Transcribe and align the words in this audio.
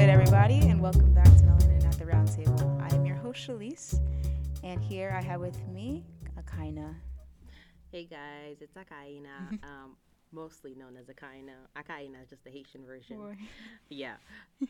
good, 0.00 0.08
everybody, 0.08 0.60
and 0.60 0.80
welcome 0.80 1.12
back 1.12 1.26
to 1.26 1.42
Melanin 1.42 1.84
at 1.84 1.98
the 1.98 2.06
Roundtable. 2.06 2.80
I 2.80 2.94
am 2.94 3.04
your 3.04 3.16
host, 3.16 3.46
Shalise, 3.46 4.00
and 4.64 4.82
here 4.82 5.14
I 5.14 5.20
have 5.22 5.42
with 5.42 5.60
me 5.68 6.06
Akaina. 6.38 6.94
Hey 7.92 8.06
guys, 8.06 8.62
it's 8.62 8.78
Akaina, 8.78 9.52
um, 9.62 9.96
mostly 10.32 10.74
known 10.74 10.96
as 10.96 11.08
Akaina. 11.08 11.52
Akaina 11.76 12.22
is 12.22 12.30
just 12.30 12.44
the 12.44 12.50
Haitian 12.50 12.86
version. 12.86 13.36
Yeah. 13.90 14.14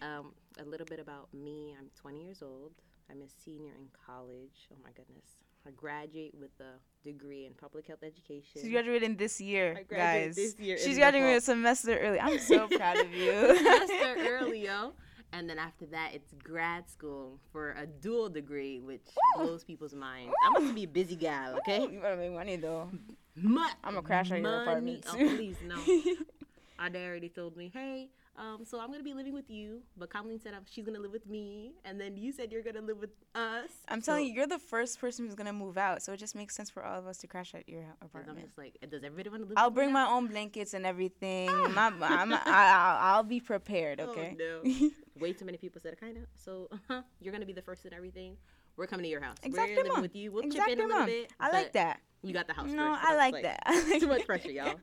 Um, 0.03 0.33
a 0.59 0.65
little 0.65 0.85
bit 0.85 0.99
about 0.99 1.33
me. 1.33 1.77
I'm 1.79 1.91
20 1.95 2.25
years 2.25 2.43
old. 2.43 2.73
I'm 3.09 3.23
a 3.23 3.29
senior 3.45 3.71
in 3.79 3.87
college. 4.05 4.67
Oh 4.73 4.79
my 4.83 4.91
goodness. 4.97 5.31
I 5.65 5.71
graduate 5.71 6.35
with 6.41 6.59
a 6.59 6.81
degree 7.05 7.47
in 7.47 7.53
public 7.53 7.87
health 7.87 8.03
education. 8.03 8.63
She's 8.63 8.69
graduating 8.73 9.17
this 9.17 9.41
year, 9.41 9.77
I 9.79 9.95
guys. 9.95 10.35
this 10.35 10.59
year 10.59 10.77
She's 10.77 10.99
graduating 10.99 11.37
a 11.37 11.41
semester 11.41 11.97
early. 11.97 12.19
I'm 12.19 12.41
so 12.41 12.67
proud 12.77 12.97
of 12.99 13.15
you. 13.15 13.57
semester 13.59 14.17
early, 14.27 14.65
yo. 14.65 14.93
And 15.33 15.49
then 15.49 15.59
after 15.59 15.87
that, 15.87 16.11
it's 16.13 16.33
grad 16.43 16.89
school 16.91 17.39
for 17.53 17.71
a 17.79 17.87
dual 17.87 18.29
degree, 18.29 18.81
which 18.81 19.07
blows 19.37 19.63
people's 19.63 19.95
minds. 19.95 20.33
I'm 20.45 20.55
going 20.55 20.69
to 20.69 20.75
be 20.75 20.85
a 20.85 20.89
busy 20.89 21.17
gal, 21.17 21.55
okay? 21.59 21.83
You 21.83 22.01
better 22.01 22.17
make 22.17 22.33
money 22.33 22.57
though. 22.57 22.91
Mo- 23.37 23.67
I'ma 23.85 24.01
crash 24.01 24.31
at 24.33 24.41
your 24.41 24.63
apartment, 24.63 25.05
Oh, 25.09 25.15
please, 25.15 25.57
no. 25.65 25.77
Ade 26.85 26.97
already 26.97 27.29
told 27.29 27.57
me, 27.57 27.71
hey, 27.73 28.09
um, 28.41 28.65
so 28.65 28.81
I'm 28.81 28.91
gonna 28.91 29.05
be 29.05 29.13
living 29.13 29.35
with 29.35 29.51
you, 29.51 29.83
but 29.99 30.09
Colleen 30.09 30.41
said 30.41 30.55
I'm, 30.55 30.63
she's 30.69 30.85
gonna 30.87 30.99
live 30.99 31.13
with 31.13 31.27
me, 31.29 31.75
and 31.85 32.01
then 32.01 32.17
you 32.17 32.33
said 32.33 32.51
you're 32.51 32.63
gonna 32.63 32.81
live 32.81 32.99
with 32.99 33.11
us. 33.35 33.69
I'm 33.89 34.01
telling 34.01 34.27
you, 34.27 34.33
you're 34.33 34.47
the 34.47 34.59
first 34.59 34.99
person 34.99 35.27
who's 35.27 35.35
gonna 35.35 35.53
move 35.53 35.77
out, 35.77 36.03
so 36.03 36.13
it 36.15 36.17
just 36.17 36.35
makes 36.35 36.57
sense 36.57 36.71
for 36.71 36.83
all 36.83 36.99
of 36.99 37.07
us 37.07 37.19
to 37.19 37.27
crash 37.27 37.55
at 37.55 37.69
your 37.69 37.85
apartment. 38.01 38.39
I'm 38.39 38.45
just 38.45 38.57
like, 38.57 38.79
does 38.91 39.05
everybody 39.05 39.29
want 39.29 39.43
to 39.43 39.49
live? 39.51 39.59
I'll 39.59 39.71
bring 39.71 39.93
my 39.93 40.07
own 40.07 40.27
blankets 40.29 40.73
and 40.73 40.87
everything. 40.87 41.47
my, 41.75 41.93
I'm, 42.01 42.33
I, 42.33 42.41
I'll, 42.47 43.17
I'll 43.17 43.23
be 43.23 43.41
prepared. 43.41 44.01
Oh, 44.01 44.11
Okay. 44.11 44.37
no. 44.39 44.63
Way 45.21 45.35
too 45.35 45.45
many 45.45 45.59
people 45.59 45.81
said 45.83 46.01
kind 46.01 46.17
of. 46.17 46.23
So 46.35 46.69
uh 46.89 47.03
you're 47.21 47.33
gonna 47.33 47.45
be 47.45 47.53
the 47.53 47.61
first 47.63 47.85
in 47.85 47.93
everything. 47.93 48.37
We're 48.77 48.87
coming 48.87 49.05
to 49.05 49.11
your 49.11 49.21
house. 49.21 49.37
Exactly, 49.43 49.73
We're 49.75 49.83
living 49.83 49.93
mom. 49.93 50.01
with 50.03 50.17
you. 50.17 50.33
We'll 50.33 50.45
exactly, 50.45 50.77
chip 50.77 50.79
in 50.79 50.85
a 50.85 50.89
little 50.89 51.01
mom. 51.01 51.07
bit. 51.11 51.31
I 51.39 51.51
like 51.53 51.73
that. 51.73 52.01
You 52.23 52.33
got 52.33 52.47
the 52.47 52.55
house. 52.55 52.71
No, 52.71 52.95
first, 52.95 53.03
so 53.03 53.09
I 53.09 53.17
that's, 53.17 53.33
like 53.33 53.43
that. 53.43 53.97
Too 54.01 54.07
much 54.09 54.25
pressure, 54.27 54.51
y'all. 54.51 54.77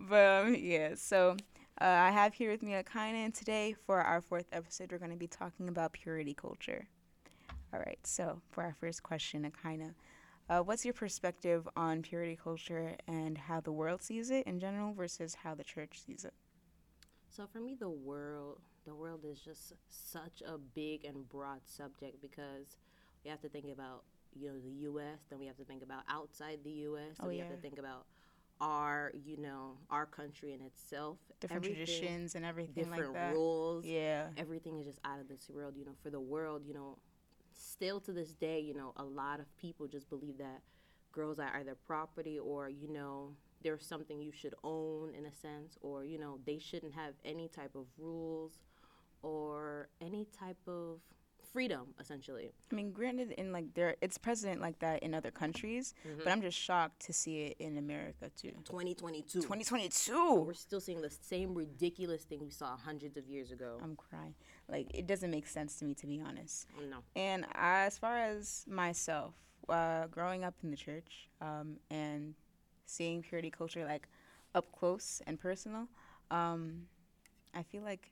but 0.00 0.46
um, 0.46 0.54
yeah, 0.58 0.94
so 0.96 1.36
uh, 1.80 1.84
I 1.84 2.10
have 2.10 2.34
here 2.34 2.50
with 2.50 2.62
me 2.62 2.72
Akina, 2.72 3.24
and 3.24 3.34
today 3.34 3.74
for 3.86 4.00
our 4.00 4.20
fourth 4.20 4.46
episode, 4.52 4.92
we're 4.92 4.98
going 4.98 5.10
to 5.10 5.16
be 5.16 5.26
talking 5.26 5.68
about 5.68 5.92
purity 5.92 6.32
culture. 6.32 6.86
All 7.72 7.80
right, 7.80 7.98
so 8.04 8.40
for 8.50 8.62
our 8.64 8.74
first 8.80 9.02
question, 9.02 9.50
Akina, 9.50 9.94
uh, 10.48 10.60
what's 10.60 10.84
your 10.84 10.94
perspective 10.94 11.68
on 11.76 12.00
purity 12.00 12.38
culture 12.42 12.96
and 13.06 13.36
how 13.36 13.60
the 13.60 13.72
world 13.72 14.02
sees 14.02 14.30
it 14.30 14.46
in 14.46 14.58
general 14.58 14.94
versus 14.94 15.34
how 15.34 15.54
the 15.54 15.64
church 15.64 16.00
sees 16.06 16.24
it? 16.24 16.32
So 17.28 17.46
for 17.52 17.60
me, 17.60 17.76
the 17.78 17.90
world, 17.90 18.60
the 18.86 18.94
world 18.94 19.26
is 19.30 19.40
just 19.40 19.74
such 19.88 20.42
a 20.46 20.56
big 20.56 21.04
and 21.04 21.28
broad 21.28 21.60
subject 21.66 22.22
because 22.22 22.78
we 23.22 23.30
have 23.30 23.42
to 23.42 23.48
think 23.48 23.66
about 23.70 24.04
you 24.34 24.48
know 24.48 24.58
the 24.58 24.70
U.S. 24.84 25.18
Then 25.28 25.38
we 25.38 25.46
have 25.46 25.56
to 25.56 25.64
think 25.64 25.82
about 25.82 26.04
outside 26.08 26.60
the 26.64 26.70
U.S. 26.70 27.16
Oh, 27.20 27.24
and 27.24 27.32
we 27.32 27.38
have 27.38 27.50
to 27.50 27.56
think 27.56 27.78
about 27.78 28.06
our 28.60 29.12
you 29.24 29.36
know 29.36 29.76
our 29.90 30.06
country 30.06 30.52
in 30.54 30.60
itself, 30.62 31.18
Different 31.40 31.64
traditions 31.64 32.34
and 32.34 32.44
everything 32.44 32.84
different 32.84 33.12
like 33.12 33.12
that. 33.14 33.32
rules. 33.34 33.84
Yeah. 33.84 34.28
Everything 34.36 34.78
is 34.78 34.86
just 34.86 34.98
out 35.04 35.20
of 35.20 35.28
this 35.28 35.48
world. 35.50 35.74
You 35.76 35.84
know, 35.84 35.94
for 36.02 36.10
the 36.10 36.20
world, 36.20 36.62
you 36.66 36.72
know, 36.74 36.98
still 37.52 38.00
to 38.00 38.12
this 38.12 38.32
day, 38.32 38.60
you 38.60 38.74
know, 38.74 38.92
a 38.96 39.04
lot 39.04 39.40
of 39.40 39.46
people 39.58 39.86
just 39.86 40.08
believe 40.08 40.38
that 40.38 40.60
girls 41.12 41.38
are 41.38 41.50
either 41.58 41.74
property 41.86 42.38
or 42.38 42.68
you 42.68 42.92
know 42.92 43.32
there's 43.62 43.84
something 43.86 44.20
you 44.20 44.30
should 44.32 44.54
own 44.64 45.14
in 45.14 45.24
a 45.26 45.32
sense 45.32 45.78
or 45.80 46.04
you 46.04 46.18
know 46.18 46.38
they 46.44 46.58
shouldn't 46.58 46.92
have 46.92 47.14
any 47.24 47.48
type 47.48 47.74
of 47.74 47.86
rules 47.98 48.52
or 49.22 49.88
any 50.00 50.26
type 50.38 50.58
of 50.66 50.98
freedom 51.56 51.84
essentially 51.98 52.48
I 52.70 52.74
mean, 52.74 52.90
granted, 52.92 53.30
in 53.40 53.46
like 53.56 53.68
there, 53.78 53.92
it's 54.04 54.18
president 54.18 54.60
like 54.66 54.78
that 54.80 55.02
in 55.06 55.10
other 55.14 55.30
countries, 55.42 55.94
Mm-hmm. 56.06 56.18
but 56.24 56.28
I'm 56.32 56.42
just 56.42 56.58
shocked 56.68 56.98
to 57.06 57.12
see 57.12 57.36
it 57.46 57.56
in 57.66 57.72
America 57.78 58.26
too. 58.40 58.52
2022 58.64 59.40
2022. 59.40 60.34
we're 60.48 60.52
still 60.68 60.80
seeing 60.86 61.00
the 61.00 61.14
same 61.32 61.54
ridiculous 61.54 62.22
thing 62.28 62.40
we 62.42 62.50
saw 62.50 62.76
hundreds 62.88 63.16
of 63.16 63.24
years 63.34 63.48
ago 63.56 63.70
I'm 63.82 63.96
crying. 63.96 64.34
Like 64.68 64.86
it 65.00 65.06
doesn't 65.06 65.30
make 65.30 65.46
sense 65.46 65.70
to 65.78 65.84
me 65.88 65.94
to 66.02 66.06
be 66.06 66.18
honest. 66.28 66.66
no 66.90 66.98
And 67.28 67.46
as 67.54 67.96
far 68.02 68.16
as 68.18 68.64
myself, 68.68 69.32
uh, 69.68 70.06
growing 70.16 70.44
up 70.44 70.54
in 70.62 70.70
the 70.70 70.76
church 70.88 71.10
um, 71.40 71.68
and 71.90 72.34
seeing 72.84 73.22
purity 73.22 73.50
culture 73.50 73.84
like 73.84 74.04
up 74.54 74.66
close 74.78 75.22
and 75.26 75.40
personal, 75.48 75.84
um, 76.30 76.60
I 77.54 77.62
feel 77.62 77.82
like 77.82 78.04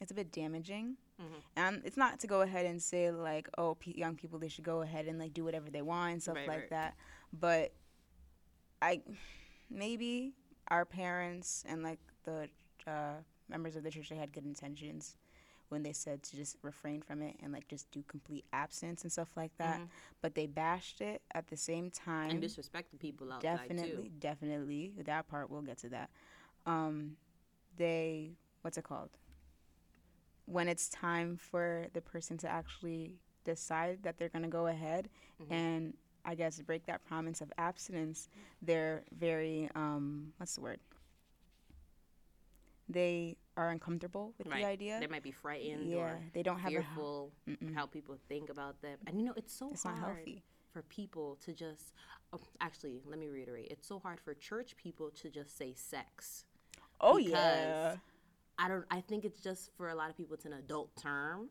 it's 0.00 0.10
a 0.10 0.14
bit 0.14 0.32
damaging. 0.32 0.96
Mhm. 1.20 1.42
And 1.56 1.82
it's 1.84 1.96
not 1.96 2.18
to 2.20 2.26
go 2.26 2.40
ahead 2.42 2.66
and 2.66 2.82
say 2.82 3.10
like, 3.10 3.48
oh, 3.56 3.74
pe 3.76 3.92
young 3.92 4.16
people 4.16 4.38
they 4.38 4.48
should 4.48 4.64
go 4.64 4.82
ahead 4.82 5.06
and 5.06 5.18
like 5.18 5.32
do 5.32 5.44
whatever 5.44 5.70
they 5.70 5.82
want 5.82 6.12
and 6.14 6.22
stuff 6.22 6.36
Right, 6.36 6.48
like 6.48 6.58
right. 6.60 6.70
that. 6.70 6.94
But 7.32 7.72
I 8.82 9.02
maybe 9.70 10.34
our 10.68 10.84
parents 10.84 11.64
and 11.68 11.82
like 11.82 12.00
the 12.24 12.48
uh, 12.86 13.14
members 13.48 13.76
of 13.76 13.82
the 13.82 13.90
church 13.90 14.08
they 14.08 14.16
had 14.16 14.32
good 14.32 14.44
intentions 14.44 15.16
when 15.68 15.82
they 15.82 15.92
said 15.92 16.22
to 16.22 16.36
just 16.36 16.56
refrain 16.62 17.00
from 17.00 17.22
it 17.22 17.36
and 17.42 17.52
like 17.52 17.66
just 17.68 17.90
do 17.90 18.02
complete 18.06 18.44
absence 18.52 19.02
and 19.02 19.10
stuff 19.10 19.30
like 19.36 19.56
that. 19.58 19.80
Mhm. 19.80 19.88
But 20.20 20.34
they 20.34 20.46
bashed 20.46 21.00
it 21.00 21.22
at 21.32 21.48
the 21.48 21.56
same 21.56 21.90
time. 21.90 22.30
and 22.32 22.42
disrespecting 22.42 22.98
people 22.98 23.32
outside 23.32 23.68
definitely, 23.68 24.08
too 24.08 24.12
definitely 24.18 24.92
that 25.04 25.28
part. 25.28 25.50
We'll 25.50 25.62
get 25.62 25.78
to 25.78 25.88
that. 25.90 26.10
Um, 26.66 27.16
they 27.76 28.32
what's 28.62 28.76
it 28.78 28.84
called? 28.84 29.10
When 30.46 30.68
it's 30.68 30.88
time 30.88 31.36
for 31.36 31.86
the 31.94 32.00
person 32.00 32.36
to 32.38 32.48
actually 32.48 33.16
decide 33.44 34.02
that 34.02 34.18
they're 34.18 34.28
gonna 34.28 34.48
go 34.48 34.66
ahead 34.66 35.08
Mhm. 35.40 35.50
and 35.50 35.96
I 36.24 36.34
guess 36.34 36.60
break 36.62 36.86
that 36.86 37.04
promise 37.04 37.40
of 37.42 37.52
abstinence, 37.58 38.28
they're 38.62 39.04
very 39.12 39.68
um, 39.74 40.32
what's 40.38 40.54
the 40.54 40.62
word? 40.62 40.80
They 42.88 43.36
are 43.56 43.70
uncomfortable 43.70 44.34
with 44.38 44.46
Right. 44.48 44.60
the 44.60 44.66
idea. 44.66 45.00
they 45.00 45.06
might 45.06 45.22
be 45.22 45.30
frightened 45.30 45.88
yeah, 45.88 45.96
or 45.96 46.30
they 46.34 46.42
don't 46.42 46.58
have 46.58 46.70
a. 46.72 46.74
fearful 46.82 47.32
Mm-mm. 47.46 47.74
how 47.74 47.86
people 47.86 48.16
think 48.28 48.50
about 48.50 48.80
them. 48.82 48.98
And 49.06 49.18
you 49.18 49.24
know, 49.24 49.32
it's 49.36 49.52
so 49.52 49.70
It's 49.70 49.82
hard 49.84 49.96
not 50.00 50.08
healthy. 50.16 50.42
for 50.72 50.82
people 50.82 51.36
to 51.36 51.52
just. 51.54 51.92
Oh, 52.32 52.40
actually, 52.60 53.00
let 53.06 53.18
me 53.18 53.28
reiterate. 53.28 53.68
It's 53.70 53.86
so 53.86 53.98
hard 53.98 54.20
for 54.20 54.34
church 54.34 54.76
people 54.76 55.10
to 55.12 55.30
just 55.30 55.56
say 55.56 55.72
sex. 55.74 56.44
Oh 57.00 57.16
because 57.16 57.30
yeah. 57.30 57.96
I 58.58 58.68
don't. 58.68 58.84
I 58.90 59.00
think 59.00 59.24
it's 59.24 59.40
just 59.40 59.70
for 59.76 59.88
a 59.88 59.94
lot 59.94 60.10
of 60.10 60.16
people, 60.16 60.34
it's 60.34 60.44
an 60.44 60.52
adult 60.54 60.90
term. 60.96 61.48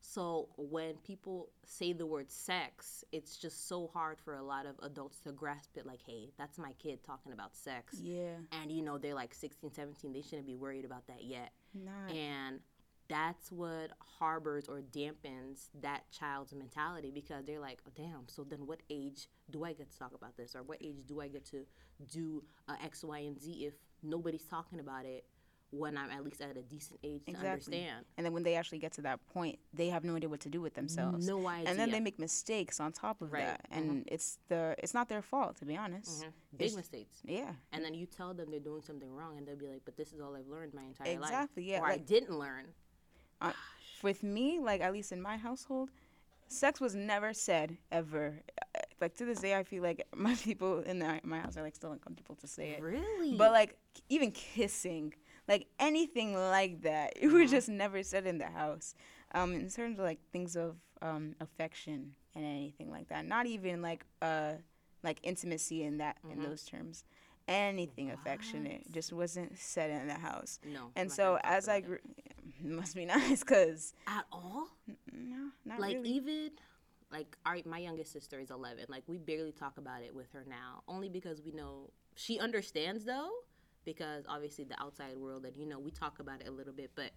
So 0.00 0.48
when 0.56 0.94
people 0.98 1.48
say 1.64 1.92
the 1.92 2.06
word 2.06 2.30
sex, 2.30 3.02
it's 3.12 3.36
just 3.36 3.66
so 3.66 3.90
hard 3.92 4.18
for 4.20 4.34
a 4.34 4.42
lot 4.42 4.66
of 4.66 4.76
adults 4.82 5.18
to 5.20 5.32
grasp 5.32 5.76
it. 5.76 5.84
Like, 5.86 6.00
hey, 6.06 6.30
that's 6.38 6.58
my 6.58 6.72
kid 6.74 7.02
talking 7.02 7.32
about 7.32 7.56
sex. 7.56 7.96
Yeah. 8.00 8.36
And 8.52 8.70
you 8.70 8.82
know, 8.82 8.98
they're 8.98 9.14
like 9.14 9.34
16, 9.34 9.72
17. 9.72 10.12
They 10.12 10.22
shouldn't 10.22 10.46
be 10.46 10.54
worried 10.54 10.84
about 10.84 11.06
that 11.08 11.24
yet 11.24 11.50
Not. 11.74 12.14
and 12.14 12.60
that's 13.08 13.52
what 13.52 13.90
harbors 14.18 14.66
or 14.68 14.80
dampens 14.92 15.68
that 15.80 16.02
child's 16.10 16.52
mentality 16.54 17.10
because 17.14 17.44
they're 17.44 17.60
like 17.60 17.78
oh, 17.86 17.92
damn 17.94 18.26
so 18.26 18.42
then 18.42 18.66
what 18.66 18.80
age 18.90 19.28
do 19.50 19.62
i 19.64 19.72
get 19.72 19.90
to 19.90 19.96
talk 19.98 20.12
about 20.14 20.36
this 20.36 20.56
or 20.56 20.62
what 20.64 20.78
age 20.82 20.96
do 21.06 21.20
i 21.20 21.28
get 21.28 21.44
to 21.44 21.64
do 22.10 22.42
uh, 22.68 22.74
x 22.82 23.04
y 23.04 23.18
and 23.20 23.40
z 23.40 23.64
if 23.66 23.74
nobody's 24.02 24.44
talking 24.44 24.80
about 24.80 25.04
it 25.04 25.24
when 25.70 25.96
i'm 25.98 26.10
at 26.10 26.24
least 26.24 26.40
at 26.40 26.56
a 26.56 26.62
decent 26.62 26.98
age 27.02 27.24
to 27.24 27.30
Exactly. 27.32 27.50
understand 27.50 28.04
And 28.16 28.24
then 28.24 28.32
when 28.32 28.42
they 28.44 28.54
actually 28.54 28.78
get 28.78 28.92
to 28.92 29.02
that 29.02 29.18
point, 29.26 29.58
they 29.74 29.88
have 29.88 30.04
no 30.04 30.14
idea 30.16 30.28
what 30.28 30.40
to 30.40 30.48
do 30.48 30.60
with 30.60 30.74
themselves. 30.74 31.26
no 31.26 31.46
idea 31.48 31.68
and 31.70 31.78
then 31.78 31.90
they 31.90 32.00
make 32.00 32.18
mistakes 32.18 32.78
on 32.80 32.92
top 32.92 33.20
of 33.20 33.32
Right. 33.32 33.44
that, 33.44 33.66
and 33.70 34.04
it's 34.06 34.38
the 34.48 34.74
it's 34.78 34.94
not 34.94 35.08
their 35.08 35.22
fault 35.22 35.56
to 35.58 35.64
be 35.66 35.76
honest. 35.76 36.22
Mhm. 36.24 36.32
big 36.56 36.66
it's- 36.66 36.76
mistakes 36.76 37.20
Yeah, 37.24 37.52
and 37.72 37.84
then 37.84 37.94
you 37.94 38.06
tell 38.06 38.32
them 38.32 38.50
they're 38.50 38.60
doing 38.60 38.82
something 38.82 39.12
wrong 39.12 39.36
and 39.38 39.46
they'll 39.46 39.56
be 39.56 39.66
like 39.68 39.84
but 39.84 39.96
this 39.96 40.12
is 40.12 40.20
all 40.20 40.34
i've 40.36 40.48
learned 40.48 40.72
my 40.74 40.84
entire 40.84 41.18
life 41.18 41.30
exactly. 41.30 41.64
Yeah, 41.70 41.80
or 41.80 41.86
i 41.86 41.98
didn't 41.98 42.30
learn 42.38 42.66
with 44.02 44.22
me, 44.22 44.58
like 44.60 44.80
at 44.80 44.92
least 44.92 45.10
in 45.12 45.20
my 45.20 45.36
household, 45.36 45.90
sex 46.48 46.80
was 46.80 46.94
never 46.94 47.32
said 47.32 47.76
ever. 47.90 48.40
Uh, 48.74 48.80
Like 49.00 49.14
to 49.16 49.24
this 49.26 49.40
day, 49.40 49.54
I 49.54 49.62
feel 49.64 49.82
like 49.82 50.06
my 50.14 50.34
people 50.36 50.80
in 50.80 50.98
the, 51.00 51.20
my 51.24 51.40
house 51.40 51.56
are 51.58 51.62
like 51.62 51.74
still 51.74 51.92
uncomfortable 51.92 52.34
to 52.36 52.46
say 52.46 52.70
it. 52.70 52.80
really 52.82 53.36
But 53.36 53.52
like 53.52 53.76
even 54.08 54.30
kissing, 54.30 55.12
like 55.48 55.66
anything 55.78 56.34
like 56.34 56.82
that, 56.82 57.12
it 57.16 57.28
was 57.28 57.44
Uh-huh. 57.44 57.50
just 57.50 57.68
never 57.68 58.02
said 58.02 58.26
in 58.26 58.38
the 58.38 58.46
house. 58.46 58.94
Um, 59.34 59.52
in 59.54 59.68
terms 59.70 59.98
of 59.98 60.04
like 60.04 60.20
things 60.32 60.56
of 60.56 60.76
um, 61.02 61.34
affection 61.40 62.14
and 62.34 62.44
anything 62.44 62.90
like 62.90 63.08
that, 63.08 63.26
not 63.26 63.46
even 63.46 63.82
like 63.82 64.04
uh, 64.22 64.52
like 65.02 65.18
intimacy 65.22 65.82
in 65.82 65.98
that 65.98 66.18
in 66.30 66.38
Mhm. 66.38 66.42
those 66.42 66.64
terms. 66.64 67.04
Anything 67.48 68.10
affectionate 68.10 68.90
just 68.90 69.12
wasn't 69.12 69.56
said 69.58 69.90
in 69.90 70.08
the 70.08 70.14
house. 70.14 70.58
no 70.64 70.90
And 70.96 71.10
so 71.12 71.38
as 71.44 71.68
I 71.68 71.80
grew, 71.80 71.98
it 72.58 72.64
must 72.64 72.96
be 72.96 73.04
nice 73.16 73.40
because 73.40 73.94
at 74.06 74.24
all 74.32 74.68
no, 75.12 75.50
not 75.64 75.78
like 75.80 75.96
really. 75.96 76.08
even 76.08 76.50
like 77.12 77.36
our 77.46 77.58
my 77.64 77.78
youngest 77.78 78.12
sister 78.12 78.40
is 78.40 78.50
11 78.50 78.86
like 78.88 79.04
we 79.06 79.16
barely 79.18 79.52
talk 79.52 79.78
about 79.78 80.02
it 80.02 80.14
with 80.14 80.30
her 80.32 80.44
now 80.48 80.82
only 80.88 81.08
because 81.08 81.40
we 81.42 81.52
know 81.52 81.90
she 82.16 82.38
understands 82.40 83.04
though 83.04 83.30
because 83.86 84.24
obviously 84.28 84.64
the 84.64 84.78
outside 84.80 85.16
world 85.16 85.46
and 85.46 85.56
you 85.56 85.66
know 85.66 85.78
we 85.78 85.90
talk 85.90 86.18
about 86.18 86.42
it 86.42 86.48
a 86.48 86.50
little 86.50 86.74
bit 86.74 86.90
but 86.94 87.12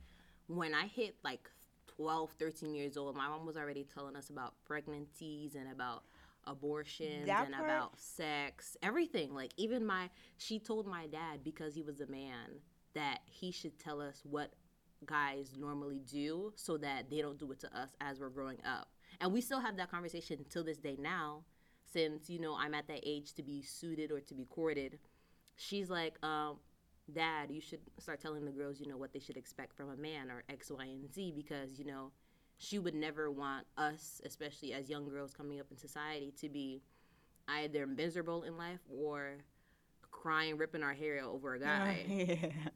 when 0.50 0.74
I 0.74 0.88
hit 0.88 1.16
like 1.24 1.50
12, 1.96 2.32
13 2.40 2.74
years 2.74 2.98
old, 2.98 3.16
my 3.16 3.28
mom 3.28 3.46
was 3.46 3.56
already 3.56 3.86
telling 3.94 4.16
us 4.16 4.30
about 4.30 4.54
pregnancies 4.66 5.56
and 5.56 5.72
about 5.72 6.04
abortions 6.46 7.28
That 7.28 7.46
and 7.46 7.54
part- 7.54 7.66
about 7.66 8.00
sex, 8.00 8.76
everything. 8.82 9.34
Like 9.34 9.52
even 9.58 9.86
my 9.86 10.10
she 10.38 10.60
told 10.60 10.88
my 10.88 11.08
dad 11.08 11.44
because 11.44 11.76
he 11.76 11.84
was 11.84 12.02
a 12.02 12.08
man 12.08 12.62
that 12.96 13.20
he 13.26 13.52
should 13.52 13.78
tell 13.80 14.02
us 14.02 14.22
what 14.24 14.54
guys 15.06 15.54
normally 15.58 16.02
do 16.10 16.52
so 16.56 16.78
that 16.78 17.10
they 17.10 17.22
don't 17.22 17.38
do 17.38 17.52
it 17.52 17.60
to 17.60 17.80
us 17.80 17.90
as 18.02 18.20
we're 18.20 18.30
growing 18.30 18.58
up. 18.66 18.90
And 19.22 19.32
we 19.32 19.42
still 19.42 19.60
have 19.60 19.78
that 19.78 19.92
conversation 19.92 20.46
till 20.50 20.64
this 20.64 20.78
day 20.78 20.98
now 21.00 21.44
since 21.92 22.30
you 22.30 22.40
know 22.40 22.56
I'm 22.56 22.74
at 22.74 22.88
that 22.88 23.02
age 23.04 23.34
to 23.34 23.44
be 23.44 23.62
suited 23.62 24.12
or 24.12 24.20
to 24.22 24.34
be 24.34 24.46
courted. 24.46 25.00
She's 25.60 25.90
like, 25.90 26.16
um, 26.24 26.56
Dad, 27.14 27.52
you 27.52 27.60
should 27.60 27.82
start 28.00 28.22
telling 28.22 28.46
the 28.46 28.52
girls, 28.52 28.80
you 28.80 28.88
know, 28.88 28.98
what 28.98 29.12
they 29.12 29.20
should 29.20 29.36
expect 29.38 29.76
from 29.76 29.90
a 29.90 29.98
man 29.98 30.32
or 30.32 30.44
X, 30.50 30.72
Y, 30.72 30.86
and 30.86 31.14
Z 31.14 31.34
because, 31.36 31.78
you 31.78 31.84
know, 31.86 32.12
she 32.58 32.80
would 32.80 32.96
never 32.96 33.30
want 33.30 33.66
us, 33.78 34.22
especially 34.26 34.74
as 34.74 34.90
young 34.90 35.10
girls 35.10 35.34
coming 35.34 35.60
up 35.60 35.68
in 35.72 35.78
society, 35.78 36.34
to 36.40 36.48
be 36.50 36.82
either 37.50 37.86
miserable 37.86 38.44
in 38.44 38.58
life 38.58 38.80
or 38.90 39.38
crying, 40.12 40.58
ripping 40.58 40.84
our 40.84 40.94
hair 40.94 41.20
out 41.20 41.32
over 41.32 41.56
a 41.56 41.60
guy. 41.72 42.06
yeah. 42.08 42.70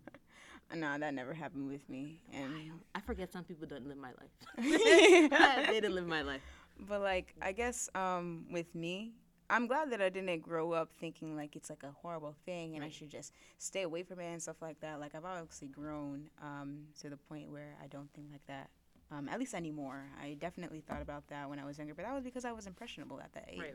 No, 0.76 0.98
that 0.98 1.14
never 1.14 1.34
happened 1.34 1.68
with 1.70 1.88
me. 1.90 2.20
And 2.34 2.72
I 2.96 3.00
forget 3.02 3.32
some 3.32 3.44
people 3.44 3.68
don't 3.68 3.88
live 3.88 3.98
my 3.98 4.10
life. 4.10 4.32
they 5.68 5.80
didn't 5.80 5.96
live 5.96 6.08
my 6.08 6.22
life. 6.24 6.42
but 6.80 7.02
like 7.02 7.36
I 7.42 7.52
guess 7.52 7.90
um 7.96 8.46
with 8.52 8.74
me, 8.76 9.14
I'm 9.54 9.68
glad 9.68 9.92
that 9.92 10.02
I 10.02 10.10
didn't 10.10 10.42
grow 10.42 10.72
up 10.72 10.92
thinking 11.00 11.36
like 11.36 11.56
it's 11.56 11.70
like 11.70 11.84
a 11.84 11.92
horrible 12.02 12.34
thing 12.44 12.76
and 12.76 12.84
I 12.84 12.90
should 12.90 13.12
just 13.12 13.32
stay 13.60 13.84
away 13.84 14.02
from 14.02 14.20
it 14.20 14.26
and 14.26 14.42
stuff 14.42 14.64
like 14.64 14.80
that. 14.80 15.00
Like 15.00 15.14
I've 15.14 15.26
obviously 15.26 15.68
grown 15.68 16.32
um 16.42 16.88
to 17.02 17.10
the 17.10 17.18
point 17.18 17.52
where 17.52 17.78
I 17.82 17.86
don't 17.86 18.12
think 18.14 18.28
like 18.32 18.46
that. 18.48 18.72
Um, 19.12 19.30
at 19.30 19.38
least 19.38 19.54
anymore. 19.54 20.06
I 20.20 20.38
definitely 20.40 20.82
thought 20.82 21.04
about 21.04 21.28
that 21.28 21.48
when 21.48 21.60
I 21.60 21.66
was 21.66 21.78
younger, 21.78 21.94
but 21.94 22.04
that 22.04 22.16
was 22.16 22.24
because 22.24 22.46
I 22.46 22.52
was 22.52 22.66
impressionable 22.66 23.22
at 23.22 23.32
that 23.34 23.48
age. 23.48 23.60
Right, 23.60 23.74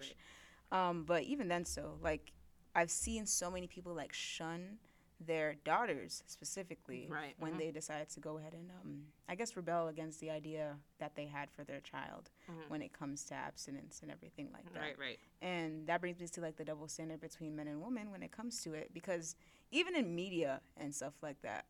right. 0.72 0.88
Um, 0.88 1.04
but 1.04 1.22
even 1.22 1.46
then, 1.46 1.64
so 1.64 1.96
like 2.02 2.32
I've 2.74 2.90
seen 2.90 3.24
so 3.24 3.48
many 3.48 3.68
people 3.68 3.94
like 3.94 4.12
shun 4.12 4.78
their 5.20 5.54
daughters 5.64 6.22
specifically 6.26 7.08
Right, 7.10 7.34
when 7.38 7.54
mhm. 7.54 7.58
they 7.58 7.70
decide 7.72 8.08
to 8.10 8.20
go 8.20 8.38
ahead 8.38 8.52
and 8.54 8.70
um, 8.70 9.06
I 9.28 9.34
guess 9.34 9.56
rebel 9.56 9.88
against 9.88 10.20
the 10.20 10.30
idea 10.30 10.76
that 10.98 11.16
they 11.16 11.26
had 11.26 11.50
for 11.50 11.64
their 11.64 11.80
child 11.80 12.30
Mhm. 12.48 12.68
when 12.68 12.82
it 12.82 12.92
comes 12.92 13.24
to 13.24 13.34
abstinence 13.34 14.00
and 14.02 14.10
everything 14.12 14.50
like 14.52 14.72
that. 14.72 14.80
Right, 14.80 14.98
right. 14.98 15.18
And 15.42 15.86
that 15.88 16.00
brings 16.00 16.20
me 16.20 16.28
to 16.28 16.40
like 16.40 16.56
the 16.56 16.64
double 16.64 16.86
standard 16.88 17.20
between 17.20 17.56
men 17.56 17.66
and 17.66 17.82
women 17.82 18.10
when 18.12 18.22
it 18.22 18.30
comes 18.30 18.62
to 18.62 18.74
it 18.74 18.94
because 18.94 19.34
even 19.72 19.96
in 19.96 20.14
media 20.14 20.60
and 20.76 20.94
stuff 20.94 21.14
like 21.20 21.40
that, 21.42 21.64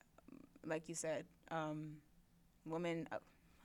like 0.64 0.88
you 0.88 0.94
said, 0.94 1.24
um, 1.50 1.96
woman, 2.66 3.08
a, 3.12 3.18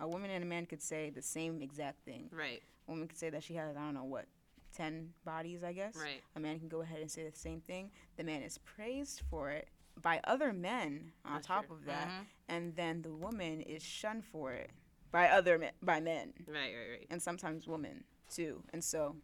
a 0.04 0.08
woman 0.08 0.30
and 0.32 0.44
a 0.44 0.48
man 0.48 0.66
could 0.66 0.82
say 0.82 1.10
the 1.10 1.22
same 1.22 1.62
exact 1.62 2.04
thing. 2.06 2.30
Right, 2.32 2.64
A 2.88 2.92
woman 2.92 3.08
could 3.10 3.18
say 3.18 3.30
that 3.30 3.44
she 3.44 3.56
has 3.56 3.76
I 3.76 3.82
don't 3.82 3.94
know 3.96 4.06
what, 4.06 4.26
ten 4.74 5.14
bodies, 5.24 5.64
I 5.64 5.74
guess. 5.74 5.96
right. 5.96 6.22
A 6.36 6.40
man 6.40 6.60
can 6.60 6.68
go 6.68 6.81
ahead 6.81 7.00
and 7.00 7.10
say 7.10 7.30
the 7.30 7.38
same 7.38 7.62
thing. 7.62 7.92
The 8.18 8.24
man 8.24 8.42
is 8.42 8.58
praised 8.58 9.22
for 9.30 9.50
it 9.52 9.70
by 10.02 10.20
other 10.24 10.52
men 10.54 11.14
on 11.24 11.36
That's 11.36 11.48
top 11.48 11.68
true. 11.68 11.75
of 11.75 11.86
that, 11.86 12.08
Mhm. 12.10 12.25
and 12.50 12.75
then 12.75 13.02
the 13.04 13.14
woman 13.14 13.62
is 13.62 13.84
shunned 13.84 14.25
for 14.25 14.52
it 14.52 14.72
by 15.12 15.30
other 15.30 15.58
men, 15.60 15.74
by 15.81 16.00
men 16.00 16.34
Right, 16.48 16.74
right, 16.75 16.90
right. 16.92 17.08
and 17.12 17.22
sometimes 17.22 17.68
women 17.68 18.04
too. 18.30 18.64
And 18.74 18.84
so 18.84 19.16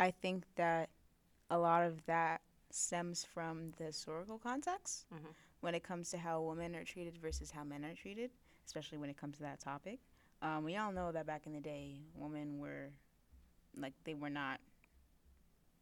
I 0.00 0.10
think 0.10 0.46
that 0.56 0.88
a 1.50 1.58
lot 1.58 1.84
of 1.84 2.04
that 2.06 2.40
stems 2.70 3.24
from 3.24 3.72
the 3.72 3.84
historical 3.84 4.38
context 4.38 5.06
Mhm. 5.10 5.34
when 5.60 5.74
it 5.74 5.84
comes 5.84 6.10
to 6.10 6.18
how 6.18 6.40
women 6.42 6.74
are 6.74 6.84
treated 6.84 7.18
versus 7.18 7.50
how 7.50 7.62
men 7.64 7.84
are 7.84 7.94
treated, 7.94 8.32
especially 8.64 8.98
when 8.98 9.10
it 9.10 9.16
comes 9.18 9.36
to 9.36 9.42
that 9.42 9.60
topic. 9.60 10.00
Um, 10.42 10.64
we 10.64 10.76
all 10.76 10.90
know 10.92 11.12
that 11.12 11.26
back 11.26 11.46
in 11.46 11.52
the 11.52 11.60
day, 11.60 12.00
women 12.14 12.58
were 12.58 12.90
like 13.78 13.92
they 14.04 14.14
were 14.14 14.30
not 14.30 14.60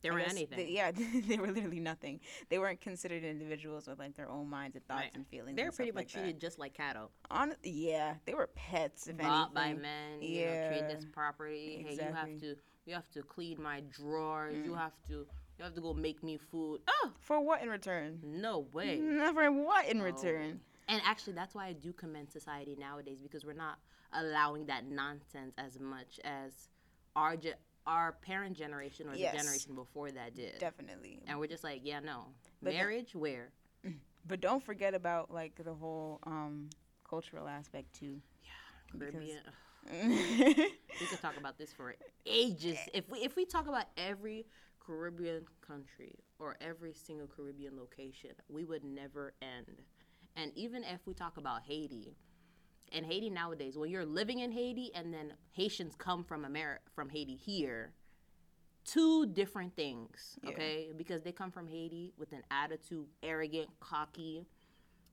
They 0.03 0.11
were 0.11 0.19
anything. 0.19 0.59
They, 0.59 0.69
yeah, 0.71 0.91
they 1.29 1.37
were 1.39 1.50
literally 1.53 1.79
nothing. 1.81 2.21
They 2.49 2.59
weren't 2.59 2.81
considered 2.81 3.23
individuals 3.25 3.87
with 3.87 3.99
like 4.00 4.17
their 4.17 4.29
own 4.29 4.49
minds 4.50 4.75
and 4.77 4.85
thoughts 4.87 5.03
Right. 5.03 5.15
and 5.15 5.27
feelings. 5.29 5.56
They're 5.56 5.71
pretty 5.71 5.93
much 5.93 6.15
like 6.15 6.23
treated 6.25 6.41
just 6.41 6.59
like 6.59 6.75
cattle. 6.75 7.11
On, 7.31 7.55
yeah, 7.62 8.15
they 8.25 8.35
were 8.35 8.49
pets. 8.49 9.06
If 9.06 9.17
bought 9.19 9.55
by 9.55 9.67
anything. 9.67 9.83
men. 9.83 10.23
You 10.23 10.47
know, 10.47 10.69
treat 10.69 10.89
this 10.89 11.05
Yeah, 11.05 11.11
property. 11.15 11.85
Hey, 11.89 11.94
you 11.94 12.12
have 12.15 12.39
to 12.41 12.56
you 12.85 12.94
have 12.94 13.09
to 13.12 13.23
clean 13.23 13.62
my 13.62 13.81
drawers. 13.93 14.56
You 14.67 14.73
Mm. 14.73 14.79
have 14.79 14.93
to 15.09 15.27
you 15.59 15.65
have 15.65 15.75
to 15.75 15.81
go 15.81 15.94
make 15.94 16.23
me 16.25 16.37
food. 16.37 16.81
Oh, 16.89 17.12
For 17.21 17.41
what 17.41 17.62
in 17.62 17.69
return? 17.69 18.19
no 18.25 18.61
way. 18.73 18.99
Never 19.00 19.53
what 19.53 19.87
in 19.87 19.99
No. 19.99 20.05
return? 20.05 20.61
And 20.89 21.00
actually, 21.05 21.35
that's 21.35 21.55
why 21.55 21.67
I 21.67 21.75
do 21.75 21.93
commend 21.93 22.33
society 22.33 22.75
nowadays 22.77 23.21
because 23.23 23.44
we're 23.44 23.53
not 23.53 23.79
allowing 24.15 24.67
that 24.67 24.85
nonsense 24.85 25.55
as 25.56 25.79
much 25.79 26.19
as 26.25 26.69
our 27.15 27.37
ge- 27.37 27.55
our 27.87 28.12
parent 28.12 28.56
generation 28.56 29.08
or 29.08 29.14
Yes. 29.14 29.32
the 29.32 29.38
generation 29.38 29.75
before 29.75 30.11
that 30.12 30.34
did. 30.34 30.58
Definitely. 30.58 31.23
And 31.26 31.38
we're 31.38 31.46
just 31.49 31.64
like, 31.64 31.81
yeah, 31.84 32.00
no. 32.00 32.26
But 32.62 32.75
Marriage, 32.75 33.14
where? 33.14 33.50
But 34.25 34.40
don't 34.40 34.62
forget 34.62 34.94
about 34.94 35.32
like 35.32 35.56
the 35.64 35.75
whole 35.75 36.20
um, 36.25 36.70
cultural 37.08 37.49
aspect 37.49 37.93
too. 37.93 38.20
Because- 38.96 39.12
Caribbean. 39.14 39.38
yeah, 39.90 40.55
we 41.00 41.06
could 41.08 41.20
talk 41.20 41.37
about 41.37 41.58
this 41.58 41.73
for 41.73 41.96
ages. 42.25 42.79
If 42.94 43.11
we 43.11 43.19
if 43.19 43.34
we 43.34 43.44
talk 43.44 43.67
about 43.67 43.87
every 43.96 44.46
Caribbean 44.79 45.44
country 45.67 46.14
or 46.38 46.56
every 46.61 46.93
single 46.93 47.26
Caribbean 47.26 47.76
location, 47.76 48.31
we 48.49 48.64
would 48.64 48.84
never 48.84 49.34
end. 49.43 49.82
And 50.37 50.52
even 50.55 50.84
if 50.84 51.00
we 51.05 51.14
talk 51.14 51.37
about 51.37 51.62
Haiti, 51.62 52.14
and 52.94 53.06
Haiti 53.06 53.31
nowadays, 53.31 53.77
when 53.77 53.91
you're 53.91 54.05
living 54.05 54.41
in 54.41 54.53
Haiti 54.53 54.91
and 54.94 55.12
then 55.12 55.35
Haitians 55.53 55.94
come 55.97 56.25
from 56.25 56.44
America 56.44 56.83
from 56.94 57.09
Haiti 57.09 57.35
here, 57.37 57.93
two 58.85 59.27
different 59.27 59.75
things, 59.77 60.39
Yeah. 60.43 60.50
okay? 60.50 60.93
Because 60.97 61.23
they 61.23 61.33
come 61.33 61.50
from 61.50 61.69
Haiti 61.69 62.12
with 62.19 62.33
an 62.33 62.43
attitude, 62.50 63.06
arrogant, 63.23 63.69
cocky. 63.81 64.47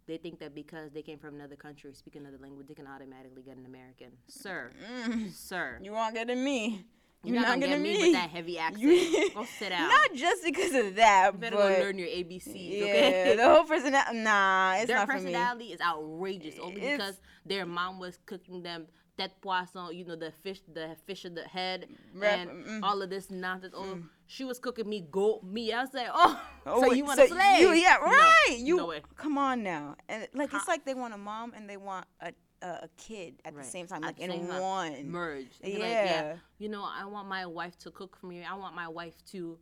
They 0.07 0.17
think 0.17 0.39
that 0.39 0.55
because 0.55 0.91
they 0.91 1.03
came 1.03 1.19
from 1.19 1.35
another 1.35 1.55
country, 1.55 1.93
speak 1.93 2.15
another 2.15 2.39
language, 2.39 2.67
they 2.67 2.73
can 2.73 2.87
automatically 2.87 3.43
get 3.43 3.57
an 3.57 3.65
American. 3.65 4.11
Sir, 4.27 4.71
mm. 4.83 5.31
sir, 5.31 5.79
you 5.81 5.91
won't 5.91 6.15
get 6.15 6.27
me. 6.35 6.85
You're, 7.23 7.33
You're 7.35 7.41
not, 7.43 7.47
gonna 7.49 7.59
get 7.61 7.67
getting 7.67 7.83
me, 7.83 7.97
with 8.01 8.13
that 8.13 8.29
heavy 8.29 8.57
accent. 8.65 8.81
You- 8.83 9.31
Go 9.33 9.45
sit 9.59 9.69
down. 9.69 9.89
Not 9.89 10.13
just 10.15 10.43
because 10.43 10.73
of 10.73 10.95
that, 10.95 11.31
you 11.33 11.39
better 11.39 11.55
but 11.57 11.75
go 11.77 11.83
learn 11.83 11.97
your 11.97 12.07
ABCs, 12.07 12.53
yeah, 12.55 12.85
okay? 12.85 13.35
the 13.35 13.43
whole 13.49 13.63
personality. 13.65 14.17
Nah, 14.19 14.75
it's 14.77 14.87
their 14.87 14.97
not 14.97 15.07
for 15.07 15.13
me. 15.15 15.19
personality 15.23 15.65
is 15.65 15.81
outrageous 15.81 16.55
only 16.61 16.77
It's- 16.81 16.97
because 16.97 17.19
their 17.45 17.65
mom 17.65 17.99
was 17.99 18.17
cooking 18.25 18.63
them 18.63 18.87
tête 19.17 19.31
poisson, 19.41 19.93
you 19.93 20.05
know, 20.05 20.15
the 20.15 20.31
fish, 20.43 20.61
the 20.73 20.95
fish 21.05 21.25
of 21.25 21.35
the 21.35 21.43
head, 21.43 21.87
Rep- 22.13 22.39
and 22.39 22.65
mm. 22.65 22.79
all 22.83 23.01
of 23.01 23.09
this 23.09 23.29
nonsense. 23.29 23.73
Oh, 23.75 23.99
she 24.27 24.45
was 24.45 24.59
cooking 24.59 24.87
me 24.87 25.05
goat 25.11 25.43
meat. 25.43 25.73
I 25.73 25.81
was 25.81 25.93
like, 25.93 26.07
oh, 26.13 26.41
Oh, 26.65 26.81
so 26.83 26.93
you 26.93 27.03
want 27.03 27.19
a 27.19 27.27
slave? 27.27 27.59
You, 27.59 27.73
yeah, 27.73 27.97
No, 28.01 28.05
right. 28.11 28.57
you 28.57 28.77
no 28.77 28.93
come 29.17 29.37
on 29.37 29.61
now, 29.61 29.97
and 30.07 30.25
like 30.33 30.53
it's 30.53 30.69
like 30.69 30.85
they 30.85 30.93
want 30.93 31.13
a 31.13 31.17
mom 31.17 31.51
and 31.53 31.69
they 31.69 31.75
want 31.75 32.05
a 32.21 32.31
a, 32.61 32.67
a 32.83 32.89
kid 32.97 33.35
at 33.45 33.53
Right. 33.53 33.63
the 33.63 33.69
same 33.69 33.87
time, 33.87 34.01
like 34.01 34.19
in 34.19 34.31
one. 34.47 35.09
merge. 35.09 35.47
Yeah. 35.63 35.73
Like, 35.73 35.81
yeah. 35.89 36.35
You 36.57 36.69
know, 36.69 36.83
I 36.85 37.05
want 37.05 37.27
my 37.27 37.45
wife 37.45 37.77
to 37.79 37.91
cook 37.91 38.15
for 38.17 38.27
me. 38.27 38.43
I 38.43 38.55
want 38.55 38.75
my 38.75 38.87
wife 38.87 39.15
to 39.31 39.57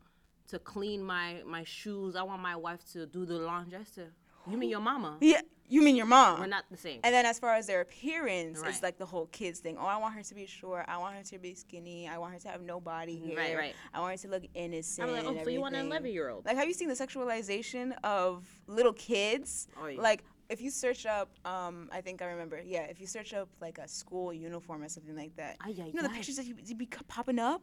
to 0.49 0.59
clean 0.59 1.03
my 1.03 1.41
my 1.45 1.63
shoes. 1.63 2.15
I 2.15 2.23
want 2.23 2.41
my 2.41 2.55
wife 2.55 2.81
to 2.93 3.05
do 3.05 3.25
the 3.25 3.35
laundry. 3.39 3.79
I 3.79 3.83
said, 3.83 4.11
you 4.49 4.57
mean 4.57 4.69
your 4.69 4.79
mama? 4.81 5.17
Yeah, 5.21 5.41
you 5.67 5.81
mean 5.81 5.97
your 5.97 6.05
mom? 6.05 6.39
We're 6.39 6.47
not 6.47 6.63
the 6.71 6.77
same. 6.77 7.01
And 7.03 7.13
then 7.13 7.25
as 7.25 7.37
far 7.37 7.55
as 7.55 7.67
their 7.67 7.81
appearance, 7.81 8.59
Right. 8.61 8.69
it's 8.69 8.81
like 8.81 8.97
the 8.97 9.05
whole 9.05 9.25
kids 9.27 9.59
thing. 9.59 9.75
Oh, 9.77 9.85
I 9.85 9.97
want 9.97 10.13
her 10.15 10.23
to 10.23 10.33
be 10.33 10.45
short. 10.45 10.85
I 10.87 10.97
want 10.97 11.15
her 11.17 11.23
to 11.23 11.37
be 11.37 11.53
skinny. 11.53 12.07
I 12.07 12.17
want 12.17 12.31
her 12.33 12.39
to 12.39 12.47
have 12.47 12.61
no 12.61 12.79
body 12.79 13.19
hair. 13.19 13.35
Right, 13.37 13.57
right. 13.57 13.75
I 13.93 13.99
want 13.99 14.13
her 14.13 14.17
to 14.25 14.29
look 14.33 14.43
innocent. 14.53 15.09
I'm 15.09 15.13
like, 15.13 15.25
oh, 15.25 15.35
and 15.35 15.43
so 15.43 15.49
you 15.49 15.59
want 15.59 15.75
an 15.75 15.87
11 15.87 16.09
year 16.11 16.29
old? 16.29 16.45
Like, 16.45 16.55
have 16.55 16.67
you 16.69 16.73
seen 16.73 16.87
the 16.87 16.93
sexualization 16.95 17.93
of 18.05 18.45
little 18.67 18.93
kids? 18.93 19.67
Oh, 19.77 19.87
yeah. 19.87 19.99
Like, 20.01 20.23
if 20.49 20.61
you 20.61 20.69
search 20.69 21.05
up, 21.05 21.29
um, 21.45 21.89
I 21.91 22.01
think 22.01 22.21
I 22.21 22.25
remember. 22.25 22.61
Yeah, 22.65 22.83
if 22.83 22.99
you 22.99 23.07
search 23.07 23.33
up 23.33 23.49
like 23.61 23.77
a 23.77 23.87
school 23.87 24.33
uniform 24.33 24.83
or 24.83 24.89
something 24.89 25.15
like 25.15 25.35
that, 25.35 25.57
Ay, 25.61 25.75
ay, 25.79 25.85
you 25.87 25.93
know 25.93 26.03
the 26.03 26.09
ay. 26.09 26.15
pictures 26.15 26.37
that 26.37 26.45
you, 26.45 26.55
you 26.65 26.75
be 26.75 26.87
popping 27.07 27.39
up. 27.39 27.61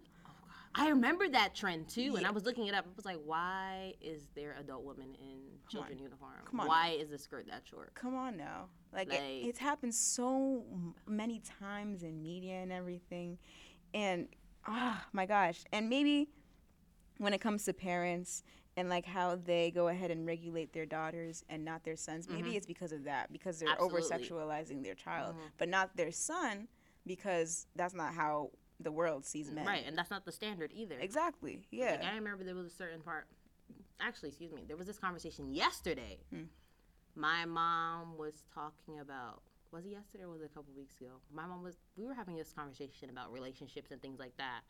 I 0.77 0.89
remember 0.89 1.29
that 1.29 1.55
trend 1.55 1.89
too, 1.89 2.17
and 2.17 2.27
I 2.27 2.33
was 2.33 2.45
looking 2.45 2.67
it 2.67 2.75
up. 2.75 2.85
I 2.85 2.91
was 2.97 3.05
like, 3.05 3.21
why 3.25 3.95
is 4.01 4.23
there 4.35 4.57
adult 4.59 4.83
women 4.83 5.15
in 5.21 5.39
children 5.71 5.99
uniform? 6.01 6.33
Come 6.51 6.59
on 6.61 6.67
Why 6.67 6.97
is 6.99 7.11
the 7.11 7.19
skirt 7.19 7.47
that 7.49 7.63
short? 7.65 7.95
Come 7.95 8.17
on 8.17 8.37
now, 8.37 8.67
like, 8.93 9.09
Like- 9.09 9.21
it, 9.21 9.47
it's 9.47 9.59
happened 9.61 9.95
so 9.95 10.65
many 11.07 11.41
times 11.61 12.03
in 12.03 12.21
media 12.21 12.55
and 12.55 12.73
everything, 12.73 13.39
and 13.95 14.27
ah, 14.67 15.07
my 15.13 15.27
gosh, 15.27 15.63
and 15.73 15.89
maybe 15.89 16.29
when 17.19 17.33
it 17.33 17.41
comes 17.41 17.65
to 17.67 17.73
parents 17.73 18.43
and 18.77 18.89
like 18.89 19.05
how 19.07 19.37
they 19.37 19.71
go 19.71 19.89
ahead 19.89 20.11
and 20.11 20.27
regulate 20.27 20.73
their 20.73 20.87
daughters 20.87 21.45
and 21.49 21.65
not 21.65 21.85
their 21.85 21.97
sons, 21.97 22.29
maybe 22.29 22.57
it's 22.57 22.67
because 22.67 22.93
of 22.93 23.05
that 23.05 23.33
because 23.33 23.59
they're 23.61 23.81
over 23.81 24.01
Mm-hmm. 24.01 24.13
Sexualizing 24.35 24.83
their 24.83 24.95
child, 24.95 25.35
Mhm. 25.37 25.51
but 25.59 25.69
not 25.69 25.97
their 25.97 26.11
son 26.11 26.69
because 27.07 27.67
that's 27.77 27.95
not 27.95 28.15
how 28.15 28.51
the 28.81 28.91
world 28.91 29.25
sees 29.25 29.51
men. 29.51 29.65
Right, 29.67 29.85
and 29.87 29.97
that's 29.97 30.11
not 30.11 30.25
the 30.25 30.33
standard 30.33 30.73
either. 30.75 30.99
Exactly. 30.99 31.67
Yeah. 31.71 31.93
Like, 31.93 32.05
I 32.05 32.15
remember 32.17 32.43
there 32.45 32.55
was 32.57 32.67
a 32.67 32.71
certain 32.77 33.01
part. 33.01 33.27
Actually, 34.01 34.31
excuse 34.31 34.53
me. 34.53 34.65
There 34.67 34.77
was 34.77 34.87
this 34.89 34.99
conversation 34.99 35.49
yesterday. 35.53 36.19
Hmm. 36.31 36.45
My 37.15 37.45
mom 37.45 38.19
was 38.19 38.43
talking 38.53 38.99
about 38.99 39.43
was 39.71 39.85
it 39.87 39.91
yesterday 39.91 40.23
or 40.25 40.31
was 40.31 40.41
it 40.41 40.47
a 40.47 40.49
couple 40.55 40.73
weeks 40.75 41.01
ago? 41.01 41.21
My 41.33 41.47
mom 41.47 41.63
was 41.63 41.77
we 41.97 42.05
were 42.07 42.15
having 42.15 42.37
this 42.37 42.53
conversation 42.53 43.11
about 43.11 43.33
relationships 43.33 43.91
and 43.91 44.01
things 44.03 44.19
like 44.19 44.37
that. 44.37 44.63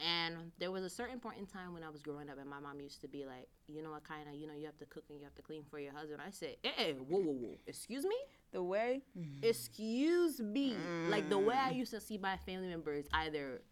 And 0.00 0.50
there 0.58 0.70
was 0.72 0.82
a 0.84 0.90
certain 0.90 1.20
point 1.20 1.38
in 1.38 1.46
time 1.46 1.72
when 1.72 1.82
I 1.84 1.88
was 1.90 2.02
growing 2.02 2.28
up, 2.28 2.38
and 2.38 2.48
my 2.50 2.58
mom 2.58 2.80
used 2.80 3.00
to 3.02 3.08
be 3.08 3.24
like, 3.24 3.46
you 3.68 3.82
know 3.82 3.90
what, 3.90 4.02
kind 4.04 4.28
of, 4.28 4.34
you 4.34 4.46
know, 4.48 4.54
you 4.54 4.66
have 4.66 4.76
to 4.78 4.86
cook 4.86 5.04
and 5.10 5.18
you 5.18 5.24
have 5.24 5.34
to 5.36 5.42
clean 5.42 5.62
for 5.70 5.78
your 5.78 5.92
husband. 5.92 6.20
I 6.26 6.30
said, 6.30 6.56
eh, 6.64 6.70
eh, 6.78 6.92
whoa, 6.94 7.18
whoa, 7.20 7.32
whoa, 7.32 7.56
excuse 7.66 8.04
me, 8.04 8.16
The 8.52 8.62
way. 8.62 9.02
excuse 9.42 10.40
me. 10.40 10.76
Like 11.08 11.28
the 11.28 11.38
way 11.38 11.54
I 11.56 11.70
used 11.70 11.92
to 11.92 12.00
see 12.00 12.18
my 12.18 12.36
family 12.38 12.68
members 12.68 13.06
either 13.12 13.62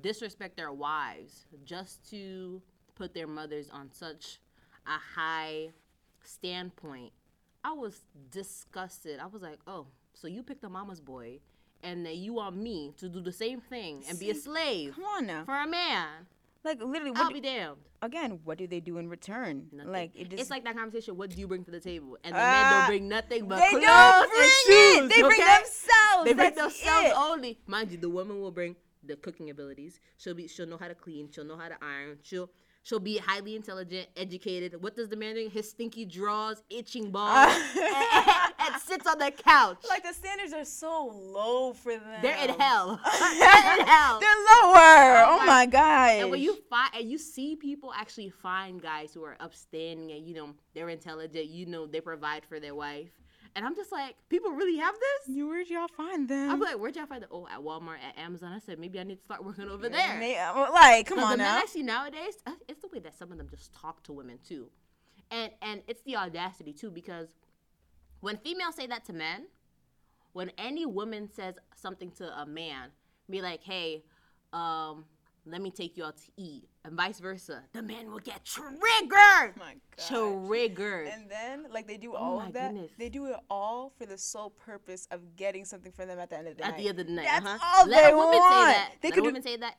disrespect 0.00 0.56
their 0.56 0.72
wives 0.72 1.46
just 1.64 2.08
to 2.10 2.62
put 2.94 3.14
their 3.14 3.26
mothers 3.26 3.68
on 3.70 3.90
such 3.92 4.38
a 4.86 4.98
high 5.20 5.70
standpoint. 6.22 7.12
I 7.64 7.72
was 7.72 8.02
disgusted. 8.30 9.18
I 9.18 9.26
was 9.26 9.42
like, 9.42 9.58
oh, 9.66 9.86
so 10.14 10.28
you 10.28 10.42
picked 10.42 10.62
a 10.64 10.68
mama's 10.68 11.00
boy, 11.00 11.40
and 11.82 12.04
then 12.04 12.16
you 12.16 12.34
want 12.34 12.56
me 12.56 12.92
to 12.98 13.08
do 13.08 13.20
the 13.20 13.32
same 13.32 13.60
thing 13.60 14.02
and 14.08 14.18
be 14.18 14.30
a 14.30 14.34
slave 14.34 14.94
Come 14.94 15.04
on 15.04 15.26
now. 15.26 15.44
for 15.44 15.54
a 15.54 15.66
man? 15.66 16.06
Like 16.64 16.82
literally, 16.82 17.12
what? 17.12 17.20
I'll 17.20 17.24
what 17.26 17.34
be 17.34 17.40
do, 17.40 17.48
damned. 17.48 17.76
again? 18.02 18.40
What 18.44 18.58
do 18.58 18.66
they 18.66 18.80
do 18.80 18.98
in 18.98 19.08
return? 19.08 19.68
Nothing. 19.72 19.92
Like 19.92 20.10
it 20.16 20.28
just. 20.30 20.40
it's 20.42 20.50
like 20.50 20.64
that 20.64 20.76
conversation. 20.76 21.16
What 21.16 21.30
do 21.30 21.36
you 21.40 21.46
bring 21.46 21.64
to 21.64 21.70
the 21.70 21.80
table? 21.80 22.18
And 22.24 22.34
the 22.34 22.38
Ah, 22.40 22.42
men 22.42 22.72
don't 22.72 22.82
ah, 22.82 22.86
bring 22.88 23.08
nothing 23.08 23.46
but 23.48 23.58
they 23.60 23.70
clothes 23.70 23.84
don't 23.84 24.30
and 24.32 24.50
shoes. 24.66 24.96
it. 25.04 25.08
They 25.08 25.22
bring 25.22 25.38
themselves. 25.40 26.24
They 26.24 26.32
bring 26.34 26.54
That's 26.54 26.56
themselves 26.56 27.08
it. 27.08 27.14
only. 27.16 27.58
Mind 27.66 27.92
you, 27.92 27.98
the 27.98 28.10
woman 28.10 28.40
will 28.40 28.50
bring 28.50 28.74
the 29.04 29.14
cooking 29.16 29.50
abilities. 29.50 30.00
She'll 30.18 30.34
be 30.34 30.48
she'll 30.48 30.66
know 30.66 30.76
how 30.78 30.88
to 30.88 30.94
clean. 30.96 31.30
She'll 31.32 31.44
know 31.44 31.56
how 31.56 31.68
to 31.68 31.76
iron. 31.80 32.18
She'll 32.22 32.50
she'll 32.82 32.98
be 32.98 33.18
highly 33.18 33.54
intelligent, 33.54 34.08
educated. 34.16 34.82
What 34.82 34.96
does 34.96 35.08
the 35.08 35.16
man 35.16 35.36
do? 35.36 35.48
His 35.48 35.70
stinky 35.70 36.04
drawers, 36.04 36.60
itching 36.68 37.12
balls, 37.12 37.54
and, 37.76 37.84
and- 37.84 38.26
and 38.26 38.54
sits 38.88 39.06
on 39.06 39.18
the 39.18 39.30
couch. 39.30 39.84
Like 39.88 40.02
the 40.02 40.12
standards 40.12 40.52
are 40.52 40.64
so 40.64 41.12
low 41.14 41.72
for 41.72 41.92
them. 41.92 42.02
They're 42.22 42.36
in 42.48 42.58
hell. 42.58 43.00
They're 43.38 43.80
in 43.80 43.86
hell. 43.86 44.18
They're 44.20 44.30
lower. 44.30 45.24
Oh 45.26 45.38
Oh, 45.40 45.46
my- 45.46 45.66
god. 45.66 46.20
And 46.20 46.30
when 46.30 46.40
you 46.40 46.56
find 46.68 46.90
and 46.94 47.10
you 47.10 47.18
see 47.18 47.54
people 47.56 47.92
actually 47.94 48.30
find 48.30 48.80
guys 48.82 49.12
who 49.14 49.22
are 49.24 49.36
upstanding 49.40 50.10
and 50.10 50.26
you 50.26 50.34
know 50.34 50.54
they're 50.74 50.88
intelligent, 50.88 51.46
you 51.46 51.66
know 51.66 51.86
they 51.86 52.00
provide 52.00 52.44
for 52.44 52.58
their 52.60 52.74
wife, 52.74 53.10
and 53.54 53.64
I'm 53.64 53.74
just 53.76 53.90
like, 53.92 54.16
people 54.28 54.50
really 54.52 54.78
have 54.78 54.94
this. 54.94 55.34
you 55.36 55.48
where'd 55.48 55.68
y'all 55.68 55.88
find 55.88 56.28
them? 56.28 56.50
I'm 56.50 56.60
like, 56.60 56.76
where'd 56.76 56.96
y'all 56.96 57.06
find 57.06 57.22
it? 57.22 57.28
Oh, 57.32 57.46
at 57.46 57.60
Walmart, 57.60 57.98
at 58.06 58.16
Amazon. 58.18 58.52
I 58.52 58.58
said 58.60 58.78
maybe 58.78 58.98
I 59.00 59.04
need 59.04 59.16
to 59.16 59.22
start 59.24 59.44
working 59.44 59.68
over 59.68 59.88
there. 59.88 60.18
They- 60.20 60.36
uh, 60.38 60.70
like, 60.72 61.06
come 61.06 61.18
on 61.20 61.32
the 61.32 61.36
men 61.38 61.46
now. 61.54 61.58
I 61.62 61.66
see 61.66 61.82
nowadays, 61.82 62.34
uh, 62.46 62.52
it's 62.68 62.80
the 62.80 62.88
way 62.88 62.98
that 63.00 63.16
some 63.18 63.30
of 63.32 63.38
them 63.38 63.48
just 63.48 63.72
talk 63.74 64.02
to 64.04 64.12
women 64.12 64.38
too, 64.46 64.70
and 65.30 65.50
and 65.62 65.82
it's 65.88 66.02
the 66.02 66.16
audacity 66.16 66.72
too 66.72 66.90
because 66.90 67.28
when 68.20 68.36
females 68.38 68.74
say 68.74 68.86
that 68.86 69.04
to 69.06 69.12
men, 69.12 69.46
when 70.32 70.50
any 70.58 70.86
woman 70.86 71.28
says 71.32 71.54
something 71.74 72.10
to 72.12 72.24
a 72.40 72.46
man, 72.46 72.90
be 73.30 73.40
like, 73.42 73.62
hey, 73.62 74.02
um, 74.52 75.04
let 75.46 75.60
me 75.62 75.70
take 75.70 75.96
you 75.96 76.04
out 76.04 76.16
to 76.18 76.30
eat, 76.36 76.68
and 76.84 76.94
vice 76.94 77.20
versa, 77.20 77.62
the 77.72 77.80
man 77.82 78.10
will 78.10 78.18
get 78.18 78.44
triggered, 78.44 78.74
Oh 78.76 79.50
my 79.58 79.74
god. 79.96 80.46
triggered. 80.46 81.08
And 81.08 81.30
then, 81.30 81.66
like, 81.72 81.86
they 81.86 81.96
do 81.96 82.12
Oh 82.12 82.16
all 82.16 82.36
my 82.40 82.46
of 82.48 82.52
that. 82.52 82.72
goodness. 82.72 82.90
They 82.98 83.08
do 83.08 83.26
it 83.26 83.36
all 83.48 83.92
for 83.98 84.04
the 84.04 84.18
sole 84.18 84.50
purpose 84.50 85.08
of 85.10 85.36
getting 85.36 85.64
something 85.64 85.90
for 85.92 86.04
them 86.04 86.18
at 86.18 86.28
the 86.30 86.38
end 86.38 86.48
of 86.48 86.56
the 86.58 86.64
At 86.64 86.70
night. 86.72 86.76
At 86.76 86.82
the 86.82 86.88
end 86.90 87.00
of 87.00 87.06
the 87.06 87.12
night, 87.12 87.24
That's 87.30 87.46
uh-huh. 87.46 87.58
all 87.80 87.88
Let 87.88 88.04
they 88.04 88.12
a 88.12 88.16
woman 88.16 88.38
want. 88.38 88.52
say 88.52 88.72
that. 88.72 88.92
They 89.00 89.08
Let 89.08 89.14
could 89.14 89.20
a 89.20 89.22
do- 89.22 89.28
woman 89.28 89.42
say 89.42 89.56
that. 89.56 89.74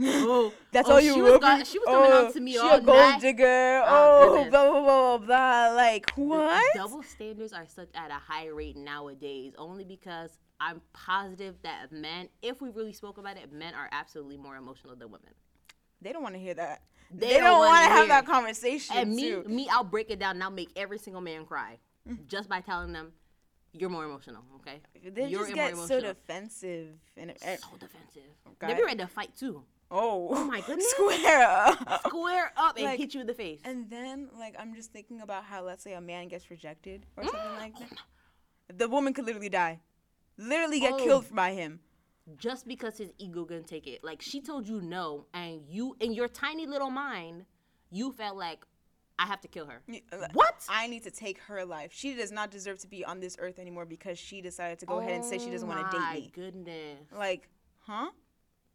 Oh, 0.00 0.52
That's 0.72 0.88
oh, 0.88 0.94
all 0.94 1.00
you 1.00 1.14
she 1.14 1.22
was, 1.22 1.32
will 1.32 1.38
go- 1.38 1.56
be- 1.58 1.64
she 1.64 1.78
was 1.78 1.86
coming 1.86 2.10
oh, 2.12 2.26
on 2.26 2.32
to 2.32 2.40
me 2.40 2.52
she 2.52 2.58
all 2.58 2.74
a 2.78 2.80
gold 2.80 2.98
night. 2.98 3.20
digger. 3.20 3.82
Oh, 3.86 4.36
Oh, 4.46 4.50
blah 4.50 4.70
blah 4.70 4.80
blah 4.82 5.18
blah 5.18 5.26
blah. 5.26 5.74
Like 5.76 6.14
The 6.16 6.22
what? 6.22 6.74
double 6.74 7.02
standards 7.02 7.52
are 7.52 7.66
such 7.66 7.88
at 7.94 8.10
a 8.10 8.14
high 8.14 8.46
rate 8.48 8.76
nowadays, 8.76 9.52
only 9.56 9.84
because 9.84 10.36
I'm 10.60 10.80
positive 10.92 11.56
that 11.62 11.92
men, 11.92 12.28
if 12.42 12.60
we 12.60 12.70
really 12.70 12.92
spoke 12.92 13.18
about 13.18 13.36
it, 13.36 13.52
men 13.52 13.74
are 13.74 13.88
absolutely 13.92 14.36
more 14.36 14.56
emotional 14.56 14.96
than 14.96 15.10
women. 15.10 15.30
They 16.00 16.12
don't 16.12 16.22
want 16.22 16.34
to 16.34 16.40
hear 16.40 16.54
that. 16.54 16.82
They 17.10 17.28
They, 17.28 17.34
don't 17.34 17.44
don't 17.44 17.58
wanna 17.60 17.86
have 17.88 18.08
that 18.08 18.26
conversation 18.26 18.96
And 18.96 19.14
me, 19.14 19.30
too. 19.30 19.44
me, 19.46 19.68
I'll 19.70 19.84
break 19.84 20.10
it 20.10 20.18
down 20.18 20.36
and 20.36 20.42
I'll 20.42 20.50
make 20.50 20.70
every 20.74 20.98
single 20.98 21.22
man 21.22 21.44
cry 21.44 21.78
just 22.26 22.48
by 22.48 22.60
telling 22.60 22.92
them, 22.92 23.12
"You're 23.72 23.90
more 23.90 24.04
emotional." 24.04 24.42
Okay, 24.56 24.80
They 25.10 25.28
You're 25.28 25.42
just 25.44 25.54
get 25.54 25.76
so 25.76 26.00
defensive 26.00 26.88
and 27.16 27.30
uh, 27.30 27.34
so 27.36 27.76
defensive. 27.78 28.22
God. 28.58 28.70
They 28.70 28.74
be 28.74 28.82
ready 28.82 28.98
to 28.98 29.06
fight 29.06 29.36
too. 29.36 29.62
Oh, 29.90 30.28
Oh 30.30 30.44
my 30.44 30.60
goodness. 30.66 30.90
square 30.90 31.42
up. 31.48 32.06
Square 32.06 32.52
up 32.56 32.76
and 32.76 32.84
Like- 32.86 32.98
hit 32.98 33.14
you 33.14 33.20
in 33.20 33.26
the 33.26 33.34
face. 33.34 33.60
And 33.64 33.88
then, 33.90 34.28
like, 34.38 34.54
I'm 34.58 34.74
just 34.74 34.92
thinking 34.92 35.20
about 35.20 35.44
how, 35.44 35.62
let's 35.64 35.82
say, 35.84 35.94
a 35.94 36.00
man 36.00 36.28
gets 36.28 36.50
rejected 36.50 37.06
or 37.16 37.24
Mm. 37.24 37.30
something 37.30 37.52
like 37.58 37.78
that. 37.78 37.98
The 38.78 38.88
woman 38.88 39.12
could 39.12 39.26
literally 39.26 39.48
die, 39.50 39.80
literally 40.36 40.80
get 40.80 40.94
Oh. 40.94 40.98
killed 41.04 41.34
by 41.34 41.52
him. 41.52 41.80
just 42.38 42.66
because 42.66 42.96
his 42.96 43.12
ego 43.18 43.44
couldn't 43.44 43.66
take 43.66 43.86
it. 43.86 44.02
Like 44.02 44.22
she 44.22 44.40
told 44.40 44.66
you 44.66 44.80
no, 44.80 45.26
and 45.34 45.60
you 45.68 45.94
in 46.00 46.14
your 46.14 46.26
tiny 46.26 46.64
little 46.66 46.88
mind, 46.88 47.44
you 47.90 48.12
felt 48.12 48.38
like 48.38 48.64
I 49.18 49.26
have 49.26 49.42
to 49.42 49.48
kill 49.48 49.66
her. 49.66 49.82
Y- 49.86 50.00
uh, 50.10 50.28
What? 50.32 50.64
I 50.70 50.86
need 50.86 51.02
to 51.02 51.10
take 51.10 51.38
her 51.40 51.66
life. 51.66 51.92
She 51.92 52.14
does 52.14 52.32
not 52.32 52.50
deserve 52.50 52.78
to 52.78 52.86
be 52.88 53.04
on 53.04 53.20
this 53.20 53.36
earth 53.38 53.58
anymore 53.58 53.84
because 53.84 54.18
she 54.18 54.40
decided 54.40 54.78
to 54.78 54.86
go 54.86 55.00
ahead 55.00 55.12
and 55.12 55.22
say 55.22 55.38
she 55.38 55.50
doesn't 55.50 55.68
want 55.68 55.80
to 55.90 55.98
date 55.98 56.00
me. 56.02 56.06
Oh 56.08 56.14
date 56.14 56.22
me. 56.22 56.30
Goodness. 56.34 57.12
Like, 57.14 57.50
huh? 57.80 58.08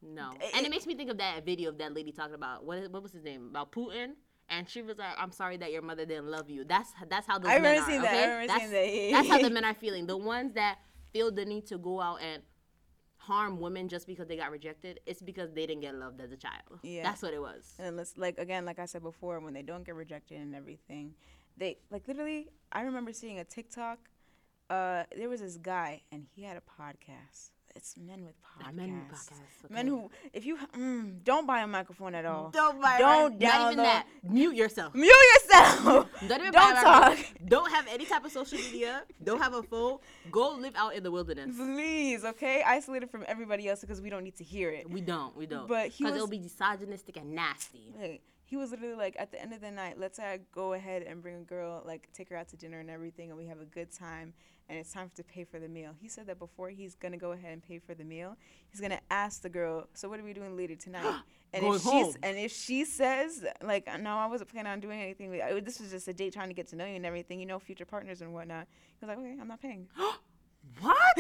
No. 0.02 0.32
And 0.56 0.66
it- 0.66 0.70
makes 0.70 0.86
me 0.86 0.96
think 0.96 1.10
of 1.10 1.18
that 1.18 1.46
video 1.46 1.70
of 1.70 1.78
that 1.80 1.94
lady 1.94 2.12
talking 2.12 2.36
about 2.36 2.64
what 2.64 2.78
is, 2.78 2.90
what 2.90 3.04
was 3.04 3.12
his 3.12 3.24
name 3.24 3.48
about 3.50 3.72
Putin, 3.72 4.14
and 4.50 4.68
she 4.68 4.82
was 4.82 4.98
like, 4.98 5.16
"I'm 5.18 5.32
sorry 5.32 5.58
that 5.58 5.72
your 5.72 5.82
mother 5.82 6.06
didn't 6.06 6.28
love 6.28 6.50
you." 6.50 6.64
That's 6.64 6.92
that's 7.10 7.28
how 7.28 7.38
those 7.40 7.52
I 7.52 7.60
men 7.60 7.78
are. 7.78 7.86
that. 7.86 7.90
I 7.90 7.98
okay? 7.98 8.22
remember 8.22 8.48
that's, 8.48 8.60
seeing 8.60 8.72
that. 8.72 9.12
That's 9.12 9.30
how 9.30 9.42
the 9.42 9.50
men 9.58 9.66
are 9.66 9.74
feeling. 9.74 10.08
The 10.08 10.18
ones 10.18 10.54
that 10.54 10.80
feel 11.12 11.32
the 11.32 11.46
need 11.46 11.66
to 11.68 11.78
go 11.78 12.02
out 12.02 12.22
and 12.22 12.42
harm 13.18 13.60
women 13.60 13.88
just 13.88 14.08
because 14.08 14.28
they 14.28 14.38
got 14.38 14.50
rejected, 14.52 15.00
it's 15.06 15.22
because 15.22 15.52
they 15.52 15.66
didn't 15.68 15.82
get 15.82 15.94
loved 15.96 16.20
as 16.22 16.32
a 16.32 16.38
child. 16.38 16.80
Yeah. 16.82 17.04
That's 17.04 17.22
what 17.22 17.34
it 17.34 17.42
was. 17.42 17.74
And 17.78 17.98
let's 17.98 18.18
like 18.18 18.38
again, 18.40 18.66
like 18.66 18.80
I 18.80 18.86
said 18.86 19.04
before, 19.04 19.40
when 19.40 19.54
they 19.54 19.62
don't 19.62 19.84
get 19.84 19.96
rejected 19.96 20.40
and 20.40 20.56
everything, 20.56 21.14
they 21.58 21.78
like 21.92 22.08
literally. 22.08 22.50
I 22.72 22.82
remember 22.82 23.14
seeing 23.14 23.40
a 23.40 23.44
TikTok. 23.44 24.00
Uh, 24.70 25.04
there 25.18 25.30
was 25.30 25.42
this 25.42 25.58
guy 25.58 26.04
and 26.12 26.28
he 26.36 26.44
had 26.44 26.56
a 26.56 26.62
podcast. 26.82 27.50
It's 27.76 27.96
men 27.98 28.26
with 28.26 28.36
podcasts. 28.42 28.76
Men 28.76 28.94
with 28.94 29.20
podcasts, 29.20 29.70
Men 29.70 29.88
who, 29.88 30.10
if 30.34 30.46
you 30.46 30.58
mm, 30.76 31.24
don't 31.24 31.46
buy 31.46 31.62
a 31.62 31.68
microphone 31.68 32.16
at 32.16 32.26
all, 32.26 32.50
Don't 32.50 32.82
buy 32.82 32.98
Don't 32.98 33.40
Not 33.40 33.72
even 33.72 33.84
that. 33.84 34.06
Mute 34.24 34.56
yourself. 34.56 34.94
mute 34.96 35.12
yourself. 35.36 36.08
Don't 36.28 36.40
even 36.42 36.52
Don't 36.52 36.74
buy 36.76 36.82
talk. 36.84 37.18
Don't 37.48 37.72
have 37.72 37.88
any 37.90 38.06
type 38.06 38.26
of 38.26 38.32
social 38.32 38.58
media. 38.58 39.04
Don't 39.24 39.40
have 39.40 39.54
a 39.54 39.64
phone. 39.64 40.00
Go 40.32 40.56
live 40.56 40.76
out 40.76 40.96
in 40.96 41.04
the 41.04 41.12
wilderness. 41.12 41.56
Please, 41.56 42.26
okay, 42.26 42.64
isolated 42.66 43.10
from 43.10 43.24
everybody 43.28 43.68
else 43.70 43.82
because 43.82 44.02
we 44.02 44.10
don't 44.10 44.24
need 44.24 44.36
to 44.38 44.44
hear 44.44 44.72
it. 44.72 44.90
We 44.90 45.02
don't. 45.02 45.36
We 45.36 45.46
don't. 45.46 45.68
But 45.68 45.90
he 45.90 46.04
because 46.04 46.16
it'll 46.16 46.28
be 46.28 46.40
misogynistic 46.40 47.18
and 47.18 47.34
nasty. 47.34 47.94
Like, 48.00 48.22
he 48.46 48.58
was 48.58 48.72
literally 48.72 48.96
like, 48.96 49.16
at 49.20 49.32
the 49.32 49.40
end 49.40 49.54
of 49.54 49.62
the 49.62 49.70
night, 49.70 50.00
let's 50.00 50.18
say 50.18 50.24
I 50.24 50.40
go 50.54 50.74
ahead 50.74 51.04
and 51.04 51.22
bring 51.22 51.36
a 51.36 51.44
girl, 51.44 51.84
like 51.86 52.10
take 52.14 52.30
her 52.30 52.36
out 52.36 52.50
to 52.50 52.58
dinner 52.58 52.80
and 52.80 52.90
everything, 52.90 53.30
and 53.30 53.38
we 53.38 53.46
have 53.46 53.60
a 53.60 53.66
good 53.66 53.92
time, 53.92 54.34
and 54.70 54.78
it's 54.78 54.94
time 54.94 55.12
to 55.16 55.24
pay 55.24 55.44
for 55.44 55.60
the 55.60 55.68
meal. 55.68 55.92
He 56.00 56.08
said 56.08 56.28
that 56.28 56.40
before 56.40 56.70
he's 56.70 56.96
gonna 56.96 57.18
go 57.18 57.32
ahead 57.34 57.52
and 57.52 57.62
pay 57.64 57.80
for 57.80 57.94
the 57.96 58.04
meal, 58.06 58.38
he's 58.70 58.80
gonna 58.80 59.02
ask 59.12 59.42
the 59.42 59.50
girl, 59.50 59.88
"So 59.94 60.08
what 60.08 60.20
are 60.20 60.24
we 60.24 60.34
doing 60.34 60.56
later 60.56 60.76
tonight?" 60.76 61.22
And 61.52 61.64
Going 61.64 61.78
if 61.78 61.82
she's 61.82 61.92
home. 61.92 62.16
and 62.22 62.38
if 62.38 62.52
she 62.52 62.86
says 62.86 63.44
like, 63.64 63.88
"No, 64.00 64.18
I 64.18 64.28
wasn't 64.28 64.52
planning 64.52 64.72
on 64.72 64.80
doing 64.80 65.02
anything. 65.02 65.42
I- 65.42 65.60
This 65.60 65.80
was 65.80 65.90
just 65.90 66.08
a 66.08 66.14
date 66.14 66.32
trying 66.32 66.50
to 66.50 66.54
get 66.54 66.68
to 66.68 66.76
know 66.76 66.86
you 66.86 66.94
and 66.96 67.06
everything, 67.08 67.40
you 67.40 67.48
know, 67.48 67.58
future 67.58 67.86
partners 67.86 68.22
and 68.22 68.32
whatnot." 68.36 68.68
He 69.00 69.06
was 69.06 69.10
like, 69.10 69.18
"Okay, 69.18 69.36
I'm 69.42 69.48
not 69.48 69.60
paying." 69.62 69.88
What? 70.82 71.18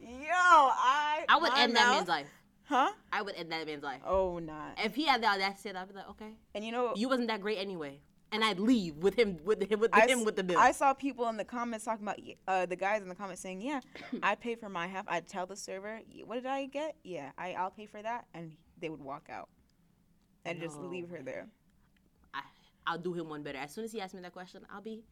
Yo, 0.00 0.16
I 0.30 1.24
I 1.28 1.36
would 1.38 1.52
end 1.58 1.76
that 1.76 1.90
man's 1.94 2.08
life. 2.08 2.28
Huh? 2.64 2.90
I 3.12 3.22
would 3.22 3.34
end 3.34 3.50
that 3.52 3.66
man's 3.66 3.82
life. 3.82 4.00
Oh, 4.06 4.38
not. 4.38 4.78
If 4.84 4.94
he 4.94 5.04
had 5.06 5.22
the 5.22 5.26
audacity, 5.26 5.74
I'd 5.74 5.88
be 5.88 5.94
like, 5.94 6.08
okay, 6.10 6.32
And 6.54 6.64
you 6.64 6.70
know, 6.72 6.92
you 6.96 7.08
wasn't 7.08 7.28
that 7.28 7.40
great 7.40 7.58
anyway, 7.58 8.00
and 8.32 8.44
I'd 8.44 8.58
leave 8.58 8.96
with 8.96 9.14
him 9.14 9.38
with 9.44 9.62
him 9.62 9.80
with 9.80 9.90
I 9.92 10.06
him 10.06 10.24
with 10.24 10.36
the 10.36 10.44
bill. 10.44 10.58
I 10.58 10.72
saw 10.72 10.92
people 10.92 11.28
in 11.28 11.36
the 11.36 11.44
comments 11.44 11.84
talking 11.84 12.04
about 12.04 12.20
uh, 12.46 12.66
the 12.66 12.76
guys 12.76 13.02
in 13.02 13.08
the 13.08 13.14
comments 13.14 13.40
saying, 13.40 13.60
"Yeah, 13.60 13.80
I 14.22 14.34
pay 14.34 14.54
for 14.54 14.68
my 14.68 14.86
half. 14.86 15.06
I 15.08 15.20
tell 15.20 15.46
the 15.46 15.56
server, 15.56 16.00
what 16.24 16.36
did 16.36 16.46
I 16.46 16.66
get? 16.66 16.96
Yeah, 17.04 17.30
I 17.38 17.52
I'll 17.52 17.70
pay 17.70 17.86
for 17.86 18.02
that," 18.02 18.26
and 18.34 18.52
they 18.80 18.88
would 18.88 19.02
walk 19.02 19.28
out 19.30 19.48
and 20.44 20.60
just 20.60 20.76
leave 20.78 21.08
her 21.10 21.22
there. 21.22 21.48
I, 22.34 22.42
I'll 22.86 22.98
do 22.98 23.12
him 23.12 23.28
one 23.28 23.42
better. 23.42 23.58
As 23.58 23.72
soon 23.72 23.84
as 23.84 23.92
he 23.92 24.00
asks 24.00 24.14
me 24.14 24.20
that 24.22 24.32
question, 24.32 24.62
I'll 24.72 24.82
be. 24.82 25.04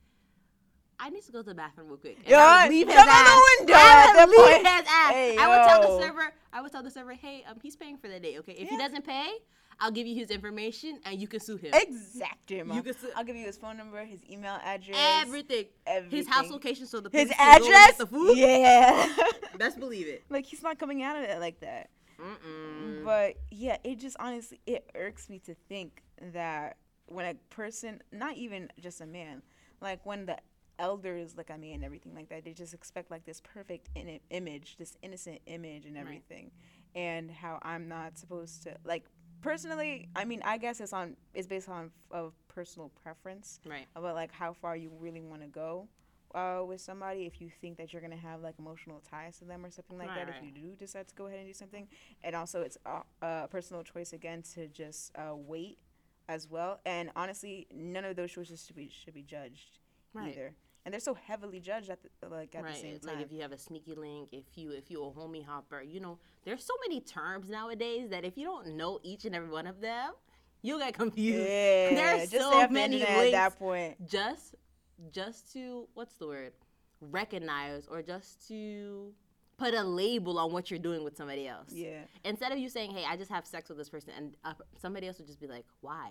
I 0.98 1.10
need 1.10 1.24
to 1.24 1.32
go 1.32 1.40
to 1.42 1.44
the 1.44 1.54
bathroom 1.54 1.88
real 1.88 1.98
quick. 1.98 2.16
And 2.24 2.34
I 2.34 2.62
would 2.62 2.72
leave 2.72 2.86
his 2.86 2.96
ass. 2.96 3.28
the 3.28 3.66
window 3.66 3.74
I 3.76 4.14
would 4.16 4.30
leave 4.30 4.38
point. 4.38 4.66
his 4.66 4.86
ass. 4.88 5.12
Hey, 5.12 5.36
I 5.38 5.48
would 5.48 5.68
tell 5.68 5.98
the 5.98 6.02
server. 6.02 6.32
I 6.54 6.62
would 6.62 6.72
tell 6.72 6.82
the 6.82 6.90
server, 6.90 7.12
hey, 7.12 7.44
um, 7.46 7.58
he's 7.62 7.76
paying 7.76 7.98
for 7.98 8.08
the 8.08 8.18
day. 8.18 8.38
Okay, 8.38 8.52
if 8.52 8.70
he 8.70 8.78
doesn't 8.78 9.04
pay, 9.04 9.28
I'll 9.78 9.90
give 9.90 10.06
you 10.06 10.14
his 10.14 10.30
information 10.30 11.00
and 11.04 11.20
you 11.20 11.28
can 11.28 11.40
sue 11.40 11.56
him. 11.56 11.72
Exactly. 11.74 12.56
You 12.58 12.82
can 12.82 12.88
s- 12.94 13.04
I'll 13.14 13.24
give 13.24 13.36
you 13.36 13.44
his 13.44 13.58
phone 13.58 13.76
number, 13.76 14.02
his 14.04 14.20
email 14.30 14.58
address, 14.64 14.96
Everything. 15.22 15.66
His 16.10 16.26
house 16.26 16.48
location, 16.50 16.86
so 16.86 17.00
the 17.00 17.10
his 17.10 17.28
police 17.28 17.36
can 17.36 17.46
go 17.48 17.54
and 17.54 17.62
get 17.64 17.74
address. 17.74 17.96
the 17.98 18.06
food. 18.06 18.36
Yeah. 18.38 19.16
Best 19.58 19.78
believe 19.78 20.06
it. 20.06 20.24
like 20.30 20.46
he's 20.46 20.62
not 20.62 20.78
coming 20.78 21.02
out 21.02 21.16
of 21.16 21.22
it 21.24 21.38
like 21.40 21.60
that. 21.60 21.90
Mm-mm. 22.18 23.04
But 23.04 23.34
yeah, 23.50 23.76
it 23.84 23.98
just 23.98 24.16
honestly 24.18 24.60
it 24.66 24.88
irks 24.94 25.28
me 25.28 25.38
to 25.40 25.54
think 25.68 26.02
that 26.32 26.78
when 27.06 27.26
a 27.26 27.34
person, 27.50 28.00
not 28.12 28.36
even 28.36 28.70
just 28.80 29.00
a 29.02 29.06
man, 29.06 29.42
like 29.80 30.04
when 30.06 30.26
the 30.26 30.38
elders 30.78 31.36
look 31.36 31.48
at 31.50 31.58
me 31.58 31.72
and 31.72 31.82
everything 31.84 32.14
like 32.14 32.28
that. 32.28 32.44
They 32.44 32.52
just 32.52 32.74
expect 32.74 33.10
like 33.10 33.24
this 33.24 33.40
perfect 33.40 33.88
in- 33.94 34.20
image, 34.30 34.76
this 34.78 34.96
innocent 35.02 35.40
image 35.46 35.86
and 35.86 35.94
Right. 35.96 36.02
everything, 36.02 36.50
and 36.94 37.30
how 37.30 37.58
I'm 37.62 37.88
not 37.88 38.18
supposed 38.18 38.62
to 38.64 38.76
like. 38.84 39.04
Personally, 39.42 40.08
I 40.16 40.24
mean, 40.24 40.42
I 40.44 40.58
guess 40.58 40.80
it's 40.80 40.92
on 40.92 41.16
it's 41.34 41.46
based 41.46 41.68
on 41.68 41.90
of 42.10 42.34
personal 42.48 42.90
preference 43.02 43.60
Right. 43.64 43.86
about 43.94 44.14
like 44.14 44.32
how 44.32 44.52
far 44.52 44.76
you 44.76 44.90
really 44.98 45.20
want 45.22 45.42
to 45.42 45.48
go 45.48 45.88
uh, 46.34 46.62
with 46.66 46.80
somebody. 46.80 47.26
If 47.26 47.40
you 47.40 47.50
think 47.60 47.76
that 47.78 47.92
you're 47.92 48.02
gonna 48.02 48.16
have 48.16 48.40
like 48.42 48.54
emotional 48.58 49.00
ties 49.08 49.38
to 49.38 49.44
them 49.44 49.64
or 49.64 49.70
something 49.70 49.98
like 49.98 50.08
Right, 50.08 50.26
that, 50.26 50.36
if 50.36 50.42
you 50.42 50.50
do 50.50 50.74
decide 50.76 51.08
to 51.08 51.14
go 51.14 51.26
ahead 51.26 51.38
and 51.38 51.48
do 51.48 51.54
something, 51.54 51.86
and 52.24 52.34
also 52.34 52.62
it's 52.62 52.78
a, 52.86 53.02
a 53.24 53.48
personal 53.48 53.82
choice 53.84 54.12
again 54.12 54.42
to 54.54 54.66
just 54.68 55.12
uh, 55.16 55.34
wait 55.36 55.78
as 56.28 56.48
well. 56.48 56.80
And 56.84 57.10
honestly, 57.14 57.66
none 57.72 58.04
of 58.04 58.16
those 58.16 58.32
choices 58.32 58.64
should 58.66 58.76
be 58.76 58.90
should 58.92 59.14
be 59.14 59.22
judged 59.22 59.78
Right. 60.12 60.30
either. 60.32 60.54
And 60.86 60.92
they're 60.92 61.00
so 61.00 61.14
heavily 61.14 61.58
judged 61.58 61.90
at 61.90 61.98
the, 62.20 62.28
like 62.28 62.54
at 62.54 62.62
right. 62.62 62.72
the 62.74 62.80
same 62.80 62.94
It's 62.94 63.04
time. 63.04 63.16
like 63.16 63.26
if 63.26 63.32
you 63.32 63.42
have 63.42 63.50
a 63.50 63.58
sneaky 63.58 63.94
link, 63.96 64.28
if 64.32 64.44
you 64.54 64.70
if 64.70 64.88
you 64.90 65.02
a 65.04 65.10
homie 65.10 65.44
hopper, 65.44 65.82
you 65.82 65.98
know, 65.98 66.18
there's 66.44 66.62
so 66.64 66.74
many 66.86 67.00
terms 67.00 67.48
nowadays 67.50 68.08
that 68.10 68.24
if 68.24 68.38
you 68.38 68.44
don't 68.44 68.76
know 68.76 69.00
each 69.02 69.24
and 69.24 69.34
every 69.34 69.48
one 69.50 69.66
of 69.66 69.80
them, 69.80 70.12
you'll 70.62 70.78
get 70.78 70.94
confused. 70.94 71.40
yeah, 71.40 71.94
There's 72.16 72.30
so 72.30 72.38
stay 72.38 72.62
off 72.62 72.68
the 72.68 72.74
many 72.74 73.00
internet 73.00 73.26
at 73.26 73.32
that 73.32 73.58
point. 73.58 74.06
just 74.06 74.54
just 75.10 75.52
to 75.54 75.88
what's 75.94 76.14
the 76.14 76.26
word 76.28 76.52
recognize 77.00 77.86
or 77.88 78.00
just 78.02 78.46
to 78.48 79.12
put 79.58 79.74
a 79.74 79.82
label 79.82 80.38
on 80.38 80.52
what 80.52 80.70
you're 80.70 80.78
doing 80.80 81.02
with 81.04 81.16
somebody 81.16 81.46
else 81.48 81.70
Yeah, 81.72 82.00
instead 82.24 82.52
of 82.52 82.58
you 82.58 82.68
saying 82.68 82.90
hey 82.92 83.04
i 83.08 83.16
just 83.16 83.30
have 83.30 83.46
sex 83.46 83.68
with 83.68 83.78
this 83.78 83.88
person 83.88 84.10
and 84.16 84.36
uh, 84.44 84.54
somebody 84.78 85.06
else 85.06 85.18
would 85.18 85.26
just 85.26 85.40
be 85.40 85.46
like 85.46 85.64
why 85.80 86.10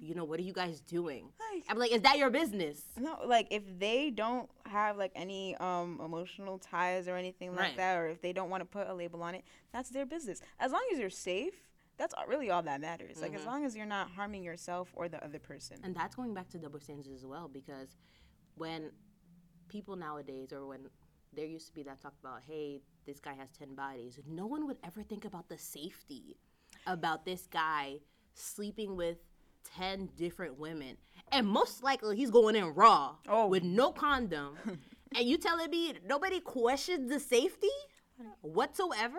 you 0.00 0.14
know 0.14 0.24
what 0.24 0.38
are 0.40 0.42
you 0.42 0.52
guys 0.52 0.80
doing 0.80 1.28
Like- 1.52 1.64
i'm 1.68 1.78
like 1.78 1.92
is 1.92 2.02
that 2.02 2.18
your 2.18 2.30
business 2.30 2.82
No, 2.98 3.18
like 3.26 3.46
if 3.50 3.62
they 3.78 4.10
don't 4.10 4.48
have 4.66 4.96
like 4.96 5.12
any 5.14 5.54
um 5.56 6.00
emotional 6.04 6.58
ties 6.58 7.08
or 7.08 7.16
anything 7.16 7.50
like 7.50 7.60
Right. 7.60 7.76
that, 7.76 7.96
or 7.98 8.08
if 8.08 8.20
they 8.20 8.32
don't 8.32 8.50
want 8.50 8.62
to 8.62 8.64
put 8.66 8.88
a 8.88 8.94
label 8.94 9.22
on 9.22 9.34
it, 9.34 9.44
that's 9.72 9.90
their 9.90 10.06
business. 10.06 10.40
As 10.58 10.72
long 10.72 10.84
as 10.92 10.98
you're 10.98 11.10
safe, 11.10 11.54
that's 11.98 12.14
really 12.28 12.50
all 12.50 12.62
that 12.62 12.80
matters. 12.80 13.20
Like 13.22 13.34
as 13.34 13.42
Mhm. 13.42 13.46
long 13.46 13.64
as 13.64 13.76
you're 13.76 13.86
not 13.98 14.10
harming 14.10 14.42
yourself 14.42 14.90
or 14.94 15.08
the 15.08 15.22
other 15.24 15.38
person. 15.38 15.76
and 15.84 15.94
that's 15.94 16.14
going 16.16 16.34
back 16.34 16.48
to 16.50 16.58
double 16.58 16.80
standards 16.80 17.08
as 17.10 17.24
well 17.24 17.48
because 17.48 17.96
when 18.56 18.90
people 19.68 19.96
nowadays 19.96 20.52
or 20.52 20.66
when 20.66 20.82
there 21.32 21.46
used 21.46 21.66
to 21.68 21.74
be 21.74 21.82
that 21.82 22.00
talk 22.00 22.14
about 22.20 22.40
hey 22.46 22.80
this 23.04 23.18
guy 23.20 23.34
has 23.34 23.50
10 23.52 23.74
bodies 23.74 24.18
no 24.26 24.46
one 24.46 24.66
would 24.66 24.78
ever 24.84 25.02
think 25.02 25.24
about 25.24 25.48
the 25.48 25.58
safety 25.58 26.36
about 26.86 27.24
this 27.24 27.46
guy 27.46 27.98
sleeping 28.34 28.96
with 28.96 29.18
10 29.76 30.10
different 30.16 30.58
women 30.58 30.96
and 31.32 31.46
most 31.46 31.82
likely 31.82 32.16
he's 32.16 32.30
going 32.30 32.54
in 32.56 32.66
raw 32.74 33.14
Oh. 33.28 33.46
with 33.46 33.62
no 33.64 33.90
condom 33.92 34.56
and 35.16 35.26
you 35.28 35.38
telling 35.38 35.70
me 35.70 35.94
nobody 36.06 36.40
questions 36.40 37.08
the 37.10 37.18
safety 37.20 37.68
whatsoever 38.40 39.18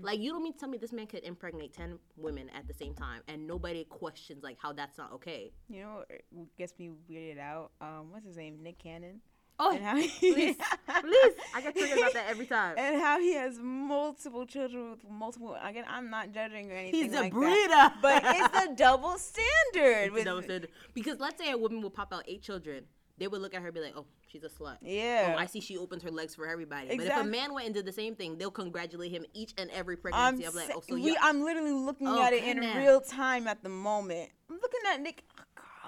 like 0.00 0.18
you 0.20 0.32
don't 0.32 0.42
mean 0.42 0.52
to 0.54 0.58
tell 0.58 0.68
me 0.68 0.78
this 0.78 0.92
man 0.92 1.06
could 1.06 1.22
impregnate 1.22 1.72
10 1.74 1.98
women 2.16 2.48
at 2.56 2.66
the 2.66 2.72
same 2.74 2.94
time 2.94 3.20
and 3.28 3.46
nobody 3.46 3.84
questions 3.84 4.42
like 4.42 4.56
how 4.60 4.72
that's 4.72 4.96
not 4.98 5.12
okay 5.12 5.52
You 5.68 5.80
know, 5.82 6.04
what 6.30 6.56
gets 6.56 6.72
me 6.78 6.90
weirded 7.10 7.38
out. 7.38 7.72
Um, 7.80 8.10
what's 8.10 8.24
his 8.26 8.36
name? 8.36 8.62
Nick 8.62 8.78
Cannon. 8.78 9.20
Oh, 9.60 9.72
and 9.74 9.84
how 9.84 9.96
he, 9.96 10.08
please, 10.08 10.56
please. 11.00 11.32
I 11.54 11.60
get 11.60 11.74
triggered 11.76 11.98
about 11.98 12.12
that 12.14 12.26
every 12.28 12.46
time. 12.46 12.76
and 12.78 13.00
how 13.00 13.18
he 13.18 13.34
has 13.34 13.58
multiple 13.60 14.46
children 14.46 14.90
with 14.92 15.00
multiple. 15.10 15.56
Again, 15.62 15.84
I'm 15.88 16.10
not 16.10 16.32
judging 16.32 16.70
or 16.70 16.74
anything 16.76 17.02
He's 17.02 17.12
a 17.12 17.22
like 17.22 17.32
breeder. 17.32 17.68
that, 17.68 17.96
but 18.00 18.22
it's 18.24 18.56
a 18.70 18.74
double 18.76 19.18
standard. 19.18 20.04
It's 20.06 20.12
with, 20.14 20.24
double 20.26 20.42
standard. 20.42 20.70
Because 20.94 21.18
let's 21.18 21.42
say 21.42 21.50
a 21.50 21.58
woman 21.58 21.82
will 21.82 21.90
pop 21.90 22.12
out 22.12 22.22
eight 22.28 22.42
children. 22.42 22.84
They 23.18 23.26
would 23.26 23.40
look 23.42 23.52
at 23.52 23.60
her 23.62 23.66
and 23.66 23.74
be 23.74 23.80
like, 23.80 23.94
oh, 23.96 24.06
she's 24.28 24.44
a 24.44 24.48
slut. 24.48 24.76
yeah, 24.80 25.34
Oh, 25.34 25.38
I 25.40 25.46
see 25.46 25.58
she 25.60 25.76
opens 25.76 26.04
her 26.04 26.10
legs 26.12 26.36
for 26.36 26.46
everybody. 26.46 26.90
Exactly. 26.90 27.08
But 27.08 27.18
if 27.18 27.24
a 27.26 27.28
man 27.28 27.52
went 27.52 27.66
and 27.66 27.74
did 27.74 27.84
the 27.84 27.92
same 27.92 28.14
thing, 28.14 28.38
they'll 28.38 28.52
congratulate 28.52 29.10
him 29.10 29.24
each 29.34 29.54
and 29.58 29.68
every 29.72 29.96
I'm, 29.96 30.00
pregnancy. 30.36 30.46
I'm, 30.46 30.54
like, 30.54 30.70
oh, 30.72 30.84
so 30.88 30.94
we, 30.94 31.16
I'm 31.20 31.42
literally 31.42 31.72
looking 31.72 32.06
Oh, 32.06 32.22
at 32.22 32.32
it 32.32 32.44
in 32.44 32.58
real 32.76 33.00
time 33.00 33.48
at 33.48 33.64
the 33.64 33.70
moment. 33.70 34.30
I'm 34.48 34.60
looking 34.62 34.80
at 34.94 35.00
Nick. 35.00 35.24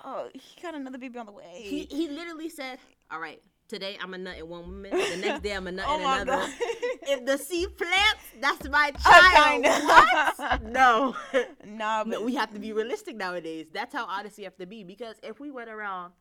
Oh, 0.05 0.29
he 0.35 0.61
got 0.61 0.75
another 0.75 0.99
baby 0.99 1.21
on 1.21 1.27
the 1.27 1.33
way. 1.33 1.45
he, 1.63 1.85
he 1.85 2.09
literally 2.09 2.49
said, 2.49 2.81
all 3.13 3.21
right, 3.21 3.41
today 3.71 3.97
I'm 4.03 4.13
a 4.13 4.19
nut 4.19 4.37
in 4.37 4.49
one 4.49 4.63
woman. 4.63 4.91
The 4.91 5.17
next 5.17 5.43
day 5.43 5.53
I'm 5.53 5.67
a 5.67 5.73
nut 5.73 5.87
oh 5.89 5.97
in 5.97 6.03
another. 6.03 6.33
god. 6.33 6.51
If 7.03 7.25
the 7.25 7.39
seed 7.39 7.77
plants, 7.79 8.25
that's 8.41 8.69
my 8.69 8.91
child. 8.91 9.65
What? 9.65 10.63
No. 10.65 11.17
nah, 11.65 12.05
but 12.05 12.11
No, 12.11 12.23
we 12.23 12.35
have 12.35 12.53
to 12.53 12.61
be 12.61 12.73
realistic 12.73 13.17
nowadays. 13.17 13.69
That's 13.73 13.95
how 13.95 14.07
honest 14.07 14.39
you 14.39 14.45
have 14.45 14.57
to 14.59 14.67
be. 14.67 14.85
Because 14.85 15.17
if 15.23 15.41
we 15.41 15.51
went 15.51 15.71
around, 15.71 16.13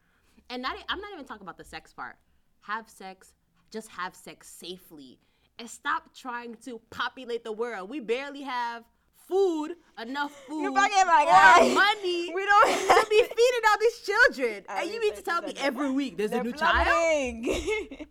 and 0.50 0.62
not, 0.62 0.78
I'm 0.88 1.00
not 1.02 1.12
even 1.14 1.26
talking 1.26 1.44
about 1.44 1.58
the 1.58 1.66
sex 1.66 1.92
part. 1.92 2.16
Have 2.62 2.90
sex, 2.90 3.34
just 3.72 3.90
have 3.90 4.16
sex 4.16 4.48
safely, 4.48 5.20
and 5.58 5.70
stop 5.70 6.14
trying 6.16 6.56
to 6.66 6.80
populate 6.92 7.44
the 7.44 7.52
world. 7.52 7.90
We 7.90 8.00
barely 8.00 8.44
have 8.44 8.84
food, 9.30 9.76
enough 10.02 10.32
food, 10.48 10.64
You're 10.64 10.74
fucking 10.74 11.06
my 11.06 11.26
guy. 11.26 11.74
money 11.74 12.34
we 12.36 12.46
don't 12.46 12.70
have 12.70 13.04
to 13.04 13.10
be 13.10 13.22
feeding 13.38 13.66
all 13.70 13.78
these 13.80 14.00
children. 14.00 14.64
At 14.68 14.84
and 14.84 14.92
you 14.92 15.00
mean 15.00 15.14
to 15.16 15.22
tell 15.22 15.42
me 15.42 15.54
every 15.60 15.92
week 15.92 16.18
there's 16.18 16.32
a 16.32 16.42
new 16.44 16.52
child? 16.54 17.46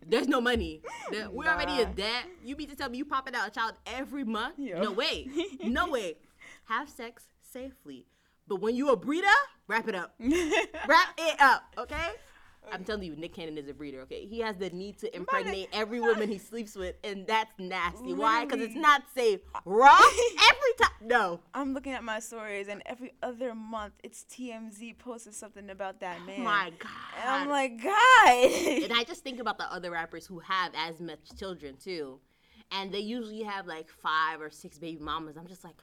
There's 0.07 0.27
no 0.27 0.39
money. 0.41 0.81
There- 1.11 1.29
We're 1.29 1.49
already 1.49 1.81
in 1.81 1.93
debt. 1.93 2.23
You 2.43 2.55
mean 2.55 2.69
to 2.69 2.75
tell 2.75 2.89
me 2.89 2.97
you 2.99 3.05
popping 3.05 3.35
out 3.35 3.47
a 3.47 3.51
child 3.51 3.73
every 3.85 4.23
month? 4.23 4.55
Yo. 4.57 4.81
No 4.81 4.91
way. 4.91 5.27
No 5.63 5.89
way. 5.89 6.15
Have 6.65 6.89
sex 6.89 7.23
safely. 7.41 8.05
But 8.47 8.61
when 8.61 8.75
you 8.75 8.89
a 8.89 8.95
breeder, 8.95 9.27
wrap 9.67 9.87
it 9.87 9.95
up. 9.95 10.15
Wrap 10.19 11.09
it 11.19 11.35
up, 11.39 11.63
okay? 11.77 12.09
I'm 12.71 12.83
telling 12.83 13.03
you, 13.03 13.15
Nick 13.15 13.33
Cannon 13.33 13.57
is 13.57 13.67
a 13.67 13.73
breeder, 13.73 14.01
okay? 14.01 14.25
He 14.25 14.39
has 14.39 14.57
the 14.57 14.69
need 14.69 14.97
to 14.99 15.15
impregnate 15.15 15.69
every 15.73 15.99
woman 15.99 16.29
he 16.29 16.37
sleeps 16.37 16.75
with, 16.75 16.95
and 17.03 17.25
that's 17.27 17.51
nasty. 17.57 18.13
Why? 18.13 18.45
Because 18.45 18.61
it's 18.61 18.75
not 18.75 19.03
safe. 19.13 19.39
Raw 19.65 19.97
every 20.49 20.73
time. 20.79 20.91
No. 21.01 21.39
I'm 21.53 21.73
looking 21.73 21.93
at 21.93 22.03
my 22.03 22.19
stories, 22.19 22.67
and 22.67 22.81
every 22.85 23.13
other 23.23 23.53
month, 23.55 23.93
it's 24.03 24.25
TMZ 24.31 24.97
posted 24.99 25.33
something 25.33 25.69
about 25.69 25.99
that 26.01 26.17
oh 26.21 26.25
man. 26.25 26.41
My 26.41 26.71
God. 26.77 26.91
And 27.21 27.29
I'm 27.29 27.49
like, 27.49 27.81
God. 27.81 28.83
and 28.83 28.93
I 28.93 29.03
just 29.05 29.23
think 29.23 29.39
about 29.39 29.57
the 29.57 29.71
other 29.71 29.91
rappers 29.91 30.25
who 30.25 30.39
have 30.39 30.71
as 30.75 30.99
much 30.99 31.19
children 31.37 31.75
too, 31.77 32.19
and 32.71 32.91
they 32.91 32.99
usually 32.99 33.43
have 33.43 33.67
like 33.67 33.89
five 33.89 34.41
or 34.41 34.49
six 34.49 34.77
baby 34.77 35.01
mamas. 35.01 35.37
I'm 35.37 35.47
just 35.47 35.63
like, 35.63 35.75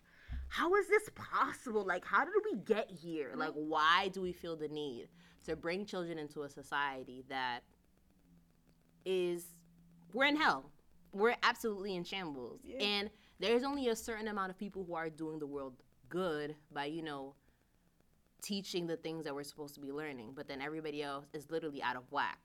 how 0.48 0.74
is 0.74 0.88
this 0.88 1.10
possible? 1.14 1.84
Like, 1.84 2.04
how 2.04 2.24
did 2.24 2.34
we 2.44 2.58
get 2.58 2.90
here? 2.90 3.30
Mm-hmm. 3.30 3.40
Like, 3.40 3.52
why 3.54 4.08
do 4.12 4.20
we 4.20 4.32
feel 4.32 4.56
the 4.56 4.68
need 4.68 5.08
to 5.46 5.56
bring 5.56 5.84
children 5.86 6.18
into 6.18 6.42
a 6.42 6.48
society 6.48 7.24
that 7.28 7.60
is 9.04 9.44
we're 10.12 10.26
in 10.26 10.36
hell? 10.36 10.70
We're 11.12 11.36
absolutely 11.42 11.94
in 11.96 12.04
shambles, 12.04 12.60
Yeah. 12.64 12.82
and 12.82 13.10
there's 13.38 13.62
only 13.62 13.88
a 13.88 13.96
certain 13.96 14.28
amount 14.28 14.50
of 14.50 14.58
people 14.58 14.84
who 14.84 14.94
are 14.94 15.08
doing 15.08 15.38
the 15.38 15.46
world 15.46 15.74
good 16.08 16.56
by 16.70 16.84
you 16.86 17.02
know 17.02 17.34
teaching 18.42 18.86
the 18.86 18.96
things 18.96 19.24
that 19.24 19.34
we're 19.34 19.42
supposed 19.44 19.74
to 19.74 19.80
be 19.80 19.90
learning, 19.92 20.32
but 20.34 20.46
then 20.46 20.60
everybody 20.60 21.02
else 21.02 21.26
is 21.32 21.50
literally 21.50 21.82
out 21.82 21.96
of 21.96 22.02
whack. 22.12 22.38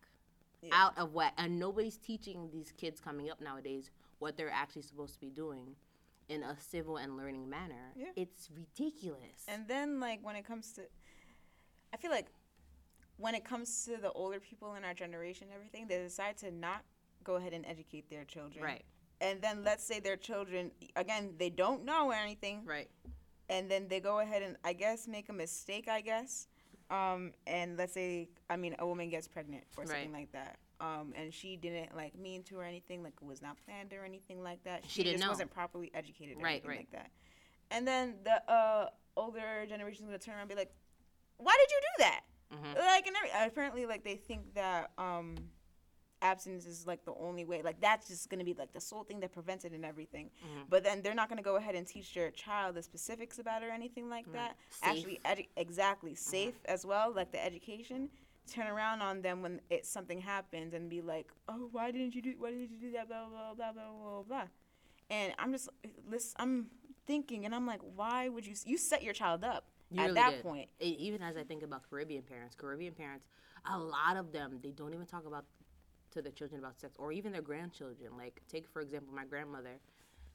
Yeah. 0.62 0.70
Out 0.74 0.98
of 0.98 1.14
whack. 1.14 1.34
And 1.38 1.60
nobody's 1.60 1.98
teaching 1.98 2.50
these 2.52 2.72
kids 2.72 3.00
coming 3.00 3.30
up 3.30 3.42
nowadays 3.42 3.92
what 4.20 4.38
they're 4.38 4.50
actually 4.52 4.84
supposed 4.84 5.14
to 5.16 5.20
be 5.20 5.30
doing 5.30 5.76
in 6.30 6.44
a 6.44 6.56
civil 6.60 6.98
and 6.98 7.18
learning 7.18 7.50
manner. 7.50 7.92
Yeah. 7.96 8.08
It's 8.16 8.50
ridiculous. 8.56 9.44
And 9.48 9.68
then 9.68 10.00
like 10.00 10.20
when 10.24 10.36
it 10.36 10.46
comes 10.46 10.72
to 10.74 10.84
I 11.94 11.98
feel 11.98 12.10
like 12.12 12.28
when 13.22 13.36
it 13.36 13.44
comes 13.46 13.86
to 13.86 13.98
the 13.98 14.12
older 14.12 14.40
people 14.40 14.76
in 14.76 14.84
our 14.84 14.94
generation 14.94 15.48
and 15.48 15.56
everything, 15.56 15.88
they 15.88 15.98
decide 16.00 16.38
to 16.38 16.52
not 16.52 16.82
go 17.24 17.36
ahead 17.36 17.54
and 17.54 17.66
educate 17.66 18.10
their 18.10 18.24
children. 18.26 18.64
right, 18.64 18.84
And 19.22 19.42
then 19.42 19.64
let's 19.64 19.84
say 19.84 20.00
their 20.00 20.18
children 20.18 20.72
again, 20.96 21.36
they 21.38 21.50
don't 21.50 21.86
know 21.86 22.12
anything 22.12 22.64
right. 22.66 22.90
and 23.50 23.70
then 23.70 23.88
they 23.88 24.00
go 24.00 24.20
ahead 24.20 24.42
and 24.42 24.56
I 24.64 24.74
guess 24.74 25.08
make 25.08 25.30
a 25.30 25.34
mistake, 25.34 25.88
I 25.88 26.02
guess. 26.02 26.48
Um, 26.90 27.32
and 27.48 27.78
let's 27.78 27.94
say 27.94 28.28
I 28.50 28.58
mean 28.58 28.76
a 28.80 28.86
woman 28.86 29.10
gets 29.10 29.28
pregnant 29.28 29.64
or 29.78 29.86
something 29.86 30.12
Right. 30.12 30.22
like 30.22 30.32
that. 30.34 30.58
Um, 30.82 31.14
and 31.16 31.32
she 31.32 31.56
didn't 31.58 31.96
like 31.96 32.18
mean 32.18 32.42
to 32.50 32.58
or 32.58 32.64
anything, 32.64 33.04
like 33.04 33.14
it 33.22 33.26
was 33.26 33.42
not 33.42 33.56
planned 33.66 33.94
or 33.94 34.04
anything 34.04 34.42
like 34.42 34.64
that. 34.64 34.84
She 34.88 35.04
didn't 35.04 35.18
just 35.20 35.24
know. 35.26 35.30
wasn't 35.30 35.52
properly 35.52 35.92
educated 35.94 36.38
or 36.38 36.42
Right, 36.42 36.54
anything 36.54 36.70
right. 36.70 36.78
like 36.80 36.92
that. 36.92 37.12
And 37.70 37.88
then 37.88 38.16
the 38.24 38.52
uh, 38.52 38.90
older 39.16 39.66
generation's 39.70 40.08
gonna 40.08 40.18
turn 40.18 40.34
around 40.34 40.42
and 40.42 40.50
be 40.50 40.56
like, 40.56 40.74
"Why 41.38 41.56
did 41.62 41.70
you 41.72 41.80
do 41.82 42.04
that?" 42.04 42.22
Mhm. 42.54 42.76
Like, 42.78 43.08
and 43.08 43.16
every, 43.16 43.30
apparently, 43.48 43.86
like 43.86 44.04
they 44.04 44.16
think 44.16 44.54
that 44.56 44.92
um, 44.98 45.36
abstinence 46.22 46.66
is 46.66 46.86
like 46.86 47.04
the 47.06 47.14
only 47.16 47.46
way. 47.46 47.62
Like 47.62 47.80
that's 47.82 48.08
just 48.08 48.30
gonna 48.30 48.44
be 48.44 48.54
like 48.54 48.74
the 48.74 48.82
sole 48.82 49.04
thing 49.04 49.20
that 49.22 49.32
prevents 49.32 49.66
it 49.66 49.72
and 49.72 49.84
everything. 49.86 50.30
Mhm. 50.46 50.70
But 50.70 50.84
then 50.84 51.02
they're 51.02 51.16
not 51.16 51.30
gonna 51.30 51.42
go 51.42 51.56
ahead 51.56 51.76
and 51.76 51.88
teach 51.88 52.14
their 52.14 52.30
child 52.32 52.76
the 52.76 52.84
specifics 52.84 53.40
about 53.40 53.64
it 53.64 53.68
or 53.68 53.72
anything 53.72 54.10
like 54.10 54.26
Right. 54.28 54.34
that. 54.36 54.58
Safe. 54.70 54.82
Mm-hmm. 54.82 54.90
Actually, 54.90 55.44
edu- 55.44 55.50
exactly 55.56 56.16
safe 56.16 56.56
as 56.66 56.86
well. 56.86 57.12
Like 57.12 57.32
the 57.32 57.44
education. 57.44 58.10
Turn 58.52 58.68
around 58.68 59.02
on 59.02 59.22
them 59.22 59.42
when 59.44 59.62
it 59.70 59.86
something 59.86 60.20
happens 60.20 60.74
and 60.74 60.90
be 60.90 61.00
like, 61.00 61.32
"Oh, 61.48 61.70
why 61.72 61.92
didn't 61.92 62.16
you 62.16 62.22
do? 62.24 62.34
Why 62.38 62.50
did 62.52 62.70
you 62.72 62.78
do 62.80 62.92
that?" 62.94 63.08
Blah 63.08 63.28
blah 63.30 63.54
blah 63.54 63.72
blah 63.72 63.92
blah 63.92 64.24
blah. 64.24 64.48
And 65.12 65.34
I'm 65.38 65.52
just, 65.52 65.70
listen, 66.10 66.36
I'm 66.40 66.68
thinking, 67.06 67.46
and 67.46 67.54
I'm 67.54 67.68
like, 67.68 67.82
why 67.96 68.30
would 68.30 68.46
you? 68.48 68.56
You 68.66 68.78
set 68.78 69.04
your 69.04 69.14
child 69.14 69.44
up 69.44 69.70
You 69.92 70.02
at 70.02 70.08
really 70.08 70.16
that 70.16 70.32
did. 70.32 70.44
point. 70.44 70.70
Even 70.80 71.22
as 71.22 71.36
I 71.38 71.44
think 71.44 71.64
about 71.64 71.90
Caribbean 71.90 72.24
parents, 72.24 72.56
Caribbean 72.56 72.94
parents, 72.94 73.26
a 73.66 73.78
lot 73.78 74.16
of 74.18 74.32
them 74.32 74.60
they 74.64 74.72
don't 74.72 74.94
even 74.94 75.06
talk 75.06 75.26
about 75.26 75.46
to 76.12 76.22
their 76.22 76.32
children 76.32 76.60
about 76.60 76.80
sex 76.80 76.96
or 76.98 77.12
even 77.12 77.32
their 77.32 77.42
grandchildren. 77.42 78.12
Like, 78.18 78.42
take 78.50 78.68
for 78.70 78.82
example 78.82 79.14
my 79.14 79.26
grandmother. 79.26 79.80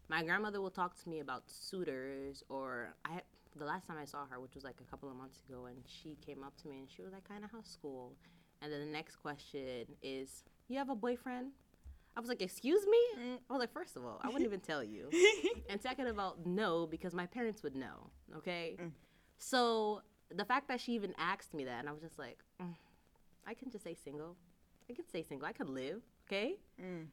My 0.08 0.22
grandmother 0.22 0.60
will 0.60 0.70
talk 0.70 1.02
to 1.02 1.08
me 1.08 1.20
about 1.20 1.42
suitors, 1.50 2.42
or 2.48 2.94
I. 3.04 3.22
The 3.58 3.64
last 3.64 3.86
time 3.86 3.96
I 3.98 4.04
saw 4.04 4.26
her, 4.26 4.38
which 4.38 4.54
was 4.54 4.64
like 4.64 4.76
a 4.82 4.90
couple 4.90 5.10
of 5.10 5.16
months 5.16 5.38
ago, 5.48 5.64
and 5.64 5.78
she 5.86 6.16
came 6.24 6.44
up 6.44 6.54
to 6.62 6.68
me 6.68 6.80
and 6.80 6.88
she 6.94 7.00
was 7.02 7.12
like, 7.12 7.26
"Kind 7.26 7.42
of 7.42 7.50
how's 7.50 7.66
school?" 7.66 8.12
And 8.60 8.70
then 8.70 8.80
the 8.80 8.92
next 8.92 9.16
question 9.16 9.86
is, 10.02 10.44
"You 10.68 10.76
have 10.76 10.90
a 10.90 10.94
boyfriend?" 10.94 11.52
I 12.16 12.20
was 12.20 12.28
like, 12.28 12.42
"Excuse 12.42 12.86
me?" 12.86 12.98
Mm. 13.18 13.38
I 13.48 13.52
was 13.52 13.60
like, 13.60 13.72
first 13.72 13.96
of 13.96 14.04
all, 14.04 14.20
I 14.22 14.26
wouldn't 14.28 14.44
even 14.44 14.60
tell 14.60 14.84
you." 14.84 15.10
and 15.70 15.80
second 15.80 16.06
of 16.06 16.18
all, 16.18 16.36
no, 16.44 16.86
because 16.86 17.14
my 17.14 17.26
parents 17.26 17.62
would 17.62 17.74
know. 17.74 18.10
Okay, 18.36 18.76
Mm. 18.78 18.90
So 19.38 20.02
the 20.34 20.44
fact 20.44 20.68
that 20.68 20.80
she 20.80 20.92
even 20.92 21.14
asked 21.18 21.54
me 21.54 21.64
that, 21.64 21.80
and 21.80 21.88
I 21.88 21.92
was 21.92 22.02
just 22.02 22.18
like, 22.18 22.38
mm, 22.60 22.74
I 23.46 23.54
can 23.54 23.70
just 23.70 23.84
say 23.84 23.94
single. 23.94 24.36
I 24.90 24.94
can 24.94 25.08
say 25.08 25.22
single. 25.22 25.46
I 25.46 25.52
could 25.52 25.68
live. 25.68 26.02
Okay. 26.26 26.56
Mm. 26.80 27.06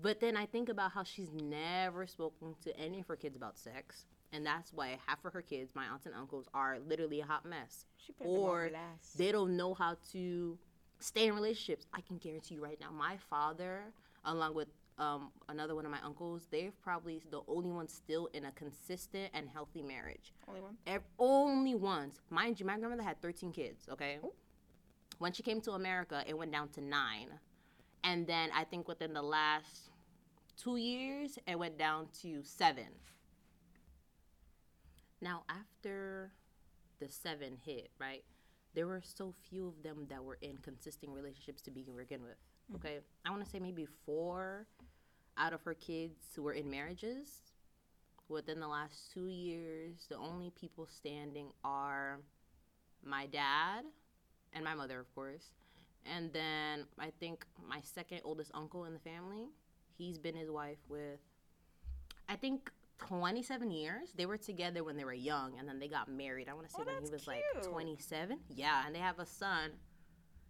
But 0.00 0.20
then 0.20 0.36
I 0.36 0.46
think 0.46 0.68
about 0.68 0.92
how 0.92 1.04
she's 1.04 1.32
never 1.32 2.06
spoken 2.06 2.54
to 2.64 2.78
any 2.78 3.00
of 3.00 3.08
her 3.08 3.16
kids 3.16 3.36
about 3.36 3.56
sex. 3.56 4.04
And 4.32 4.44
that's 4.44 4.72
why 4.72 4.98
half 5.06 5.24
of 5.24 5.32
her 5.32 5.42
kids, 5.42 5.72
my 5.74 5.86
aunts 5.86 6.06
and 6.06 6.14
uncles, 6.14 6.48
are 6.52 6.78
literally 6.86 7.20
a 7.20 7.24
hot 7.24 7.46
mess. 7.46 7.86
She 7.96 8.12
put 8.12 8.24
them 8.24 8.36
on 8.36 8.38
Or. 8.38 8.70
They 9.16 9.32
don't 9.32 9.56
know 9.56 9.72
how 9.72 9.96
to 10.12 10.58
stay 10.98 11.28
in 11.28 11.34
relationships. 11.34 11.86
I 11.94 12.00
can 12.00 12.18
guarantee 12.18 12.56
you 12.56 12.62
right 12.62 12.78
now, 12.80 12.90
my 12.90 13.16
father, 13.30 13.84
along 14.24 14.54
with 14.54 14.68
um, 14.98 15.30
another 15.48 15.74
one 15.74 15.84
of 15.84 15.90
my 15.90 16.00
uncles, 16.04 16.46
they're 16.50 16.72
probably 16.82 17.22
the 17.30 17.40
only 17.48 17.70
ones 17.70 17.92
still 17.92 18.28
in 18.32 18.46
a 18.46 18.52
consistent 18.52 19.30
and 19.34 19.48
healthy 19.48 19.82
marriage. 19.82 20.32
Only 20.48 20.60
one. 20.60 20.76
Ev- 20.86 21.02
only 21.18 21.74
ones. 21.74 22.20
Mind 22.30 22.58
you, 22.58 22.66
my 22.66 22.78
grandmother 22.78 23.02
had 23.02 23.20
13 23.20 23.52
kids, 23.52 23.88
okay? 23.90 24.18
When 25.18 25.32
she 25.32 25.42
came 25.42 25.60
to 25.62 25.72
America, 25.72 26.24
it 26.26 26.36
went 26.36 26.52
down 26.52 26.68
to 26.70 26.80
nine. 26.80 27.28
And 28.04 28.26
then 28.26 28.50
I 28.54 28.64
think 28.64 28.88
within 28.88 29.12
the 29.12 29.22
last 29.22 29.90
two 30.56 30.76
years, 30.76 31.38
it 31.46 31.58
went 31.58 31.78
down 31.78 32.08
to 32.22 32.42
seven. 32.42 32.88
Now, 35.20 35.44
after 35.48 36.32
the 37.00 37.08
seven 37.08 37.56
hit, 37.64 37.90
right, 37.98 38.22
there 38.74 38.86
were 38.86 39.02
so 39.02 39.34
few 39.48 39.68
of 39.68 39.82
them 39.82 40.06
that 40.08 40.22
were 40.22 40.38
in 40.42 40.58
consistent 40.58 41.12
relationships 41.12 41.62
to 41.62 41.70
begin 41.70 41.96
begin 41.96 42.22
with. 42.22 42.36
Okay, 42.74 42.98
I 43.24 43.30
want 43.30 43.44
to 43.44 43.50
say 43.50 43.58
maybe 43.58 43.86
four 44.04 44.66
out 45.38 45.52
of 45.52 45.62
her 45.62 45.74
kids 45.74 46.16
who 46.34 46.42
were 46.42 46.52
in 46.52 46.70
marriages. 46.70 47.28
Within 48.28 48.58
the 48.58 48.66
last 48.66 49.12
two 49.14 49.26
years, 49.28 50.06
the 50.08 50.16
only 50.16 50.50
people 50.50 50.86
standing 50.86 51.46
are 51.62 52.18
my 53.04 53.26
dad 53.26 53.84
and 54.52 54.64
my 54.64 54.74
mother, 54.74 54.98
of 54.98 55.14
course, 55.14 55.50
and 56.04 56.32
then 56.32 56.86
I 56.98 57.10
think 57.20 57.46
my 57.68 57.80
second 57.82 58.22
oldest 58.24 58.50
uncle 58.52 58.84
in 58.84 58.92
the 58.94 58.98
family. 58.98 59.46
He's 59.96 60.18
been 60.18 60.34
his 60.34 60.50
wife 60.50 60.78
with, 60.88 61.20
I 62.28 62.34
think, 62.36 62.70
27 62.98 63.70
years. 63.70 64.08
They 64.16 64.26
were 64.26 64.36
together 64.36 64.82
when 64.82 64.96
they 64.96 65.04
were 65.04 65.12
young, 65.12 65.58
and 65.58 65.68
then 65.68 65.78
they 65.78 65.88
got 65.88 66.08
married. 66.08 66.48
I 66.48 66.54
want 66.54 66.66
to 66.66 66.72
say 66.72 66.82
Oh, 66.82 66.84
when 66.92 67.04
he 67.04 67.10
was 67.10 67.26
like 67.26 67.42
27. 67.62 68.38
Yeah, 68.54 68.82
and 68.86 68.94
they 68.94 68.98
have 68.98 69.18
a 69.20 69.26
son. 69.26 69.70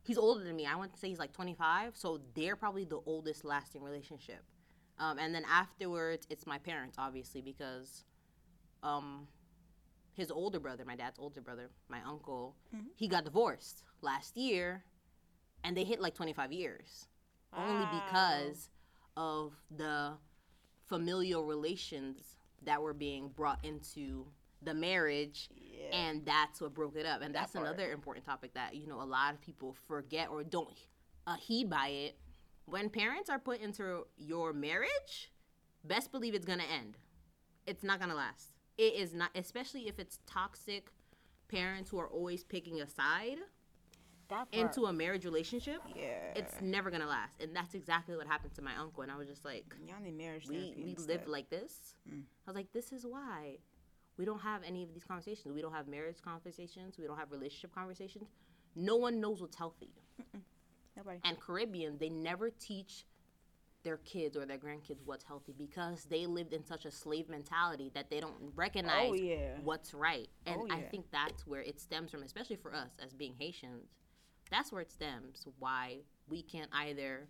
He's 0.05 0.19
older 0.19 0.43
than 0.45 0.57
me. 0.57 0.67
I 0.67 0.77
want 0.77 0.95
to 0.95 0.99
say 0.99 1.09
he's 1.09 1.19
like 1.19 1.33
25. 1.33 1.97
So 1.97 2.21
they're 2.35 2.57
probably 2.57 2.85
the 2.85 3.01
oldest 3.07 3.45
lasting 3.45 3.83
relationship. 3.83 4.43
Um, 4.99 5.19
and 5.19 5.35
then 5.35 5.45
afterwards, 5.51 6.27
it's 6.31 6.47
my 6.47 6.59
parents, 6.59 6.97
obviously, 6.99 7.43
because 7.43 8.05
um, 8.83 9.27
his 10.15 10.31
older 10.31 10.59
brother, 10.61 10.85
my 10.87 10.97
dad's 10.97 11.19
older 11.19 11.41
brother, 11.41 11.71
my 11.89 12.01
uncle, 12.03 12.57
Mhm. 12.75 12.87
he 12.95 13.09
got 13.09 13.25
divorced 13.25 13.85
last 14.01 14.37
year, 14.37 14.85
and 15.65 15.77
they 15.77 15.85
hit 15.85 16.01
like 16.01 16.15
25 16.15 16.53
years 16.53 17.09
only 17.53 17.87
because 17.87 18.71
of 19.17 19.55
the 19.71 20.17
familial 20.87 21.45
relations 21.45 22.37
that 22.63 22.81
were 22.81 22.95
being 22.95 23.29
brought 23.29 23.65
into 23.65 24.27
the 24.63 24.75
marriage 24.75 25.49
Yeah. 25.55 25.89
and 25.93 26.25
that's 26.25 26.61
what 26.61 26.73
broke 26.75 26.97
it 26.97 27.07
up 27.07 27.21
and 27.23 27.35
That 27.35 27.41
that's 27.41 27.53
part. 27.53 27.67
another 27.67 27.93
important 27.93 28.25
topic 28.25 28.55
that 28.55 28.75
you 28.75 28.87
know 28.87 29.01
a 29.03 29.05
lot 29.05 29.35
of 29.35 29.41
people 29.41 29.75
forget 29.87 30.29
or 30.31 30.43
don't 30.45 30.77
uh, 31.27 31.37
heed 31.37 31.69
by 31.69 31.89
it 31.89 32.19
when 32.67 32.91
parents 32.91 33.31
are 33.31 33.39
put 33.39 33.61
into 33.61 34.07
your 34.17 34.53
marriage 34.53 35.33
best 35.85 36.13
believe 36.13 36.35
it's 36.35 36.45
gonna 36.47 36.65
end. 36.65 36.99
It's 37.67 37.83
not 37.83 38.01
gonna 38.01 38.15
last. 38.15 38.53
It 38.77 38.95
is 38.95 39.15
not 39.15 39.31
especially 39.35 39.89
if 39.89 39.99
it's 39.99 40.19
toxic 40.27 40.91
parents 41.49 41.91
who 41.91 41.99
are 41.99 42.09
always 42.09 42.45
picking 42.45 42.81
a 42.81 42.89
side 42.89 43.39
into 44.53 44.87
a 44.87 44.93
marriage 44.93 45.25
relationship 45.25 45.81
yeah. 45.95 46.33
it's 46.35 46.55
never 46.61 46.91
gonna 46.91 47.07
last. 47.07 47.41
And 47.41 47.55
that's 47.55 47.75
exactly 47.75 48.17
what 48.17 48.27
happened 48.27 48.55
to 48.55 48.63
my 48.63 48.77
uncle 48.77 49.03
and 49.05 49.13
i 49.13 49.17
was 49.17 49.29
just 49.29 49.45
like 49.45 49.65
y'all 49.87 50.03
need 50.03 50.17
marriage 50.17 50.49
we 50.49 50.75
we 50.77 50.97
like 51.27 51.49
this. 51.49 51.95
Mm. 52.13 52.23
i 52.47 52.51
was 52.51 52.57
like 52.57 52.73
this 52.73 52.93
is 52.93 53.07
why 53.07 53.59
we 54.19 54.25
don't 54.25 54.41
have 54.41 54.63
any 54.67 54.83
of 54.83 54.93
these 54.93 55.05
conversations. 55.05 55.55
We 55.55 55.61
don't 55.61 55.75
have 55.75 55.89
marriage 55.89 56.23
conversations. 56.23 56.97
We 56.99 57.07
don't 57.07 57.19
have 57.19 57.31
relationship 57.31 57.75
conversations. 57.75 58.31
No 58.75 58.97
one 58.97 59.21
knows 59.21 59.41
what's 59.41 59.57
healthy 59.57 59.91
nobody. 60.97 61.19
and 61.25 61.39
caribbean 61.41 61.97
they 61.99 62.09
never 62.09 62.51
teach 62.51 63.05
their 63.87 63.99
kids 63.99 64.37
or 64.37 64.45
their 64.45 64.59
grandkids 64.59 64.99
what's 65.05 65.23
healthy 65.23 65.55
because 65.57 66.05
they 66.11 66.27
lived 66.27 66.53
in 66.53 66.65
such 66.65 66.85
a 66.85 66.91
slave 66.91 67.29
mentality 67.29 67.91
that 67.95 68.11
they 68.11 68.19
don't 68.19 68.35
recognize 68.57 69.11
Oh 69.11 69.15
yeah. 69.15 69.59
what's 69.63 69.95
right. 69.95 70.29
Oh, 70.49 70.51
and 70.51 70.61
Oh, 70.61 70.75
I 70.75 70.81
think 70.91 71.07
that's 71.13 71.47
where 71.47 71.63
it 71.63 71.81
stems 71.81 72.11
from, 72.11 72.25
especially 72.25 72.57
for 72.57 72.75
us 72.75 72.91
as 73.05 73.13
being 73.13 73.35
Haitians. 73.39 73.91
That's 74.51 74.73
where 74.73 74.81
it 74.83 74.91
stems. 74.91 75.47
Why 75.61 75.99
we 76.29 76.43
can't 76.43 76.69
either 76.73 77.29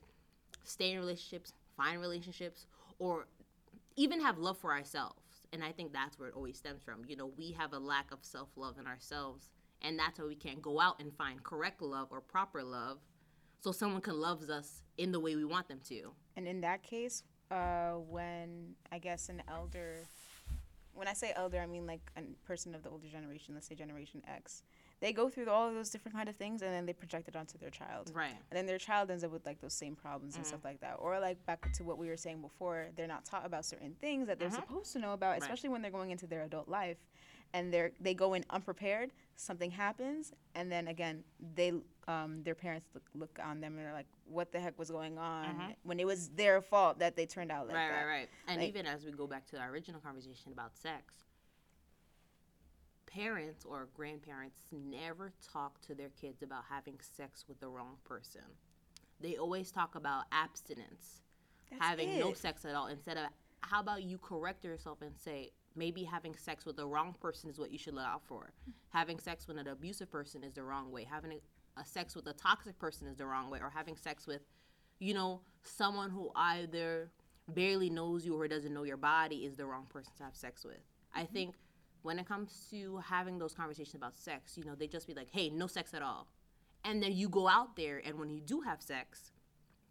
stay 0.64 0.92
in 0.92 0.98
relationships, 0.98 1.52
find 1.76 2.00
relationships, 2.00 2.66
or 2.98 3.26
even 3.96 4.18
have 4.22 4.38
love 4.38 4.56
for 4.56 4.72
ourselves. 4.72 5.46
And 5.52 5.62
I 5.62 5.72
think 5.72 5.92
that's 5.92 6.18
where 6.18 6.28
it 6.28 6.34
always 6.34 6.56
stems 6.56 6.82
from. 6.82 7.02
You 7.06 7.16
know, 7.16 7.30
we 7.36 7.52
have 7.52 7.74
a 7.74 7.78
lack 7.78 8.12
of 8.12 8.20
self 8.22 8.48
love 8.56 8.78
in 8.78 8.86
ourselves. 8.86 9.50
And 9.82 9.98
that's 9.98 10.18
why 10.18 10.24
we 10.24 10.36
can't 10.36 10.62
go 10.62 10.80
out 10.80 11.00
and 11.00 11.14
find 11.14 11.42
correct 11.44 11.82
love 11.82 12.08
or 12.10 12.22
proper 12.22 12.62
love 12.62 12.98
so 13.60 13.72
someone 13.72 14.00
can 14.00 14.20
love 14.20 14.48
us 14.48 14.82
in 14.98 15.12
the 15.12 15.20
way 15.20 15.36
we 15.36 15.44
want 15.44 15.68
them 15.68 15.80
to. 15.88 16.12
And 16.36 16.46
in 16.46 16.60
that 16.62 16.82
case, 16.82 17.22
uh, 17.50 17.92
when 17.92 18.74
I 18.92 18.98
guess 18.98 19.28
an 19.28 19.42
elder, 19.48 19.96
when 20.94 21.08
I 21.08 21.12
say 21.12 21.32
elder, 21.36 21.60
I 21.60 21.66
mean 21.66 21.86
like 21.86 22.00
a 22.16 22.22
person 22.46 22.74
of 22.74 22.82
the 22.82 22.90
older 22.90 23.08
generation, 23.08 23.54
let's 23.54 23.66
say 23.68 23.74
Generation 23.74 24.22
X, 24.28 24.62
they 25.00 25.12
go 25.12 25.28
through 25.28 25.48
all 25.50 25.68
of 25.68 25.74
those 25.74 25.90
different 25.90 26.16
kind 26.16 26.26
of 26.28 26.36
things 26.36 26.62
and 26.62 26.72
then 26.72 26.86
they 26.86 26.94
project 26.94 27.28
it 27.28 27.36
onto 27.36 27.58
their 27.58 27.68
child. 27.70 28.10
Right. 28.14 28.30
And 28.50 28.56
then 28.56 28.64
their 28.66 28.78
child 28.78 29.10
ends 29.10 29.24
up 29.24 29.30
with 29.30 29.44
like 29.44 29.60
those 29.60 29.74
same 29.74 29.94
problems 29.94 30.36
and 30.36 30.46
stuff 30.46 30.64
like 30.64 30.80
that. 30.80 30.96
Or 30.98 31.20
like 31.20 31.44
back 31.44 31.70
to 31.74 31.84
what 31.84 31.98
we 31.98 32.08
were 32.08 32.16
saying 32.16 32.40
before, 32.40 32.86
they're 32.96 33.06
not 33.06 33.24
taught 33.26 33.44
about 33.44 33.66
certain 33.66 33.94
things 34.00 34.26
that 34.26 34.38
they're 34.38 34.48
Mhm. 34.48 34.54
supposed 34.54 34.92
to 34.94 34.98
know 34.98 35.12
about, 35.12 35.32
Right. 35.32 35.42
especially 35.42 35.68
when 35.68 35.82
they're 35.82 35.90
going 35.90 36.10
into 36.12 36.26
their 36.26 36.42
adult 36.44 36.68
life. 36.68 36.96
And 37.54 37.72
they're 37.72 37.92
they 38.00 38.12
go 38.14 38.34
in 38.34 38.44
unprepared, 38.50 39.12
something 39.36 39.70
happens, 39.70 40.32
and 40.54 40.70
then 40.70 40.88
again 40.88 41.24
they 41.54 41.72
um, 42.08 42.42
their 42.44 42.54
parents 42.54 42.88
look, 42.94 43.02
look 43.14 43.38
on 43.42 43.60
them 43.60 43.76
and 43.76 43.86
they're 43.86 43.92
like, 43.92 44.06
"What 44.26 44.52
the 44.52 44.60
heck 44.60 44.78
was 44.78 44.90
going 44.90 45.18
on?" 45.18 45.46
Mhm. 45.46 45.76
When 45.84 45.98
it 45.98 46.06
was 46.06 46.28
their 46.30 46.60
fault 46.60 46.98
that 47.00 47.16
they 47.16 47.26
turned 47.26 47.50
out 47.50 47.66
like 47.66 47.76
right, 47.76 47.88
that. 47.88 48.04
right, 48.04 48.06
right. 48.20 48.28
And 48.46 48.60
Like- 48.60 48.68
even 48.68 48.86
as 48.86 49.04
we 49.04 49.10
go 49.12 49.26
back 49.26 49.46
to 49.46 49.58
our 49.58 49.70
original 49.70 50.00
conversation 50.00 50.52
about 50.52 50.76
sex, 50.76 51.24
parents 53.06 53.64
or 53.64 53.88
grandparents 53.94 54.58
never 54.70 55.32
talk 55.52 55.80
to 55.82 55.94
their 55.94 56.10
kids 56.10 56.42
about 56.42 56.64
having 56.68 56.98
sex 57.00 57.44
with 57.48 57.58
the 57.60 57.68
wrong 57.68 57.96
person. 58.04 58.42
They 59.20 59.36
always 59.36 59.70
talk 59.72 59.94
about 59.94 60.24
abstinence, 60.32 61.22
That's 61.70 61.82
having 61.82 62.18
no 62.18 62.34
sex 62.34 62.64
at 62.64 62.74
all, 62.74 62.88
instead 62.88 63.16
of 63.16 63.28
how 63.62 63.80
about 63.80 64.02
you 64.02 64.18
correct 64.18 64.64
yourself 64.64 65.00
and 65.02 65.16
say, 65.18 65.50
maybe 65.76 66.04
having 66.04 66.34
sex 66.34 66.64
with 66.64 66.76
the 66.76 66.86
wrong 66.86 67.14
person 67.20 67.50
is 67.50 67.58
what 67.58 67.70
you 67.70 67.78
should 67.78 67.94
look 67.94 68.04
out 68.04 68.22
for. 68.24 68.52
Having 68.90 69.20
sex 69.20 69.46
with 69.46 69.58
an 69.58 69.68
abusive 69.68 70.10
person 70.10 70.42
is 70.42 70.54
the 70.54 70.62
wrong 70.62 70.90
way. 70.90 71.04
Having 71.04 71.32
a, 71.32 71.80
a 71.80 71.84
sex 71.84 72.14
with 72.16 72.26
a 72.26 72.32
toxic 72.32 72.78
person 72.78 73.06
is 73.06 73.16
the 73.16 73.26
wrong 73.26 73.50
way. 73.50 73.58
Or 73.60 73.70
having 73.70 73.96
sex 73.96 74.26
with, 74.26 74.42
you 74.98 75.14
know, 75.14 75.40
someone 75.62 76.10
who 76.10 76.30
either 76.34 77.10
barely 77.48 77.90
knows 77.90 78.24
you 78.24 78.38
or 78.38 78.48
doesn't 78.48 78.72
know 78.72 78.82
your 78.82 78.96
body 78.96 79.44
is 79.44 79.56
the 79.56 79.66
wrong 79.66 79.86
person 79.88 80.12
to 80.18 80.24
have 80.24 80.34
sex 80.34 80.64
with. 80.64 80.80
I 81.14 81.22
mm-hmm. 81.22 81.32
think 81.32 81.54
when 82.02 82.18
it 82.18 82.26
comes 82.26 82.66
to 82.70 82.98
having 82.98 83.38
those 83.38 83.54
conversations 83.54 83.94
about 83.94 84.16
sex, 84.16 84.56
you 84.56 84.64
know, 84.64 84.74
they 84.74 84.86
just 84.86 85.06
be 85.06 85.14
like, 85.14 85.28
hey, 85.30 85.50
no 85.50 85.66
sex 85.66 85.92
at 85.94 86.02
all. 86.02 86.28
And 86.84 87.02
then 87.02 87.12
you 87.12 87.28
go 87.28 87.48
out 87.48 87.74
there, 87.74 88.00
and 88.04 88.16
when 88.18 88.30
you 88.30 88.40
do 88.40 88.60
have 88.60 88.80
sex, 88.80 89.32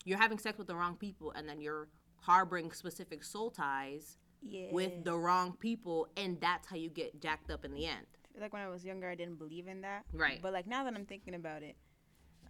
you're 0.06 0.18
having 0.18 0.38
sex 0.38 0.58
with 0.58 0.68
the 0.68 0.76
wrong 0.76 0.96
people, 0.96 1.32
and 1.32 1.48
then 1.48 1.60
you're 1.60 1.90
harboring 2.22 2.72
specific 2.72 3.24
soul 3.24 3.52
ties 3.52 4.18
Yeah. 4.48 4.72
with 4.72 5.04
the 5.04 5.18
wrong 5.18 5.54
people, 5.60 6.08
and 6.16 6.40
that's 6.40 6.68
how 6.68 6.76
you 6.76 6.90
get 6.90 7.20
jacked 7.20 7.50
up 7.50 7.66
in 7.66 7.74
the 7.74 7.86
end. 7.86 8.06
Like 8.40 8.54
when 8.54 8.62
I 8.62 8.68
was 8.70 8.86
younger, 8.86 9.10
I 9.10 9.16
didn't 9.16 9.40
believe 9.40 9.68
in 9.68 9.82
that. 9.82 10.04
Right. 10.14 10.40
But 10.42 10.54
like 10.54 10.68
now 10.68 10.84
that 10.84 10.94
I'm 10.94 11.06
thinking 11.06 11.34
about 11.36 11.64
it, 11.64 11.76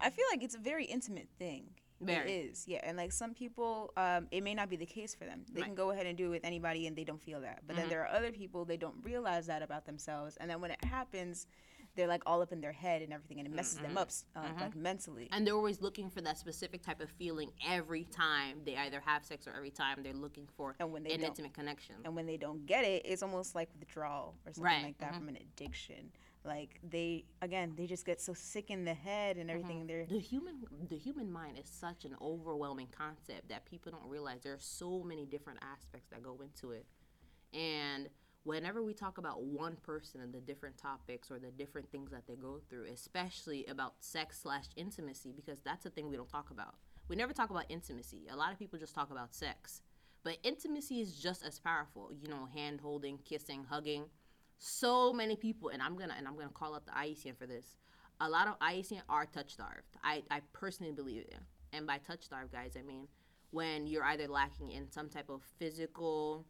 I 0.02 0.10
feel 0.10 0.26
like 0.32 0.44
it's 0.44 0.56
a 0.56 0.60
very 0.60 0.86
intimate 0.86 1.30
thing. 1.40 1.70
Very. 2.02 2.30
It 2.30 2.52
is, 2.52 2.68
yeah. 2.68 2.82
And 2.84 2.98
like 2.98 3.14
some 3.14 3.34
people, 3.34 3.94
um, 3.96 4.28
it 4.30 4.44
may 4.44 4.54
not 4.54 4.70
be 4.70 4.76
the 4.76 4.86
case 4.86 5.16
for 5.16 5.24
them. 5.24 5.46
They 5.54 5.62
Right. 5.62 5.68
can 5.68 5.76
go 5.76 5.92
ahead 5.92 6.06
and 6.06 6.18
do 6.18 6.26
it 6.26 6.30
with 6.30 6.44
anybody, 6.46 6.88
and 6.88 6.96
they 6.98 7.06
don't 7.06 7.22
feel 7.22 7.40
that. 7.42 7.62
But 7.66 7.76
Mhm. 7.76 7.80
then 7.80 7.90
there 7.90 8.02
are 8.02 8.10
other 8.10 8.32
people 8.34 8.66
they 8.66 8.76
don't 8.76 9.02
realize 9.06 9.46
that 9.48 9.62
about 9.62 9.86
themselves, 9.86 10.36
and 10.38 10.50
then 10.50 10.60
when 10.60 10.72
it 10.72 10.84
happens, 10.84 11.48
they're 11.96 12.08
like 12.08 12.24
all 12.26 12.42
up 12.42 12.52
in 12.52 12.62
their 12.62 12.72
head 12.72 13.02
and 13.02 13.14
everything, 13.14 13.40
and 13.40 13.48
it 13.48 13.54
messes 13.54 13.78
them 13.80 13.98
up 13.98 14.10
uh, 14.36 14.42
like 14.60 14.76
mentally. 14.76 15.28
and 15.32 15.46
they're 15.46 15.56
always 15.56 15.82
looking 15.82 16.10
for 16.10 16.22
that 16.22 16.38
specific 16.38 16.82
type 16.82 17.02
of 17.02 17.10
feeling 17.10 17.52
every 17.68 18.04
time 18.06 18.58
they 18.66 18.76
either 18.78 19.00
have 19.06 19.24
sex 19.26 19.48
or 19.48 19.54
every 19.56 19.70
time 19.72 20.00
they're 20.04 20.14
looking 20.14 20.48
for 20.58 20.76
And 20.80 20.92
when 20.92 21.04
they 21.04 21.12
an 21.14 21.22
intimate 21.24 21.54
connection. 21.54 21.96
and 22.04 22.16
when 22.16 22.26
they 22.26 22.38
don't 22.38 22.66
get 22.66 22.84
it, 22.86 23.04
it's 23.06 23.24
almost 23.24 23.56
like 23.56 23.70
withdrawal 23.80 24.36
or 24.46 24.54
something 24.54 24.64
Right, 24.64 24.84
like 24.84 24.98
that 25.00 25.12
mm-hmm. 25.12 25.20
from 25.20 25.30
an 25.30 25.38
addiction. 25.38 26.12
Like 26.44 26.80
they 26.88 27.26
again, 27.42 27.74
they 27.76 27.88
just 27.88 28.06
get 28.06 28.22
so 28.22 28.34
sick 28.36 28.70
in 28.70 28.86
the 28.86 28.94
head 28.94 29.38
and 29.38 29.50
everything. 29.50 29.82
and 29.82 29.90
They're 29.90 30.06
the 30.06 30.20
human 30.20 30.64
the 30.90 30.96
human 30.98 31.32
mind 31.32 31.58
is 31.58 31.68
such 31.68 32.06
an 32.06 32.16
overwhelming 32.22 32.90
concept 32.96 33.50
that 33.50 33.66
people 33.66 33.92
don't 33.92 34.08
realize 34.08 34.42
there 34.44 34.54
are 34.54 34.60
so 34.60 35.02
many 35.04 35.26
different 35.26 35.58
aspects 35.64 36.08
that 36.12 36.22
go 36.22 36.40
into 36.44 36.72
it 36.72 36.86
and 37.54 38.10
whenever 38.46 38.84
we 38.84 38.94
talk 38.94 39.18
about 39.18 39.44
one 39.44 39.76
person 39.76 40.22
and 40.22 40.32
the 40.32 40.40
different 40.40 40.78
topics 40.78 41.32
or 41.32 41.40
the 41.40 41.50
different 41.50 41.92
things 41.92 42.12
that 42.12 42.28
they 42.28 42.36
go 42.36 42.62
through 42.70 42.86
especially 42.94 43.66
about 43.66 43.96
sex 44.00 44.40
slash 44.42 44.66
intimacy 44.76 45.34
because 45.36 45.60
that's 45.62 45.86
a 45.86 45.90
thing 45.90 46.08
we 46.08 46.16
don't 46.16 46.30
talk 46.30 46.52
about. 46.52 46.76
We 47.10 47.16
never 47.16 47.34
talk 47.34 47.50
about 47.50 47.66
intimacy. 47.70 48.28
A 48.32 48.36
lot 48.36 48.54
of 48.54 48.60
people 48.60 48.80
just 48.80 48.96
talk 48.96 49.12
about 49.12 49.34
sex. 49.34 49.82
But 50.24 50.38
intimacy 50.44 51.02
is 51.02 51.20
just 51.20 51.44
as 51.44 51.60
powerful 51.60 52.12
you 52.14 52.30
know 52.30 52.48
hand 52.54 52.82
holding 52.82 53.18
kissing 53.26 53.66
hugging. 53.68 54.06
So 54.60 55.12
many 55.12 55.36
people 55.36 55.70
and 55.70 55.82
i'm 55.82 55.98
gonna 55.98 56.16
and 56.16 56.28
i'm 56.28 56.36
gonna 56.36 56.50
call 56.50 56.76
out 56.76 56.86
the 56.86 56.92
IECN 56.92 57.38
for 57.38 57.48
this. 57.48 57.76
A 58.22 58.30
lot 58.30 58.48
of 58.48 58.58
IECN 58.60 59.02
are 59.10 59.26
touch 59.26 59.54
starved 59.54 59.98
i 60.04 60.24
i 60.30 60.40
personally 60.54 60.94
believe 60.94 61.22
it. 61.24 61.34
And 61.74 61.88
by 61.88 61.98
touch 61.98 62.24
starved 62.24 62.52
guys 62.52 62.78
i 62.80 62.84
mean 62.84 63.08
when 63.50 63.88
you're 63.88 64.04
either 64.04 64.28
lacking 64.28 64.72
in 64.72 64.92
some 64.92 65.10
type 65.10 65.30
of 65.30 65.42
physical 65.58 66.46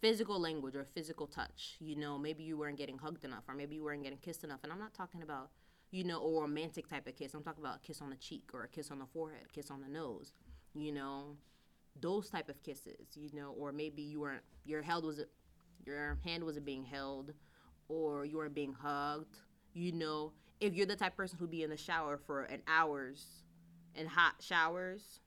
physical 0.00 0.40
language 0.40 0.76
or 0.76 0.84
physical 0.84 1.26
touch 1.26 1.76
you 1.80 1.96
know 1.96 2.18
maybe 2.18 2.42
you 2.42 2.56
weren't 2.56 2.78
getting 2.78 2.98
hugged 2.98 3.24
enough 3.24 3.42
or 3.48 3.54
maybe 3.54 3.74
you 3.74 3.84
weren't 3.84 4.02
getting 4.02 4.18
kissed 4.18 4.44
enough. 4.44 4.60
And 4.62 4.72
i'm 4.72 4.78
not 4.78 4.94
talking 4.94 5.22
about 5.22 5.50
you 5.90 6.04
know 6.04 6.22
a 6.22 6.40
romantic 6.40 6.88
type 6.88 7.06
of 7.06 7.16
kiss. 7.16 7.34
I'm 7.34 7.42
talking 7.42 7.64
about 7.64 7.76
a 7.76 7.86
kiss 7.86 8.00
on 8.00 8.10
the 8.10 8.16
cheek 8.16 8.50
or 8.52 8.64
a 8.64 8.68
kiss 8.68 8.90
on 8.90 8.98
the 8.98 9.06
forehead 9.06 9.42
a 9.48 9.52
kiss 9.52 9.70
on 9.70 9.80
the 9.80 9.88
nose 9.88 10.32
you 10.74 10.92
know 10.92 11.36
those 12.00 12.30
type 12.30 12.48
of 12.48 12.62
kisses 12.62 13.08
you 13.14 13.30
know 13.32 13.54
or 13.58 13.72
maybe 13.72 14.02
you 14.02 14.20
weren't 14.20 14.42
your 14.64 14.82
held 14.82 15.04
was 15.04 15.20
your 15.84 16.18
hand 16.24 16.44
wasn't 16.44 16.64
being 16.64 16.84
held 16.84 17.32
or 17.88 18.24
you 18.24 18.36
weren't 18.36 18.54
being 18.54 18.72
hugged 18.72 19.38
you 19.74 19.92
know. 19.92 20.32
If 20.60 20.74
you're 20.74 20.86
the 20.86 20.96
type 20.96 21.12
of 21.12 21.16
person 21.16 21.38
who'd 21.38 21.52
be 21.52 21.62
in 21.62 21.70
the 21.70 21.76
shower 21.76 22.18
for 22.18 22.42
an 22.42 22.62
hours 22.66 23.24
in 23.94 24.08
hot 24.08 24.34
showers 24.40 25.20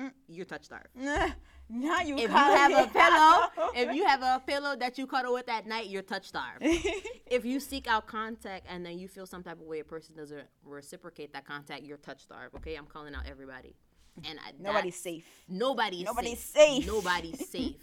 mm. 0.00 0.10
you're 0.26 0.46
touch 0.46 0.64
starved 0.64 0.88
not 1.68 2.06
you. 2.06 2.16
if 2.16 2.22
you 2.22 2.28
have 2.28 2.72
a 2.72 2.90
pillow 2.90 3.04
out. 3.04 3.50
if 3.74 3.94
you 3.94 4.06
have 4.06 4.22
a 4.22 4.42
pillow 4.46 4.76
that 4.76 4.96
you 4.98 5.06
cuddle 5.06 5.34
with 5.34 5.48
at 5.48 5.66
night 5.66 5.88
you're 5.88 6.02
touch 6.02 6.28
starved 6.28 6.62
if 7.26 7.44
you 7.44 7.60
seek 7.60 7.86
out 7.86 8.06
contact 8.06 8.66
and 8.68 8.84
then 8.84 8.98
you 8.98 9.08
feel 9.08 9.26
some 9.26 9.42
type 9.42 9.60
of 9.60 9.66
way 9.66 9.80
a 9.80 9.84
person 9.84 10.14
doesn't 10.14 10.46
reciprocate 10.64 11.32
that 11.32 11.44
contact 11.46 11.82
you're 11.82 11.98
touch 11.98 12.22
starved 12.22 12.54
okay 12.54 12.74
i'm 12.74 12.86
calling 12.86 13.14
out 13.14 13.22
everybody 13.28 13.76
and 14.24 14.38
I, 14.38 14.52
nobody's 14.58 14.96
safe. 14.96 15.24
Nobody's 15.48 16.04
Nobody's 16.04 16.38
safe. 16.40 16.84
safe. 16.84 16.86
Nobody's 16.86 17.48
safe. 17.50 17.76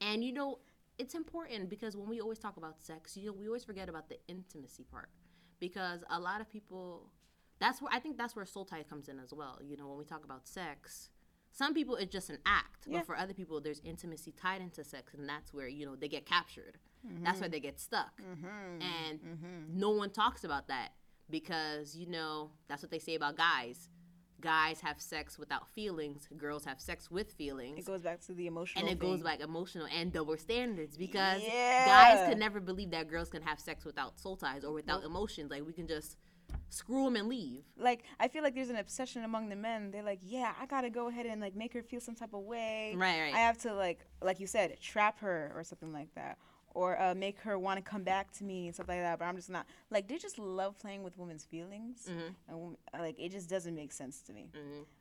And 0.00 0.24
you 0.24 0.32
know, 0.32 0.58
it's 0.98 1.14
important 1.14 1.68
because 1.70 1.96
when 1.96 2.08
we 2.08 2.20
always 2.20 2.38
talk 2.38 2.56
about 2.56 2.80
sex, 2.80 3.16
you 3.16 3.26
know, 3.26 3.32
we 3.32 3.46
always 3.46 3.64
forget 3.64 3.88
about 3.88 4.08
the 4.08 4.18
intimacy 4.28 4.84
part. 4.90 5.08
Because 5.60 6.00
a 6.10 6.20
lot 6.20 6.40
of 6.40 6.50
people 6.50 7.10
that's 7.60 7.82
where 7.82 7.92
I 7.92 7.98
think 7.98 8.16
that's 8.16 8.36
where 8.36 8.46
soul 8.46 8.64
tie 8.64 8.82
comes 8.82 9.08
in 9.08 9.18
as 9.18 9.32
well. 9.32 9.58
You 9.62 9.76
know, 9.76 9.88
when 9.88 9.98
we 9.98 10.04
talk 10.04 10.24
about 10.24 10.46
sex, 10.46 11.10
some 11.52 11.74
people 11.74 11.96
it's 11.96 12.12
just 12.12 12.30
an 12.30 12.38
act, 12.46 12.86
Yeah. 12.86 12.98
but 12.98 13.06
for 13.06 13.16
other 13.16 13.34
people 13.34 13.60
there's 13.60 13.80
intimacy 13.84 14.32
tied 14.32 14.60
into 14.60 14.84
sex 14.84 15.14
and 15.14 15.28
that's 15.28 15.52
where, 15.52 15.68
you 15.68 15.86
know, 15.86 15.96
they 15.96 16.08
get 16.08 16.26
captured. 16.26 16.78
That's 17.22 17.40
where 17.40 17.48
mm-hmm. 17.48 17.52
they 17.52 17.60
get 17.60 17.80
stuck. 17.80 18.20
Mm-hmm. 18.20 18.82
And 18.82 19.20
mm-hmm. 19.20 19.78
no 19.78 19.90
one 19.90 20.10
talks 20.10 20.44
about 20.44 20.68
that 20.68 20.90
because, 21.30 21.96
you 21.96 22.06
know, 22.06 22.50
that's 22.68 22.82
what 22.82 22.90
they 22.90 22.98
say 22.98 23.14
about 23.14 23.36
guys. 23.36 23.88
Guys 24.40 24.80
have 24.80 25.00
sex 25.00 25.36
without 25.36 25.68
feelings, 25.68 26.28
girls 26.36 26.64
have 26.64 26.80
sex 26.80 27.10
with 27.10 27.32
feelings 27.32 27.80
It 27.80 27.86
goes 27.86 28.02
back 28.02 28.20
to 28.22 28.32
the 28.32 28.46
emotional. 28.46 28.84
and 28.84 28.92
it 28.92 29.00
goes 29.00 29.20
back 29.20 29.40
emotional 29.40 29.88
and 29.92 30.12
double 30.12 30.36
standards 30.36 30.96
because 30.96 31.42
Yeah. 31.42 31.86
guys 31.86 32.28
can 32.28 32.38
never 32.38 32.60
believe 32.60 32.90
that 32.92 33.08
girls 33.08 33.30
can 33.30 33.42
have 33.42 33.58
sex 33.58 33.84
without 33.84 34.20
soul 34.20 34.36
ties 34.36 34.64
or 34.64 34.72
without 34.72 35.02
emotions. 35.02 35.50
Like 35.50 35.66
we 35.66 35.72
can 35.72 35.88
just 35.88 36.16
screw 36.70 37.04
them 37.04 37.16
and 37.16 37.28
leave. 37.28 37.62
like 37.76 38.02
I 38.20 38.28
feel 38.28 38.42
like 38.42 38.54
there's 38.54 38.70
an 38.70 38.76
obsession 38.76 39.24
among 39.24 39.48
the 39.48 39.56
men. 39.56 39.90
They're 39.90 40.02
like, 40.02 40.20
yeah, 40.22 40.52
I 40.60 40.66
gotta 40.66 40.90
go 40.90 41.08
ahead 41.08 41.26
and 41.26 41.40
like 41.40 41.54
make 41.56 41.72
her 41.74 41.82
feel 41.82 42.00
some 42.00 42.14
type 42.14 42.34
of 42.34 42.40
way. 42.42 42.94
Right, 42.96 43.20
right. 43.20 43.34
I 43.34 43.38
have 43.38 43.58
to 43.58 43.72
like, 43.74 44.00
like 44.22 44.40
you 44.40 44.46
said, 44.46 44.78
trap 44.80 45.20
her 45.20 45.52
or 45.54 45.64
something 45.64 45.92
like 45.92 46.14
that, 46.14 46.38
or 46.74 47.00
uh, 47.00 47.14
make 47.14 47.40
her 47.40 47.58
want 47.58 47.82
to 47.82 47.90
come 47.90 48.02
back 48.04 48.30
to 48.38 48.44
me 48.44 48.66
and 48.66 48.74
stuff 48.74 48.88
like 48.88 49.00
that. 49.00 49.18
But 49.18 49.24
I'm 49.26 49.36
just 49.36 49.50
not 49.50 49.66
like 49.90 50.08
they 50.08 50.18
just 50.18 50.38
love 50.38 50.78
playing 50.78 51.02
with 51.02 51.16
women's 51.18 51.44
feelings, 51.44 52.08
Mm-hmm. 52.10 52.52
and 52.54 52.76
like 52.98 53.18
it 53.18 53.30
just 53.32 53.48
doesn't 53.48 53.74
make 53.74 53.92
sense 53.92 54.20
to 54.22 54.32
me. 54.32 54.50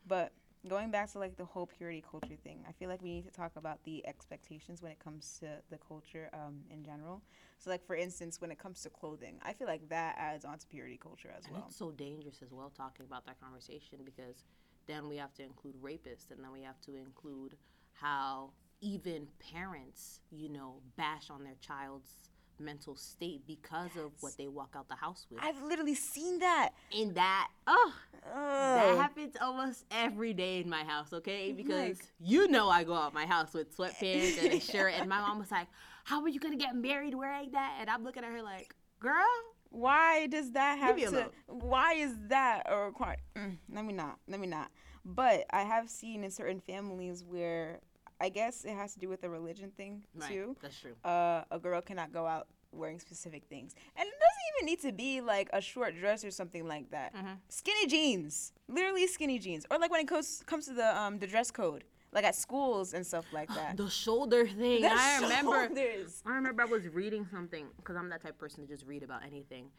But 0.08 0.32
going 0.67 0.91
back 0.91 1.12
to 1.13 1.19
like 1.19 1.38
the 1.38 1.45
whole 1.45 1.65
purity 1.67 2.03
culture 2.10 2.36
thing, 2.43 2.60
I 2.67 2.71
feel 2.71 2.89
like 2.89 3.01
we 3.01 3.10
need 3.13 3.25
to 3.25 3.32
talk 3.32 3.51
about 3.56 3.84
the 3.84 4.06
expectations 4.08 4.82
when 4.82 4.91
it 4.91 4.99
comes 4.99 5.38
to 5.39 5.47
the 5.69 5.77
culture 5.77 6.30
um, 6.34 6.60
in 6.69 6.84
general. 6.84 7.21
So, 7.60 7.69
like 7.69 7.86
for 7.86 7.95
instance, 7.95 8.39
when 8.41 8.51
it 8.51 8.60
comes 8.60 8.82
to 8.84 8.89
clothing, 8.89 9.39
I 9.43 9.53
feel 9.53 9.67
like 9.67 9.88
that 9.89 10.15
adds 10.19 10.45
on 10.45 10.58
to 10.60 10.67
purity 10.67 10.97
culture 11.01 11.30
as 11.38 11.45
And 11.45 11.53
well. 11.56 11.65
it's 11.67 11.75
so 11.77 11.91
dangerous 11.91 12.41
as 12.43 12.51
well 12.51 12.71
talking 12.75 13.06
about 13.06 13.25
that 13.25 13.39
conversation 13.41 13.99
because 14.06 14.43
then 14.88 15.08
we 15.10 15.17
have 15.17 15.34
to 15.36 15.43
include 15.43 15.75
rapists 15.82 16.32
and 16.32 16.43
then 16.43 16.51
we 16.51 16.62
have 16.62 16.80
to 16.82 16.95
include 16.95 17.56
how 17.93 18.51
even 18.80 19.27
parents, 19.51 20.21
you 20.32 20.49
know, 20.49 20.75
bash 20.97 21.30
on 21.30 21.43
their 21.43 21.56
child's 21.60 22.12
mental 22.60 22.95
state 22.95 23.41
because 23.47 23.95
of 23.97 24.12
what 24.21 24.36
they 24.38 24.47
walk 24.47 24.73
out 24.75 24.88
the 24.88 24.95
house 24.95 25.25
with. 25.30 25.39
I've 25.43 25.62
literally 25.62 25.93
seen 25.95 26.39
that. 26.39 26.69
in 26.91 27.13
that, 27.13 27.49
oh, 27.67 27.93
that 28.33 28.97
happens 28.97 29.35
almost 29.41 29.85
every 29.91 30.33
day 30.33 30.59
in 30.59 30.69
my 30.69 30.83
house, 30.83 31.13
okay? 31.13 31.51
Because 31.51 31.97
Like- 31.97 32.05
you 32.19 32.47
know 32.47 32.69
I 32.69 32.83
go 32.83 32.93
out 32.93 33.13
my 33.13 33.25
house 33.25 33.53
with 33.53 33.75
sweatpants 33.75 34.43
and 34.43 34.53
a 34.53 34.59
shirt, 34.71 34.93
and 34.95 35.09
my 35.09 35.19
mom 35.19 35.39
was 35.39 35.51
like, 35.51 35.67
"How 36.03 36.21
are 36.21 36.27
you 36.29 36.39
gonna 36.39 36.55
get 36.57 36.75
married 36.75 37.13
wearing 37.13 37.51
that?" 37.51 37.77
And 37.79 37.89
I'm 37.89 38.03
looking 38.03 38.23
at 38.23 38.31
her 38.31 38.41
like, 38.41 38.75
"Girl, 38.99 39.25
Why 39.69 40.27
does 40.27 40.51
that 40.53 40.79
have 40.79 40.95
to? 40.97 41.29
Why 41.47 41.93
is 41.95 42.13
that 42.29 42.63
a 42.67 42.77
requirement? 42.85 43.19
Mm, 43.35 43.57
let 43.73 43.83
me 43.85 43.93
not. 43.93 44.17
Let 44.27 44.39
me 44.39 44.47
not. 44.47 44.71
But 45.03 45.45
I 45.51 45.63
have 45.63 45.89
seen 45.89 46.23
in 46.23 46.31
certain 46.31 46.61
families 46.61 47.23
where 47.23 47.79
I 48.19 48.29
guess 48.29 48.65
it 48.65 48.73
has 48.73 48.93
to 48.93 48.99
do 48.99 49.09
with 49.09 49.21
the 49.21 49.29
religion 49.29 49.71
thing 49.75 50.03
right? 50.15 50.29
too. 50.29 50.55
That's 50.61 50.79
true. 50.79 50.95
Uh, 51.03 51.43
a 51.51 51.59
girl 51.59 51.81
cannot 51.81 52.11
go 52.11 52.25
out 52.25 52.47
wearing 52.71 52.99
specific 52.99 53.43
things, 53.49 53.75
and 53.95 54.08
it 54.08 54.13
doesn't 54.13 54.43
even 54.58 54.65
need 54.65 54.82
to 54.82 54.91
be 54.91 55.21
like 55.21 55.49
a 55.53 55.62
short 55.62 55.97
dress 55.97 56.23
or 56.23 56.32
something 56.32 56.67
like 56.67 56.89
that. 56.91 57.15
Mm-hmm. 57.15 57.34
Skinny 57.49 57.88
jeans, 57.88 58.53
literally 58.67 59.08
skinny 59.08 59.39
jeans, 59.39 59.65
or 59.71 59.77
like 59.77 59.91
when 59.91 60.01
it 60.01 60.08
comes 60.08 60.43
comes 60.45 60.65
to 60.67 60.73
the 60.73 60.97
um 60.99 61.19
the 61.19 61.27
dress 61.27 61.51
code, 61.51 61.84
like 62.12 62.23
at 62.23 62.36
schools 62.36 62.93
and 62.93 63.06
stuff 63.06 63.25
like 63.32 63.49
that. 63.49 63.77
The 63.77 63.89
shoulder 63.89 64.47
thing. 64.47 64.82
The 64.82 64.91
I 64.91 65.19
remember. 65.21 65.67
shoulders. 65.67 66.23
I 66.25 66.32
remember 66.32 66.63
I 66.63 66.65
was 66.65 66.88
reading 66.88 67.27
something 67.32 67.67
because 67.77 67.95
I'm 67.95 68.10
that 68.10 68.21
type 68.21 68.32
of 68.34 68.39
person 68.39 68.65
to 68.65 68.73
just 68.73 68.86
read 68.86 69.03
about 69.03 69.23
anything. 69.25 69.69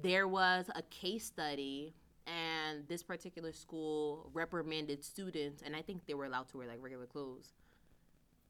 There 0.00 0.26
was 0.26 0.70
a 0.74 0.82
case 0.82 1.26
study, 1.26 1.92
and 2.26 2.86
this 2.88 3.02
particular 3.02 3.52
school 3.52 4.30
reprimanded 4.32 5.04
students, 5.04 5.62
and 5.62 5.76
I 5.76 5.82
think 5.82 6.06
they 6.06 6.14
were 6.14 6.24
allowed 6.24 6.48
to 6.48 6.56
wear 6.58 6.66
like 6.66 6.78
regular 6.80 7.06
clothes. 7.06 7.52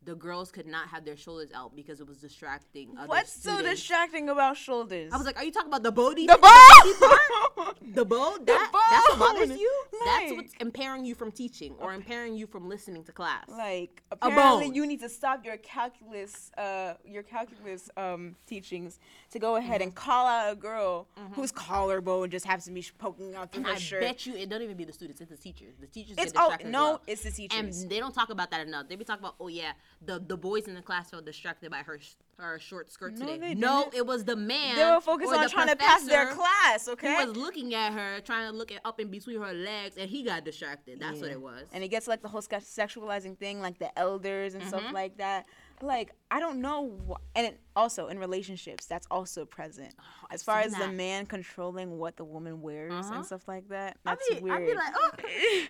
The 0.04 0.14
girls 0.16 0.50
could 0.50 0.66
not 0.66 0.88
have 0.88 1.04
their 1.04 1.16
shoulders 1.16 1.50
out 1.54 1.76
because 1.76 2.00
it 2.00 2.08
was 2.08 2.16
distracting. 2.18 2.90
Other 2.98 3.06
What's 3.08 3.32
so 3.32 3.62
distracting 3.62 4.28
about 4.28 4.56
shoulders? 4.56 5.12
I 5.12 5.16
was 5.16 5.26
like, 5.26 5.36
"Are 5.38 5.44
you 5.44 5.52
talking 5.52 5.68
about 5.68 5.84
the 5.84 5.92
body? 5.92 6.26
the 6.26 6.38
ball. 6.42 7.74
The 7.94 8.04
bone? 8.04 8.38
That, 8.46 8.70
that's 8.90 9.18
what 9.18 9.18
bothers 9.36 9.58
you? 9.58 9.72
That's 10.04 10.32
what's 10.32 10.52
impairing 10.60 11.04
you 11.04 11.14
from 11.14 11.30
teaching 11.30 11.74
or 11.78 11.94
impairing 11.94 12.34
you 12.34 12.46
from 12.46 12.68
listening 12.68 13.04
to 13.04 13.12
class. 13.12 13.44
like 13.48 14.02
apparently 14.10 14.74
you 14.74 14.86
need 14.86 15.00
to 15.00 15.08
stop 15.08 15.44
your 15.44 15.56
calculus 15.58 16.50
uh 16.58 16.94
your 17.04 17.22
calculus 17.22 17.88
um 17.96 18.34
teachings 18.46 18.98
to 19.30 19.38
go 19.38 19.56
ahead 19.56 19.72
Mm-hmm. 19.80 19.82
and 19.88 19.94
call 19.94 20.26
out 20.26 20.52
a 20.52 20.56
girl 20.56 21.08
whose 21.32 21.52
collarbone 21.52 22.30
just 22.30 22.44
happens 22.44 22.64
to 22.64 22.72
be 22.72 22.84
poking 22.98 23.34
out 23.34 23.52
through 23.52 23.60
And 23.60 23.66
her 23.68 23.74
I 23.74 23.78
shirt. 23.78 24.00
bet 24.00 24.26
you 24.26 24.34
it 24.34 24.48
don't 24.48 24.62
even 24.62 24.76
be 24.76 24.84
the 24.84 24.92
students, 24.92 25.20
it's 25.20 25.30
the 25.30 25.36
teachers. 25.36 25.74
The 25.80 25.86
teachers 25.86 26.16
it's 26.18 26.32
get 26.32 26.42
oh 26.42 26.56
no, 26.66 26.82
well. 26.82 27.02
it's 27.06 27.22
the 27.22 27.30
teachers. 27.30 27.82
And 27.82 27.90
they 27.90 27.98
don't 28.00 28.14
talk 28.14 28.30
about 28.30 28.50
that 28.50 28.66
enough. 28.66 28.88
They 28.88 28.96
be 28.96 29.04
talking 29.04 29.22
about, 29.24 29.36
oh 29.40 29.48
yeah, 29.48 29.72
the 30.04 30.18
the 30.18 30.36
boys 30.36 30.66
in 30.68 30.74
the 30.74 30.82
class 30.82 31.10
felt 31.10 31.24
distracted 31.24 31.70
by 31.70 31.78
her 31.78 31.98
her 32.38 32.58
short 32.58 32.90
skirt 32.90 33.16
No, 33.18 33.26
today. 33.26 33.54
no, 33.54 33.90
it 33.94 34.04
was 34.06 34.24
the 34.24 34.34
man. 34.34 34.74
they 34.76 34.84
were 34.84 35.00
focused 35.00 35.32
on 35.32 35.48
trying 35.48 35.68
to 35.68 35.76
pass 35.76 36.02
their 36.04 36.26
class, 36.34 36.88
Okay, 36.88 37.14
okay? 37.14 37.24
was 37.26 37.36
looking 37.36 37.74
at 37.74 37.92
her, 37.92 38.20
trying 38.20 38.50
to 38.50 38.56
look 38.56 38.72
at 38.72 38.80
up 38.84 38.98
in 38.98 39.08
between 39.08 39.40
her 39.40 39.52
legs, 39.52 39.96
and 39.96 40.10
he 40.10 40.22
got 40.24 40.44
distracted. 40.44 40.98
That's 40.98 41.20
what 41.20 41.30
it 41.30 41.40
was. 41.40 41.64
And 41.72 41.84
it 41.84 41.88
gets 41.88 42.08
like 42.08 42.20
the 42.22 42.28
whole 42.28 42.40
sexualizing 42.42 43.38
thing, 43.38 43.60
like 43.60 43.78
the 43.78 43.96
elders 43.98 44.54
and 44.54 44.62
Mm-hmm. 44.62 44.68
stuff 44.78 44.92
like 44.92 45.18
that. 45.18 45.46
Like 45.82 46.12
I 46.30 46.40
don't 46.40 46.60
know, 46.60 46.90
wh- 47.08 47.20
and 47.36 47.46
it, 47.48 47.60
also 47.76 48.06
in 48.08 48.18
relationships, 48.18 48.86
that's 48.86 49.06
also 49.10 49.44
present. 49.44 49.94
Oh, 50.00 50.26
as 50.30 50.42
far 50.42 50.60
as 50.60 50.72
the 50.74 50.88
man 50.88 51.26
controlling 51.26 51.98
what 51.98 52.16
the 52.16 52.24
woman 52.24 52.62
wears 52.62 52.92
Uh-huh. 52.92 53.14
and 53.16 53.26
stuff 53.26 53.46
like 53.48 53.68
that, 53.68 53.98
I'd 54.06 54.12
that's 54.18 54.28
be, 54.30 54.40
weird. 54.40 54.62
I'd 54.62 54.66
be 54.66 54.74
like, 54.74 54.94
oh, 54.96 55.10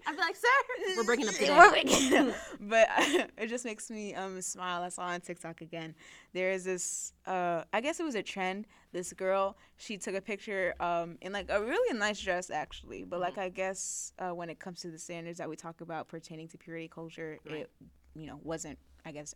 I'd 0.06 0.12
be 0.16 0.20
like, 0.20 0.36
sir, 0.36 0.48
we're 0.96 1.04
breaking 1.04 1.28
up 1.28 1.34
today. 1.34 1.50
We're 1.56 1.70
breaking 1.70 2.14
up. 2.30 2.34
but 2.60 2.88
it 3.38 3.46
just 3.48 3.64
makes 3.64 3.90
me 3.90 4.14
um 4.14 4.40
smile. 4.42 4.82
I 4.82 4.88
saw 4.90 5.02
on 5.02 5.20
TikTok 5.20 5.60
again. 5.62 5.94
There 6.32 6.50
is 6.52 6.64
this 6.64 7.12
uh 7.26 7.64
I 7.72 7.80
guess 7.80 7.98
it 7.98 8.04
was 8.04 8.14
a 8.14 8.22
trend. 8.22 8.66
This 8.92 9.12
girl, 9.14 9.56
she 9.78 9.96
took 9.96 10.14
a 10.14 10.20
picture 10.20 10.74
um 10.80 11.16
in 11.22 11.32
like 11.32 11.46
a 11.50 11.60
really 11.60 11.98
nice 11.98 12.20
dress 12.20 12.50
actually, 12.50 13.04
but 13.04 13.16
Mm-hmm. 13.16 13.22
like 13.22 13.38
I 13.38 13.48
guess 13.48 14.12
uh, 14.18 14.30
when 14.30 14.50
it 14.50 14.58
comes 14.60 14.80
to 14.82 14.90
the 14.90 14.98
standards 14.98 15.38
that 15.38 15.48
we 15.48 15.56
talk 15.56 15.80
about 15.80 16.08
pertaining 16.08 16.48
to 16.48 16.58
purity 16.58 16.88
culture, 16.88 17.38
Right. 17.48 17.60
it 17.60 17.70
you 18.14 18.26
know 18.26 18.38
wasn't 18.42 18.78
I 19.04 19.10
guess 19.12 19.34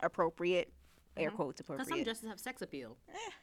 appropriate. 0.00 0.72
Air 1.16 1.30
Mhm. 1.32 1.34
quotes 1.34 1.56
Because 1.56 1.66
some 1.66 1.74
appropriate, 1.80 2.04
dresses 2.04 2.28
have 2.28 2.38
sex 2.38 2.62
appeal. 2.62 2.96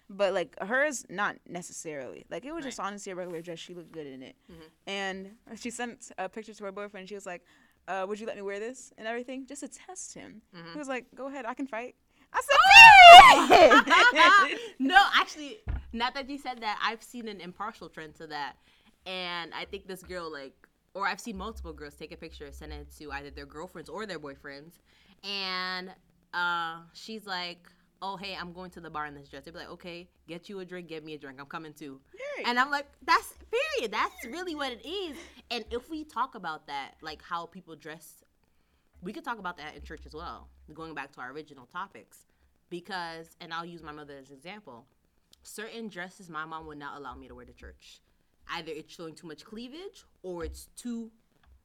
but 0.10 0.34
like 0.34 0.58
hers, 0.62 1.06
not 1.10 1.36
necessarily. 1.46 2.26
Like 2.30 2.46
it 2.46 2.54
was 2.54 2.64
Right. 2.64 2.70
just 2.70 2.80
honestly 2.80 3.12
a 3.12 3.16
regular 3.16 3.42
dress. 3.42 3.60
She 3.60 3.74
looked 3.74 3.92
good 3.92 4.08
in 4.08 4.24
it, 4.24 4.38
Mhm. 4.50 4.70
and 4.88 5.38
she 5.58 5.70
sent 5.72 6.10
a 6.18 6.30
picture 6.30 6.54
to 6.54 6.64
her 6.64 6.72
boyfriend. 6.72 7.10
She 7.10 7.16
was 7.16 7.26
like, 7.26 7.44
uh, 7.90 8.06
"Would 8.08 8.20
you 8.22 8.28
let 8.28 8.38
me 8.38 8.42
wear 8.44 8.60
this 8.62 8.94
and 8.98 9.06
everything 9.08 9.46
just 9.46 9.60
to 9.62 9.68
test 9.68 10.14
him?" 10.14 10.42
Mhm. 10.54 10.72
He 10.72 10.78
was 10.80 10.88
like, 10.88 11.14
"Go 11.16 11.26
ahead, 11.28 11.46
I 11.46 11.54
can 11.54 11.68
fight." 11.68 11.96
I 12.32 12.42
said, 12.42 12.58
no, 14.80 15.02
actually, 15.14 15.60
not 15.94 16.14
that 16.14 16.30
you 16.30 16.38
said 16.38 16.60
that, 16.62 16.80
I've 16.82 17.04
seen 17.04 17.28
an 17.28 17.40
impartial 17.42 17.90
trend 17.90 18.16
to 18.16 18.28
that. 18.28 18.58
And 19.06 19.54
I 19.54 19.66
think 19.66 19.88
this 19.88 20.02
girl, 20.04 20.32
like, 20.32 20.56
or 20.94 21.08
I've 21.08 21.20
seen 21.20 21.38
multiple 21.38 21.74
girls 21.74 21.96
take 21.96 22.12
a 22.12 22.18
picture, 22.18 22.52
send 22.52 22.74
it 22.74 22.92
to 23.00 23.12
either 23.12 23.30
their 23.32 23.46
girlfriends 23.46 23.90
or 23.90 24.06
their 24.06 24.20
boyfriends. 24.20 24.80
And 25.24 25.94
uh, 26.36 26.82
she's 26.94 27.26
like, 27.26 27.70
oh, 28.02 28.18
hey, 28.18 28.38
I'm 28.40 28.52
going 28.54 28.70
to 28.72 28.82
the 28.82 28.90
bar 28.90 29.06
in 29.08 29.16
this 29.16 29.30
dress. 29.30 29.46
They'd 29.46 29.54
be 29.54 29.60
like, 29.60 29.72
okay, 29.72 30.08
get 30.28 30.50
you 30.50 30.60
a 30.60 30.66
drink, 30.66 30.90
get 30.90 31.04
me 31.04 31.14
a 31.14 31.18
drink. 31.18 31.40
I'm 31.40 31.46
coming 31.46 31.74
too. 31.74 32.00
Right. 32.14 32.46
And 32.48 32.60
I'm 32.60 32.70
like, 32.70 32.88
that's 33.04 33.34
period. 33.80 33.92
That's 33.92 34.14
really 34.26 34.54
what 34.54 34.72
it 34.72 34.86
is. 34.86 35.18
And 35.50 35.64
if 35.72 35.90
we 35.90 36.04
talk 36.04 36.36
about 36.36 36.68
that, 36.68 36.96
like 37.02 37.22
how 37.22 37.46
people 37.46 37.76
dress, 37.76 38.24
we 39.02 39.14
could 39.14 39.24
talk 39.24 39.40
about 39.40 39.58
that 39.58 39.76
in 39.76 39.82
church 39.82 40.02
as 40.06 40.14
well. 40.14 40.50
Going 40.74 40.94
back 40.94 41.14
to 41.14 41.22
our 41.22 41.32
original 41.32 41.68
topics, 41.68 42.26
because 42.70 43.38
and 43.40 43.54
I'll 43.54 43.66
use 43.66 43.82
my 43.82 43.92
mother 43.92 44.16
as 44.20 44.30
an 44.30 44.36
example. 44.36 44.86
Certain 45.44 45.88
dresses 45.88 46.30
my 46.30 46.44
mom 46.44 46.66
would 46.68 46.80
not 46.80 46.98
allow 46.98 47.16
me 47.16 47.28
to 47.28 47.36
wear 47.36 47.46
to 47.46 47.54
church. 47.54 48.02
Either 48.52 48.72
it's 48.72 48.94
showing 48.94 49.16
too 49.16 49.28
much 49.28 49.46
cleavage 49.46 50.06
or 50.22 50.44
it's 50.44 50.68
too 50.76 51.12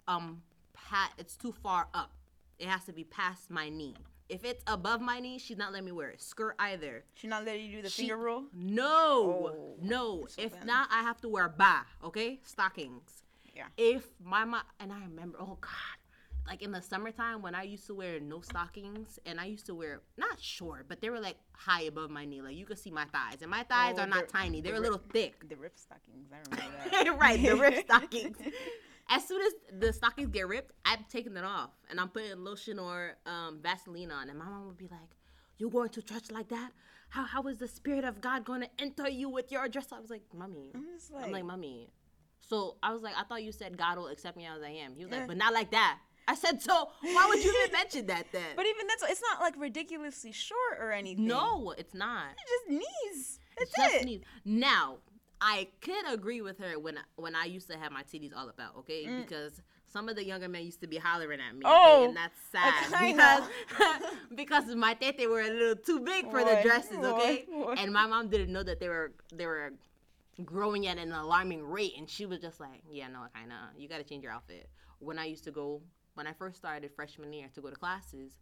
um 0.07 0.43
pat 0.75 1.11
it's 1.19 1.37
too 1.37 1.53
far 1.53 1.89
up. 1.93 2.13
It 2.59 2.69
has 2.69 2.85
to 2.85 2.93
be 2.93 3.05
past 3.05 3.51
my 3.51 3.69
knee. 3.69 3.97
If 4.31 4.45
it's 4.45 4.63
above 4.69 5.01
my 5.01 5.19
knee, 5.19 5.39
she's 5.39 5.59
not 5.59 5.73
letting 5.73 5.87
me 5.87 5.93
wear 5.93 6.11
it. 6.11 6.23
Skirt 6.23 6.55
either. 6.61 7.05
She 7.15 7.27
not 7.27 7.45
letting 7.45 7.67
you 7.67 7.77
do 7.79 7.83
the 7.83 7.91
She- 7.91 8.03
finger 8.03 8.17
roll. 8.17 8.45
No, 8.53 9.53
Oh, 9.53 9.75
no. 9.83 10.27
so 10.27 10.41
if 10.41 10.53
then- 10.53 10.67
not, 10.67 10.89
I 10.93 11.03
have 11.03 11.21
to 11.23 11.29
wear 11.29 11.49
ba. 11.49 11.85
Okay, 12.05 12.39
stockings. 12.45 13.25
Yeah. 13.55 13.67
If 13.77 14.07
my 14.23 14.45
mom 14.45 14.63
and 14.79 14.93
I 14.93 15.01
remember, 15.01 15.37
oh 15.41 15.59
god, 15.61 15.71
like 16.47 16.63
in 16.63 16.71
the 16.71 16.81
summertime 16.81 17.43
when 17.43 17.55
I 17.57 17.65
used 17.65 17.87
to 17.89 17.95
wear 17.95 18.21
no 18.21 18.41
stockings 18.41 19.19
and 19.27 19.41
I 19.41 19.47
used 19.47 19.67
to 19.67 19.75
wear 19.75 20.01
not 20.17 20.41
short, 20.41 20.87
but 20.89 21.01
they 21.01 21.11
were 21.11 21.21
like 21.21 21.37
high 21.53 21.83
above 21.83 22.11
my 22.11 22.25
knee, 22.25 22.41
like 22.41 22.55
you 22.57 22.65
could 22.67 22.79
see 22.79 22.91
my 22.93 23.05
thighs, 23.07 23.43
and 23.43 23.51
my 23.51 23.65
thighs 23.65 23.97
Oh, 23.99 24.03
are 24.03 24.07
not 24.07 24.29
tiny; 24.29 24.61
they're 24.61 24.75
the 24.75 24.79
a 24.79 24.83
little 24.87 25.03
thick. 25.13 25.49
The 25.49 25.57
rip 25.57 25.77
stockings. 25.77 26.31
I 26.33 26.39
remember 26.51 26.91
that. 26.91 27.19
right, 27.21 27.43
the 27.43 27.57
ripped 27.57 27.85
stockings. 27.87 28.37
As 29.13 29.27
soon 29.27 29.43
as 29.43 29.53
the 29.81 29.93
stockings 29.93 30.31
get 30.31 30.47
ripped, 30.47 30.73
I'm 30.85 31.05
taking 31.11 31.37
it 31.37 31.45
off 31.45 31.71
and 31.91 31.99
I'm 32.01 32.09
putting 32.09 32.45
lotion 32.45 32.79
or 32.79 33.17
um, 33.27 33.59
Vaseline 33.61 34.11
on. 34.13 34.29
And 34.31 34.39
my 34.39 34.45
mom 34.45 34.67
would 34.69 34.79
be 34.79 34.87
like, 34.89 35.11
"You 35.59 35.69
going 35.69 35.89
to 35.91 36.03
church 36.03 36.31
like 36.31 36.49
that? 36.49 36.71
How 37.09 37.25
how 37.25 37.43
is 37.49 37.59
the 37.59 37.67
spirit 37.69 38.05
of 38.05 38.21
God 38.21 38.45
going 38.45 38.61
to 38.61 38.69
enter 38.79 39.09
you 39.09 39.29
with 39.29 39.51
your 39.51 39.69
dress?" 39.69 39.89
I 39.93 39.99
was 40.01 40.11
like, 40.11 40.23
"Mommy." 40.33 40.71
I'm 40.75 40.85
just 40.95 41.11
I'm 41.13 41.23
like, 41.23 41.33
like, 41.33 41.45
"Mommy." 41.45 41.91
So 42.41 42.77
I 42.83 42.93
was 42.93 43.03
like, 43.03 43.15
"I 43.19 43.25
thought 43.25 43.43
you 43.43 43.53
said 43.53 43.77
God 43.77 43.99
will 43.99 44.09
accept 44.09 44.37
me 44.37 44.47
as 44.47 44.63
I 44.63 44.71
am." 44.71 44.95
He 44.95 45.05
was 45.05 45.13
like, 45.13 45.27
"But 45.27 45.37
not 45.37 45.53
like 45.53 45.73
that." 45.73 45.99
I 46.29 46.37
said, 46.37 46.63
"So 46.63 46.91
why 47.01 47.27
would 47.29 47.43
you 47.43 47.53
even 47.63 47.73
mention 47.81 48.07
that 48.07 48.27
then?" 48.31 48.55
but 48.55 48.65
even 48.65 48.87
that's 48.87 49.03
it's 49.11 49.23
not 49.23 49.41
like 49.41 49.55
ridiculously 49.59 50.31
short 50.31 50.79
or 50.79 50.93
anything. 50.93 51.27
no, 51.27 51.75
it's 51.77 51.95
not. 51.95 52.27
It's 52.33 52.51
just 52.51 52.81
knees. 52.81 53.41
That's 53.59 53.73
just 53.77 53.95
it. 53.97 54.05
knees. 54.05 54.21
Now, 54.45 54.99
I 55.41 55.69
could 55.81 56.13
agree 56.13 56.43
with 56.43 56.59
her 56.59 56.79
when 56.79 56.99
when 57.17 57.35
I 57.35 57.45
used 57.45 57.69
to 57.71 57.79
have 57.79 57.93
my 57.93 58.03
titties 58.03 58.37
all 58.37 58.49
about, 58.49 58.77
okay? 58.79 59.07
Mm. 59.07 59.23
Because 59.23 59.63
some 59.87 60.09
of 60.09 60.17
the 60.17 60.25
younger 60.25 60.49
men 60.49 60.65
used 60.65 60.81
to 60.83 60.87
be 60.87 60.99
hollering 60.99 61.41
at 61.41 61.55
me, 61.55 61.63
Oh, 61.65 61.95
okay? 61.97 62.05
and 62.07 62.17
that's 62.17 62.41
sad 62.53 62.91
because 63.01 63.45
because 64.35 64.75
my 64.75 64.95
tete 64.95 65.29
were 65.29 65.41
a 65.41 65.49
little 65.49 65.77
too 65.77 66.01
big 66.01 66.31
for 66.31 66.41
the 66.45 66.57
Boy, 66.57 66.63
dresses, 66.63 66.99
boy, 66.99 67.07
okay? 67.07 67.45
boy. 67.51 67.75
And 67.79 67.93
my 67.93 68.07
mom 68.07 68.29
didn't 68.29 68.53
know 68.53 68.63
that 68.63 68.81
they 68.81 68.89
were 68.89 69.13
they 69.33 69.47
were 69.47 69.73
growing 70.45 70.87
at 70.87 70.99
an 70.99 71.13
alarming 71.13 71.63
rate, 71.65 71.95
and 71.99 72.09
she 72.09 72.27
was 72.27 72.41
just 72.41 72.61
like, 72.61 72.83
"Yeah, 72.91 73.09
no, 73.09 73.21
kind 73.35 73.51
of. 73.51 73.81
You 73.81 73.89
got 73.89 73.99
to 73.99 74.05
change 74.05 74.23
your 74.23 74.33
outfit." 74.33 74.69
When 74.99 75.19
I 75.19 75.25
used 75.25 75.45
to 75.45 75.51
go, 75.51 75.81
when 76.15 76.27
I 76.27 76.33
first 76.35 76.59
started 76.59 76.91
freshman 76.95 77.33
year 77.33 77.49
to 77.55 77.61
go 77.63 77.71
to 77.71 77.77
classes, 77.77 78.33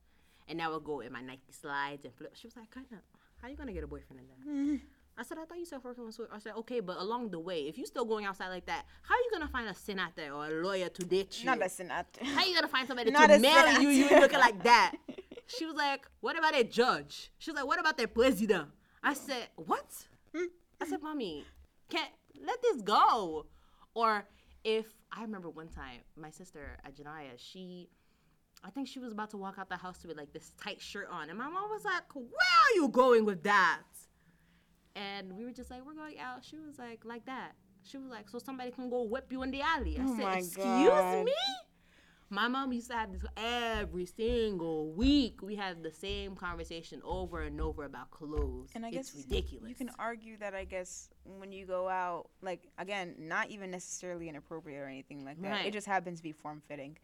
and 0.48 0.60
I 0.60 0.68
would 0.68 0.84
go 0.84 1.00
in 1.00 1.12
my 1.12 1.22
Nike 1.22 1.52
slides 1.52 2.04
and 2.04 2.12
flip. 2.14 2.32
She 2.34 2.46
was 2.48 2.56
like, 2.56 2.70
"Kind 2.70 2.86
of, 2.92 2.98
how 3.40 3.46
are 3.46 3.50
you 3.50 3.56
gonna 3.56 3.72
get 3.72 3.84
a 3.84 3.86
boyfriend 3.86 4.20
in 4.20 4.26
that?" 4.28 4.80
I 5.18 5.24
said, 5.24 5.36
I 5.36 5.44
thought 5.44 5.58
you 5.58 5.66
said 5.66 5.80
working 5.82 6.06
with 6.06 6.14
sweat. 6.14 6.28
I 6.32 6.38
said, 6.38 6.52
okay, 6.58 6.78
but 6.78 6.96
along 6.98 7.30
the 7.30 7.40
way, 7.40 7.62
if 7.62 7.76
you're 7.76 7.86
still 7.86 8.04
going 8.04 8.24
outside 8.24 8.50
like 8.50 8.66
that, 8.66 8.84
how 9.02 9.16
are 9.16 9.18
you 9.18 9.30
gonna 9.32 9.48
find 9.48 9.68
a 9.68 9.74
senator 9.74 10.32
or 10.32 10.46
a 10.46 10.64
lawyer 10.64 10.88
to 10.88 11.04
date 11.04 11.40
you? 11.40 11.46
Not 11.46 11.60
a 11.60 11.68
senator. 11.68 12.24
how 12.24 12.42
are 12.42 12.46
you 12.46 12.54
gonna 12.54 12.68
find 12.68 12.86
somebody 12.86 13.10
Not 13.10 13.26
to 13.28 13.38
marry 13.40 13.82
you? 13.82 13.88
You 13.88 14.08
looking 14.10 14.38
like 14.38 14.62
that? 14.62 14.94
She 15.50 15.64
was 15.64 15.76
like, 15.76 16.06
what 16.20 16.38
about 16.38 16.54
a 16.54 16.62
judge? 16.62 17.32
She 17.38 17.50
was 17.50 17.56
like, 17.56 17.66
what 17.66 17.80
about 17.80 17.96
the 17.96 18.06
president? 18.06 18.68
I 19.02 19.14
said, 19.14 19.48
what? 19.56 19.86
Hmm? 20.36 20.44
I 20.78 20.86
said, 20.86 21.00
mommy, 21.02 21.42
can't 21.88 22.10
let 22.46 22.60
this 22.60 22.82
go. 22.82 23.46
Or 23.94 24.26
if 24.62 24.86
I 25.10 25.22
remember 25.22 25.48
one 25.48 25.68
time, 25.68 26.00
my 26.16 26.30
sister 26.30 26.76
Ajanaya, 26.86 27.32
she. 27.36 27.88
I 28.62 28.70
think 28.70 28.88
she 28.88 28.98
was 28.98 29.12
about 29.12 29.30
to 29.30 29.36
walk 29.36 29.54
out 29.58 29.68
the 29.68 29.76
house 29.76 30.04
with 30.04 30.16
like 30.18 30.32
this 30.32 30.52
tight 30.62 30.80
shirt 30.80 31.08
on, 31.10 31.30
and 31.30 31.38
my 31.38 31.48
mom 31.48 31.70
was 31.70 31.84
like, 31.84 32.14
"Where 32.14 32.24
are 32.24 32.74
you 32.74 32.88
going 32.88 33.24
with 33.24 33.44
that?" 33.44 33.82
And 34.96 35.32
we 35.36 35.44
were 35.44 35.52
just 35.52 35.70
like, 35.70 35.84
"We're 35.86 35.94
going 35.94 36.18
out." 36.18 36.44
She 36.44 36.56
was 36.58 36.78
like, 36.78 37.04
"Like 37.04 37.24
that." 37.26 37.52
She 37.84 37.96
was 37.98 38.10
like, 38.10 38.28
"So 38.28 38.38
somebody 38.38 38.70
can 38.70 38.90
go 38.90 39.02
whip 39.02 39.30
you 39.30 39.42
in 39.42 39.50
the 39.50 39.62
alley." 39.62 39.98
I 39.98 40.04
Oh 40.04 40.16
said, 40.16 40.38
"Excuse 40.38 40.88
God. 40.88 41.24
me." 41.24 41.32
My 42.30 42.46
mom 42.46 42.74
used 42.74 42.90
to 42.90 42.94
have 42.94 43.10
this 43.10 43.24
every 43.38 44.04
single 44.04 44.92
week. 44.92 45.40
We 45.40 45.56
had 45.56 45.82
the 45.82 45.90
same 45.90 46.36
conversation 46.36 47.00
over 47.02 47.40
and 47.40 47.58
over 47.58 47.84
about 47.84 48.10
clothes. 48.10 48.68
And 48.74 48.84
I 48.84 48.90
it's 48.90 49.12
guess 49.12 49.24
ridiculous. 49.24 49.66
You 49.70 49.74
can 49.74 49.90
argue 49.98 50.36
that 50.36 50.54
I 50.54 50.64
guess 50.64 51.08
when 51.24 51.52
you 51.52 51.64
go 51.64 51.88
out, 51.88 52.28
like 52.42 52.68
again, 52.76 53.14
not 53.18 53.48
even 53.48 53.70
necessarily 53.70 54.28
inappropriate 54.28 54.78
or 54.78 54.88
anything 54.88 55.24
like 55.24 55.40
that. 55.40 55.46
It 55.46 55.50
Right. 55.52 55.62
Mm-hmm. 55.68 55.72
just 55.72 55.86
happens 55.86 56.18
to 56.18 56.22
be 56.22 56.32
form 56.32 56.60
fitting. 56.68 56.98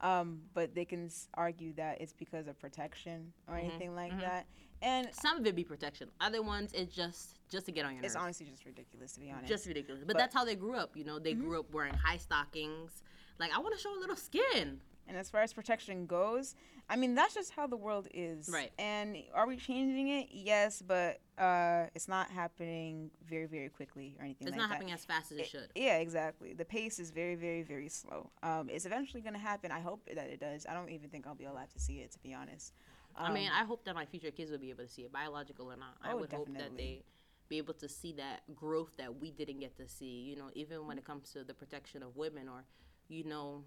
Um, 0.00 0.40
but 0.54 0.74
they 0.74 0.86
can 0.86 1.10
argue 1.34 1.74
that 1.74 2.00
it's 2.00 2.14
because 2.14 2.46
of 2.46 2.58
protection 2.58 3.34
or 3.48 3.56
Mm-hmm. 3.56 3.68
anything 3.68 3.94
like 3.94 4.18
that. 4.20 4.46
And 4.82 5.08
Some 5.12 5.38
of 5.38 5.46
it 5.46 5.54
be 5.54 5.64
protection. 5.64 6.08
Other 6.20 6.42
ones, 6.42 6.72
it's 6.72 6.94
just 6.94 7.36
just 7.50 7.66
to 7.66 7.72
get 7.72 7.84
on 7.84 7.92
your 7.92 8.02
Nerves. 8.02 8.14
it's 8.14 8.22
honestly 8.22 8.46
just 8.46 8.64
ridiculous 8.64 9.12
to 9.12 9.20
be 9.20 9.30
honest. 9.30 9.48
just 9.48 9.66
ridiculous. 9.66 10.00
But, 10.04 10.14
But- 10.14 10.18
that's 10.18 10.34
how 10.34 10.44
they 10.44 10.54
grew 10.54 10.74
up. 10.76 10.96
You 10.96 11.04
know, 11.04 11.18
they 11.18 11.34
grew 11.34 11.58
up 11.60 11.72
wearing 11.72 11.94
high 11.94 12.16
stockings. 12.16 13.02
Like 13.38 13.52
I 13.54 13.58
want 13.58 13.74
to 13.74 13.80
show 13.80 13.96
a 13.96 14.00
little 14.00 14.16
skin. 14.16 14.80
And 15.08 15.16
as 15.18 15.28
far 15.28 15.42
as 15.42 15.52
protection 15.52 16.06
goes, 16.06 16.54
I 16.88 16.94
mean 16.94 17.16
that's 17.16 17.34
just 17.34 17.50
how 17.50 17.66
the 17.66 17.76
world 17.76 18.06
is. 18.14 18.48
Right. 18.48 18.70
And 18.78 19.16
are 19.34 19.46
we 19.48 19.56
changing 19.56 20.08
it? 20.08 20.28
Yes, 20.30 20.80
but 20.86 21.18
uh, 21.36 21.86
it's 21.96 22.06
not 22.06 22.30
happening 22.30 23.10
very, 23.28 23.46
very 23.46 23.68
quickly 23.68 24.14
or 24.18 24.24
anything 24.24 24.46
It's 24.46 24.52
like 24.52 24.58
not 24.60 24.68
that. 24.68 24.74
happening 24.74 24.94
as 24.94 25.04
fast 25.04 25.32
as 25.32 25.38
it, 25.38 25.40
It- 25.42 25.46
should. 25.48 25.68
Yeah, 25.74 25.96
exactly. 25.98 26.52
The 26.52 26.64
pace 26.64 27.00
is 27.00 27.10
very, 27.10 27.34
very, 27.34 27.62
very 27.62 27.88
slow. 27.88 28.30
Um, 28.44 28.70
it's 28.70 28.86
eventually 28.86 29.22
gonna 29.22 29.38
happen. 29.38 29.72
I 29.72 29.80
hope 29.80 30.06
that 30.06 30.28
it 30.30 30.38
does. 30.38 30.64
I 30.68 30.74
don't 30.74 30.90
even 30.90 31.10
think 31.10 31.26
I'll 31.26 31.34
be 31.34 31.44
alive 31.46 31.70
to 31.72 31.80
see 31.80 31.98
it, 32.00 32.12
to 32.12 32.18
be 32.20 32.32
honest. 32.32 32.72
I 33.16 33.32
mean, 33.32 33.48
Um, 33.48 33.54
I 33.60 33.64
hope 33.64 33.84
that 33.84 33.94
my 33.94 34.06
future 34.06 34.30
kids 34.30 34.50
will 34.50 34.58
be 34.58 34.70
able 34.70 34.84
to 34.84 34.88
see 34.88 35.02
it, 35.02 35.12
biological 35.12 35.70
or 35.72 35.76
not. 35.76 35.96
I 36.02 36.12
Oh, 36.12 36.18
would 36.18 36.32
hope 36.32 36.48
that 36.58 36.76
they 36.76 37.04
be 37.48 37.58
able 37.58 37.74
to 37.74 37.88
see 37.88 38.12
that 38.14 38.42
growth 38.54 38.96
that 38.96 39.20
we 39.20 39.30
didn't 39.30 39.58
get 39.60 39.76
to 39.76 39.88
see. 39.88 40.20
You 40.22 40.36
know, 40.36 40.50
even 40.54 40.86
when 40.86 40.98
it 40.98 41.04
comes 41.04 41.30
to 41.32 41.44
the 41.44 41.54
protection 41.54 42.02
of 42.02 42.16
women 42.16 42.48
or, 42.48 42.64
you 43.08 43.24
know, 43.24 43.64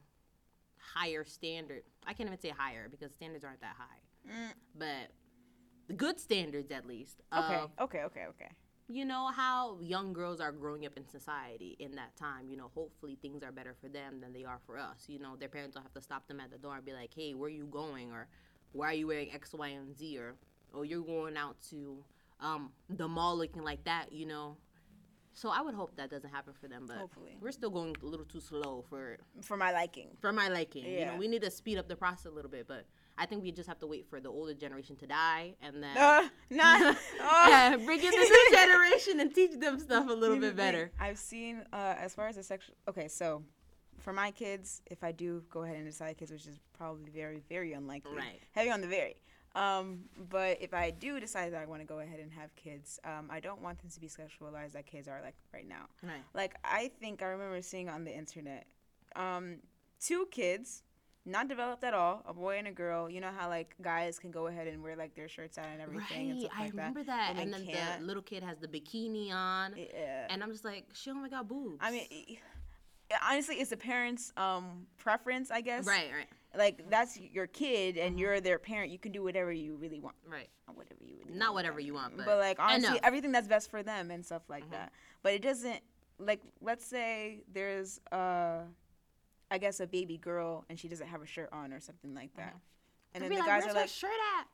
higher 0.77 1.23
standard. 1.25 1.83
I 2.05 2.13
can't 2.13 2.27
even 2.27 2.39
say 2.39 2.49
higher 2.49 2.87
because 2.89 3.11
standards 3.13 3.43
aren't 3.43 3.61
that 3.61 3.75
high, 3.77 3.99
Mm, 4.29 4.53
but 4.75 5.11
the 5.87 5.93
good 5.93 6.19
standards 6.19 6.71
at 6.71 6.85
least. 6.85 7.21
okay, 7.33 7.61
okay, 7.79 8.03
okay, 8.03 8.25
okay. 8.29 8.49
you 8.87 9.05
know 9.05 9.27
how 9.27 9.79
young 9.81 10.13
girls 10.13 10.39
are 10.41 10.51
growing 10.51 10.85
up 10.85 10.97
in 10.97 11.05
society 11.07 11.75
in 11.79 11.95
that 11.95 12.15
time 12.17 12.49
you 12.49 12.57
know 12.57 12.69
hopefully 12.75 13.17
things 13.21 13.41
are 13.43 13.51
better 13.51 13.73
for 13.81 13.87
them 13.87 14.19
than 14.19 14.33
they 14.33 14.43
are 14.43 14.59
for 14.65 14.77
us 14.77 15.05
you 15.07 15.17
know 15.19 15.35
their 15.37 15.47
parents 15.49 15.73
don't 15.73 15.83
have 15.83 15.93
to 15.93 16.01
stop 16.01 16.27
them 16.27 16.39
at 16.41 16.51
the 16.51 16.57
door 16.57 16.75
and 16.75 16.85
be 16.85 16.91
like 16.93 17.11
hey 17.15 17.33
where 17.33 17.47
are 17.47 17.49
you 17.49 17.65
going 17.65 18.11
or 18.11 18.27
why 18.73 18.87
are 18.91 18.93
you 18.93 19.07
wearing 19.07 19.31
x 19.31 19.53
y 19.53 19.69
and 19.69 19.95
z 19.97 20.17
or 20.17 20.35
oh 20.73 20.81
you're 20.83 21.03
going 21.03 21.37
out 21.37 21.55
to 21.69 22.03
um, 22.39 22.71
the 22.89 23.07
mall 23.07 23.37
looking 23.37 23.63
like 23.63 23.83
that 23.85 24.11
you 24.11 24.25
know 24.25 24.57
So 25.35 25.49
I 25.49 25.61
would 25.65 25.73
hope 25.73 25.95
that 25.95 26.09
doesn't 26.11 26.29
happen 26.29 26.53
for 26.61 26.67
them, 26.73 26.83
but 26.87 26.97
Hopefully. 26.97 27.33
we're 27.41 27.51
still 27.59 27.71
going 27.71 27.95
a 28.03 28.05
little 28.05 28.25
too 28.33 28.39
slow 28.39 28.83
for 28.89 29.17
For 29.41 29.57
my 29.57 29.71
liking. 29.81 30.09
for 30.23 30.31
my 30.31 30.47
liking. 30.57 30.85
You 30.85 30.91
Yeah. 30.99 31.07
know, 31.11 31.17
we 31.23 31.27
need 31.27 31.41
to 31.41 31.49
speed 31.49 31.77
up 31.81 31.87
the 31.87 31.95
process 31.95 32.25
a 32.33 32.35
little 32.37 32.51
bit, 32.57 32.67
but 32.67 32.85
I 33.17 33.25
think 33.27 33.41
we 33.41 33.51
just 33.51 33.67
have 33.71 33.79
to 33.79 33.87
wait 33.93 34.05
for 34.11 34.19
the 34.25 34.29
older 34.29 34.53
generation 34.65 34.95
to 34.97 35.07
die 35.07 35.55
and 35.65 35.73
then 35.83 35.95
Uh, 35.97 36.23
nah. 36.59 36.77
oh. 37.33 37.47
yeah, 37.53 37.75
bring 37.87 37.99
in 38.07 38.11
the 38.21 38.27
new 38.37 38.47
generation 38.61 39.15
and 39.21 39.29
teach 39.39 39.53
them 39.65 39.75
stuff 39.87 40.05
a 40.07 40.17
little 40.23 40.37
bit 40.45 40.55
better. 40.55 40.91
I've 40.99 41.17
seen 41.31 41.53
uh, 41.79 41.95
as 42.05 42.13
far 42.17 42.27
as 42.31 42.35
the 42.35 42.43
sexual. 42.53 42.75
Okay, 42.91 43.07
so 43.07 43.41
for 44.03 44.13
my 44.13 44.31
kids, 44.31 44.81
if 44.85 45.03
I 45.03 45.11
do 45.11 45.43
go 45.49 45.63
ahead 45.63 45.77
and 45.77 45.85
decide 45.85 46.17
kids, 46.17 46.31
which 46.31 46.45
is 46.45 46.59
probably 46.77 47.09
very, 47.09 47.41
very 47.49 47.73
unlikely, 47.73 48.15
Right. 48.17 48.39
heavy 48.51 48.69
on 48.69 48.81
the 48.81 48.87
very. 48.87 49.15
Um, 49.55 50.05
but 50.29 50.57
if 50.61 50.73
I 50.73 50.89
do 50.91 51.19
decide 51.19 51.53
that 51.53 51.61
I 51.61 51.65
want 51.65 51.81
to 51.81 51.87
go 51.87 51.99
ahead 51.99 52.19
and 52.19 52.31
have 52.33 52.55
kids, 52.55 52.99
um, 53.05 53.29
I 53.31 53.39
don't 53.39 53.61
want 53.61 53.79
them 53.79 53.89
to 53.91 53.99
be 53.99 54.07
sexualized 54.07 54.73
like 54.75 54.87
kids 54.87 55.07
are 55.07 55.21
like 55.21 55.35
right 55.53 55.67
now. 55.67 55.85
Right. 56.01 56.23
Like 56.33 56.55
I 56.63 56.91
think 56.99 57.21
I 57.21 57.27
remember 57.27 57.61
seeing 57.61 57.87
on 57.87 58.03
the 58.03 58.11
internet, 58.15 58.65
um, 59.15 59.57
two 59.99 60.27
kids, 60.31 60.83
not 61.25 61.47
developed 61.47 61.83
at 61.85 61.93
all, 61.93 62.23
a 62.27 62.33
boy 62.33 62.57
and 62.57 62.67
a 62.67 62.71
girl. 62.71 63.09
You 63.09 63.21
know 63.21 63.31
how 63.37 63.47
like 63.47 63.75
guys 63.81 64.17
can 64.19 64.31
go 64.31 64.47
ahead 64.47 64.67
and 64.67 64.81
wear 64.83 64.95
like 64.97 65.13
their 65.15 65.29
shirts 65.29 65.57
out 65.59 65.67
and 65.71 65.81
everything 65.81 66.31
and 66.31 66.39
Right, 66.41 66.49
stuff 66.49 66.57
I 66.59 66.63
like 66.63 66.71
remember 66.71 67.03
that. 67.03 67.07
that. 67.07 67.29
And 67.41 67.51
Women 67.51 67.65
then 67.65 67.75
can't. 67.75 68.01
the 68.01 68.07
little 68.07 68.23
kid 68.23 68.41
has 68.43 68.57
the 68.57 68.67
bikini 68.67 69.31
on, 69.31 69.75
Yeah. 69.77 70.27
and 70.31 70.43
I'm 70.43 70.51
just 70.51 70.65
like, 70.65 70.87
she 70.93 71.11
only 71.11 71.29
got 71.29 71.47
boobs. 71.47 71.77
I 71.79 71.91
mean, 71.91 72.07
honestly, 73.21 73.55
it's 73.55 73.71
a 73.71 73.77
parent's 73.77 74.31
um 74.37 74.87
preference, 74.97 75.51
I 75.51 75.61
guess. 75.61 75.85
right, 75.85 76.09
right, 76.15 76.27
Like 76.57 76.89
that's 76.89 77.19
your 77.19 77.47
kid, 77.47 77.97
and 77.97 78.19
you're 78.19 78.39
their 78.41 78.59
parent. 78.59 78.91
You 78.91 78.99
can 78.99 79.11
do 79.11 79.23
whatever 79.23 79.51
you 79.51 79.75
really 79.75 79.99
want. 79.99 80.15
right. 80.27 80.49
Not 80.67 80.77
whatever 80.77 81.03
you 81.03 81.15
really 81.17 81.37
Not 81.37 81.47
want, 81.47 81.55
whatever 81.55 81.79
you 81.79 81.93
want, 81.93 82.15
but, 82.17 82.25
But, 82.25 82.37
like 82.39 82.57
honestly, 82.59 82.99
everything 83.03 83.31
that's 83.31 83.47
best 83.47 83.69
for 83.69 83.83
them 83.83 84.11
and 84.11 84.25
stuff 84.25 84.43
like 84.49 84.65
Mhm. 84.67 84.71
that. 84.71 84.93
But 85.21 85.33
it 85.33 85.41
doesn't 85.41 85.79
like 86.19 86.41
let's 86.61 86.85
say 86.85 87.41
there's 87.51 87.99
uh 88.11 88.61
I 89.51 89.57
guess 89.59 89.79
a 89.79 89.87
baby 89.87 90.17
girl 90.17 90.65
and 90.69 90.79
she 90.79 90.87
doesn't 90.87 91.07
have 91.07 91.21
a 91.21 91.25
shirt 91.27 91.49
on 91.51 91.73
or 91.73 91.79
something 91.79 92.13
like 92.15 92.33
that. 92.37 92.55
And 93.13 93.23
They'd 93.23 93.29
then 93.29 93.29
be 93.29 93.35
the 93.35 93.41
like, 93.41 93.61
guys 93.63 93.69
are 93.71 93.73
like, 93.73 93.89
shirt 93.89 94.09
at? 94.39 94.47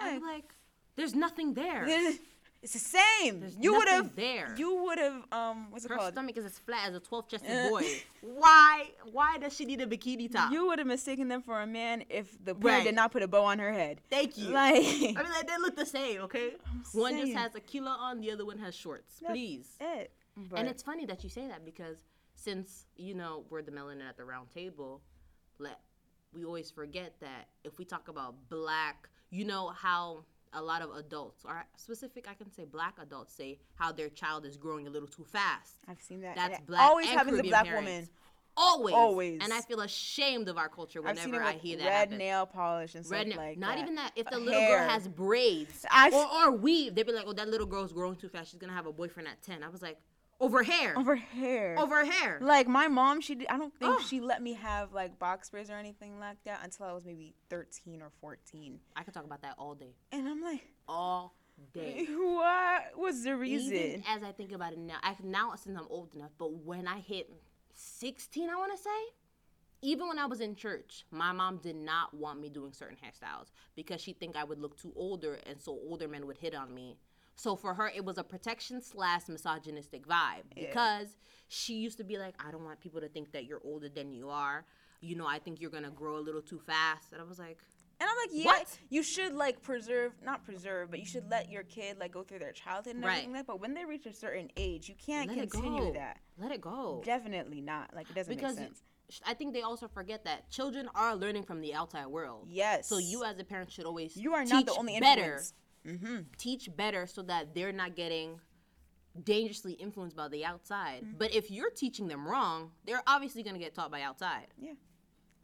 I'm 0.00 0.14
I'm 0.16 0.22
like, 0.22 0.54
there's 0.96 1.14
nothing 1.14 1.54
there. 1.54 1.86
it's 2.66 2.72
the 2.72 2.98
same. 2.98 3.38
There's 3.38 3.56
you 3.56 3.74
would 3.74 3.86
have 3.88 4.16
there. 4.16 4.52
you 4.58 4.74
would 4.82 4.98
have 4.98 5.22
um 5.30 5.70
what's 5.70 5.84
it 5.84 5.88
Her 5.92 5.96
called? 5.98 6.08
Her 6.08 6.12
stomach 6.16 6.36
is 6.36 6.44
as 6.44 6.58
flat 6.58 6.88
as 6.88 6.96
a 6.96 7.00
12 7.00 7.28
chested 7.28 7.48
Uh, 7.48 7.70
boy. 7.70 7.86
Why? 8.22 8.90
Why 9.12 9.38
does 9.38 9.54
she 9.54 9.64
need 9.66 9.80
a 9.80 9.86
bikini 9.86 10.30
top? 10.32 10.50
You 10.50 10.66
would 10.66 10.80
have 10.80 10.88
mistaken 10.88 11.28
them 11.28 11.42
for 11.42 11.60
a 11.62 11.66
man 11.66 12.02
if 12.08 12.36
the 12.44 12.54
Right. 12.56 12.82
did 12.82 12.96
not 12.96 13.12
put 13.12 13.22
a 13.22 13.28
bow 13.28 13.44
on 13.44 13.60
her 13.60 13.72
head. 13.72 14.00
Thank 14.10 14.36
you. 14.36 14.48
Like 14.48 14.74
I 14.74 14.80
mean, 15.00 15.14
like, 15.14 15.46
they 15.46 15.58
look 15.58 15.76
the 15.76 15.86
same, 15.86 16.22
okay? 16.22 16.54
One 16.92 17.16
just 17.18 17.34
has 17.34 17.54
a 17.54 17.60
kilo 17.60 17.90
on, 17.90 18.20
the 18.20 18.32
other 18.32 18.44
one 18.44 18.58
has 18.58 18.74
shorts. 18.74 19.20
That's 19.20 19.32
Please. 19.32 19.68
it. 19.80 20.10
But 20.36 20.58
and 20.58 20.68
it's 20.68 20.82
funny 20.82 21.06
that 21.06 21.22
you 21.22 21.30
say 21.30 21.46
that 21.46 21.64
because 21.64 21.98
since 22.34 22.86
you 22.96 23.14
know 23.14 23.44
we're 23.48 23.62
the 23.62 23.70
melanin 23.70 24.08
at 24.08 24.16
the 24.16 24.24
round 24.24 24.50
table, 24.52 25.02
let 25.60 25.78
we 26.32 26.44
always 26.44 26.68
forget 26.72 27.14
that 27.20 27.46
if 27.62 27.78
we 27.78 27.84
talk 27.84 28.08
about 28.08 28.34
black, 28.50 29.08
you 29.30 29.44
know 29.44 29.68
how 29.68 30.24
a 30.56 30.62
lot 30.62 30.82
of 30.82 30.90
adults, 30.96 31.44
or 31.44 31.64
specific, 31.76 32.26
I 32.28 32.34
can 32.34 32.50
say 32.52 32.64
black 32.64 32.94
adults, 33.00 33.34
say 33.34 33.58
how 33.76 33.92
their 33.92 34.08
child 34.08 34.44
is 34.44 34.56
growing 34.56 34.86
a 34.86 34.90
little 34.90 35.08
too 35.08 35.24
fast. 35.24 35.74
I've 35.88 36.00
seen 36.00 36.20
that. 36.22 36.34
That's 36.34 36.58
it 36.58 36.66
black. 36.66 36.80
Always 36.82 37.06
and 37.08 37.16
happens 37.18 37.36
to 37.36 37.42
Caribbean 37.42 37.50
black 37.52 37.64
parents. 37.66 37.86
women. 37.90 38.08
Always. 38.58 38.94
Always. 38.94 39.40
And 39.44 39.52
I 39.52 39.60
feel 39.60 39.82
ashamed 39.82 40.48
of 40.48 40.56
our 40.56 40.68
culture 40.70 41.02
whenever 41.02 41.42
I 41.42 41.52
hear 41.52 41.76
that. 41.76 41.84
red 41.84 41.92
happen. 41.92 42.18
nail 42.18 42.46
polish 42.46 42.94
and 42.94 43.04
stuff 43.04 43.18
Red 43.18 43.28
nail. 43.28 43.36
like 43.36 43.58
not 43.58 43.76
that. 43.76 43.82
even 43.82 43.94
that. 43.96 44.12
If 44.16 44.26
the 44.30 44.38
little 44.38 44.58
hair. 44.58 44.78
girl 44.78 44.88
has 44.88 45.06
braids 45.06 45.84
or, 46.12 46.26
or 46.34 46.52
weave, 46.52 46.94
they'd 46.94 47.04
be 47.06 47.12
like, 47.12 47.26
"Oh, 47.26 47.34
that 47.34 47.48
little 47.48 47.66
girl's 47.66 47.92
growing 47.92 48.16
too 48.16 48.28
fast. 48.30 48.50
She's 48.50 48.58
gonna 48.58 48.72
have 48.72 48.86
a 48.86 48.92
boyfriend 48.92 49.28
at 49.28 49.42
10. 49.42 49.62
I 49.62 49.68
was 49.68 49.82
like, 49.82 49.98
"Over 50.40 50.62
hair, 50.62 50.96
over 50.98 51.16
hair. 51.16 51.78
over 51.78 52.04
hair." 52.04 52.38
Like 52.40 52.68
my 52.68 52.88
mom, 52.88 53.20
she 53.20 53.34
did, 53.34 53.48
I 53.48 53.56
don't 53.58 53.74
think 53.78 53.94
Ugh. 53.94 54.02
she 54.02 54.20
let 54.20 54.42
me 54.42 54.52
have 54.54 54.92
like 54.92 55.18
box 55.18 55.50
braids 55.50 55.70
or 55.70 55.74
anything 55.78 56.18
like 56.18 56.36
that 56.44 56.60
until 56.62 56.86
I 56.86 56.92
was 56.92 57.04
maybe 57.04 57.34
13 57.48 58.02
or 58.02 58.10
14. 58.20 58.78
I 58.94 59.02
could 59.02 59.14
talk 59.14 59.24
about 59.24 59.42
that 59.42 59.54
all 59.58 59.74
day, 59.74 59.94
And 60.12 60.28
I'm 60.28 60.42
like, 60.42 60.66
all 60.88 61.34
day. 61.72 62.06
what 62.10 62.98
was 62.98 63.22
the 63.24 63.34
reason? 63.36 63.74
Even 63.74 64.04
as 64.08 64.22
I 64.22 64.32
think 64.32 64.52
about 64.52 64.72
it 64.72 64.78
now, 64.78 64.96
I, 65.02 65.16
now 65.22 65.54
since 65.56 65.78
I'm 65.78 65.86
old 65.88 66.14
enough, 66.14 66.32
but 66.38 66.52
when 66.52 66.86
I 66.86 66.98
hit 67.00 67.30
16, 67.74 68.48
I 68.50 68.56
want 68.56 68.76
to 68.76 68.82
say, 68.82 68.90
even 69.82 70.08
when 70.08 70.18
I 70.18 70.26
was 70.26 70.40
in 70.40 70.54
church, 70.56 71.04
my 71.10 71.32
mom 71.32 71.58
did 71.58 71.76
not 71.76 72.12
want 72.14 72.40
me 72.40 72.48
doing 72.48 72.72
certain 72.72 72.96
hairstyles 72.96 73.48
because 73.74 74.00
she 74.00 74.12
think 74.12 74.34
I 74.36 74.42
would 74.44 74.58
look 74.58 74.76
too 74.80 74.92
older, 74.96 75.38
and 75.46 75.60
so 75.60 75.72
older 75.72 76.08
men 76.08 76.26
would 76.26 76.38
hit 76.38 76.54
on 76.54 76.74
me. 76.74 76.96
So 77.36 77.54
for 77.54 77.74
her, 77.74 77.88
it 77.94 78.04
was 78.04 78.18
a 78.18 78.24
protection 78.24 78.80
slash 78.82 79.28
misogynistic 79.28 80.06
vibe 80.06 80.44
Yeah. 80.56 80.66
because 80.68 81.08
she 81.48 81.74
used 81.74 81.98
to 81.98 82.04
be 82.04 82.18
like, 82.18 82.34
I 82.44 82.50
don't 82.50 82.64
want 82.64 82.80
people 82.80 83.00
to 83.00 83.08
think 83.08 83.32
that 83.32 83.44
you're 83.44 83.60
older 83.64 83.88
than 83.88 84.12
you 84.12 84.30
are. 84.30 84.64
You 85.00 85.16
know, 85.16 85.26
I 85.26 85.38
think 85.38 85.60
you're 85.60 85.70
gonna 85.70 85.90
grow 85.90 86.16
a 86.16 86.20
little 86.24 86.40
too 86.42 86.58
fast. 86.58 87.12
And 87.12 87.20
I 87.20 87.24
was 87.24 87.38
like, 87.38 87.58
And 87.98 88.10
I'm 88.10 88.16
like, 88.16 88.30
yeah, 88.32 88.46
What? 88.58 88.78
you 88.90 89.02
should 89.02 89.32
like 89.32 89.62
preserve, 89.62 90.12
not 90.22 90.44
preserve, 90.44 90.90
but 90.90 90.98
you 90.98 91.06
should 91.06 91.30
let 91.30 91.50
your 91.50 91.62
kid 91.62 91.98
like 91.98 92.12
go 92.12 92.22
through 92.24 92.40
their 92.40 92.52
childhood 92.52 92.96
and 92.96 93.04
Right. 93.04 93.12
everything 93.12 93.32
like 93.32 93.46
that. 93.46 93.46
But 93.46 93.60
when 93.60 93.72
they 93.72 93.86
reach 93.86 94.04
a 94.04 94.12
certain 94.12 94.50
age, 94.56 94.86
you 94.88 94.94
can't 94.94 95.28
let 95.28 95.50
continue 95.50 95.92
that. 95.94 96.18
Let 96.36 96.52
it 96.52 96.60
go. 96.60 97.00
Definitely 97.06 97.62
not. 97.62 97.94
Like 97.94 98.10
it 98.10 98.14
doesn't 98.14 98.34
because 98.34 98.56
make 98.56 98.66
sense. 98.66 98.82
I 99.24 99.32
think 99.34 99.54
they 99.54 99.62
also 99.62 99.88
forget 99.88 100.24
that 100.24 100.50
children 100.50 100.90
are 100.94 101.14
learning 101.14 101.44
from 101.44 101.60
the 101.62 101.72
outside 101.74 102.06
world. 102.08 102.48
Yes. 102.50 102.86
So 102.88 102.98
you 102.98 103.24
as 103.24 103.38
a 103.38 103.44
parent 103.44 103.70
should 103.72 103.84
always 103.86 104.14
you 104.16 104.34
are 104.34 104.44
not 104.44 104.66
the 104.66 104.74
only 104.74 104.98
better, 105.00 105.20
influence. 105.22 105.54
Mm-hmm. 105.86 106.16
teach 106.36 106.68
better 106.76 107.06
so 107.06 107.22
that 107.22 107.54
they're 107.54 107.72
not 107.72 107.94
getting 107.96 108.40
dangerously 109.24 109.72
influenced 109.74 110.16
by 110.16 110.28
the 110.28 110.44
outside. 110.44 111.02
Mm-hmm. 111.02 111.16
But 111.18 111.34
if 111.34 111.50
you're 111.50 111.70
teaching 111.70 112.06
them 112.08 112.26
wrong, 112.28 112.72
they're 112.84 113.02
obviously 113.06 113.42
going 113.42 113.54
to 113.54 113.60
get 113.60 113.74
taught 113.74 113.90
by 113.90 114.02
outside. 114.02 114.48
Yeah. 114.58 114.72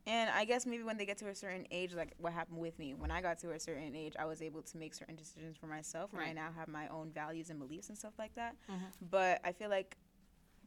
And 0.06 0.30
I 0.30 0.44
guess 0.44 0.66
maybe 0.66 0.82
when 0.82 0.96
they 0.98 1.06
get 1.06 1.16
to 1.18 1.28
a 1.28 1.34
certain 1.34 1.64
age, 1.70 1.94
like 1.94 2.12
what 2.18 2.32
happened 2.32 2.58
with 2.58 2.76
me, 2.78 2.92
when 2.94 3.10
I 3.12 3.22
got 3.22 3.38
to 3.40 3.52
a 3.52 3.60
certain 3.60 3.94
age, 3.94 4.14
I 4.18 4.24
was 4.24 4.42
able 4.42 4.60
to 4.62 4.76
make 4.76 4.94
certain 4.94 5.14
decisions 5.14 5.56
for 5.56 5.66
myself, 5.68 6.12
and 6.12 6.20
I 6.20 6.24
Right. 6.26 6.34
now 6.34 6.48
have 6.56 6.66
my 6.66 6.88
own 6.88 7.12
values 7.12 7.50
and 7.50 7.58
beliefs 7.60 7.88
and 7.88 7.96
stuff 7.96 8.14
like 8.18 8.34
that. 8.34 8.56
Mhm. 8.68 8.80
But 9.10 9.40
I 9.44 9.52
feel 9.52 9.70
like 9.70 9.96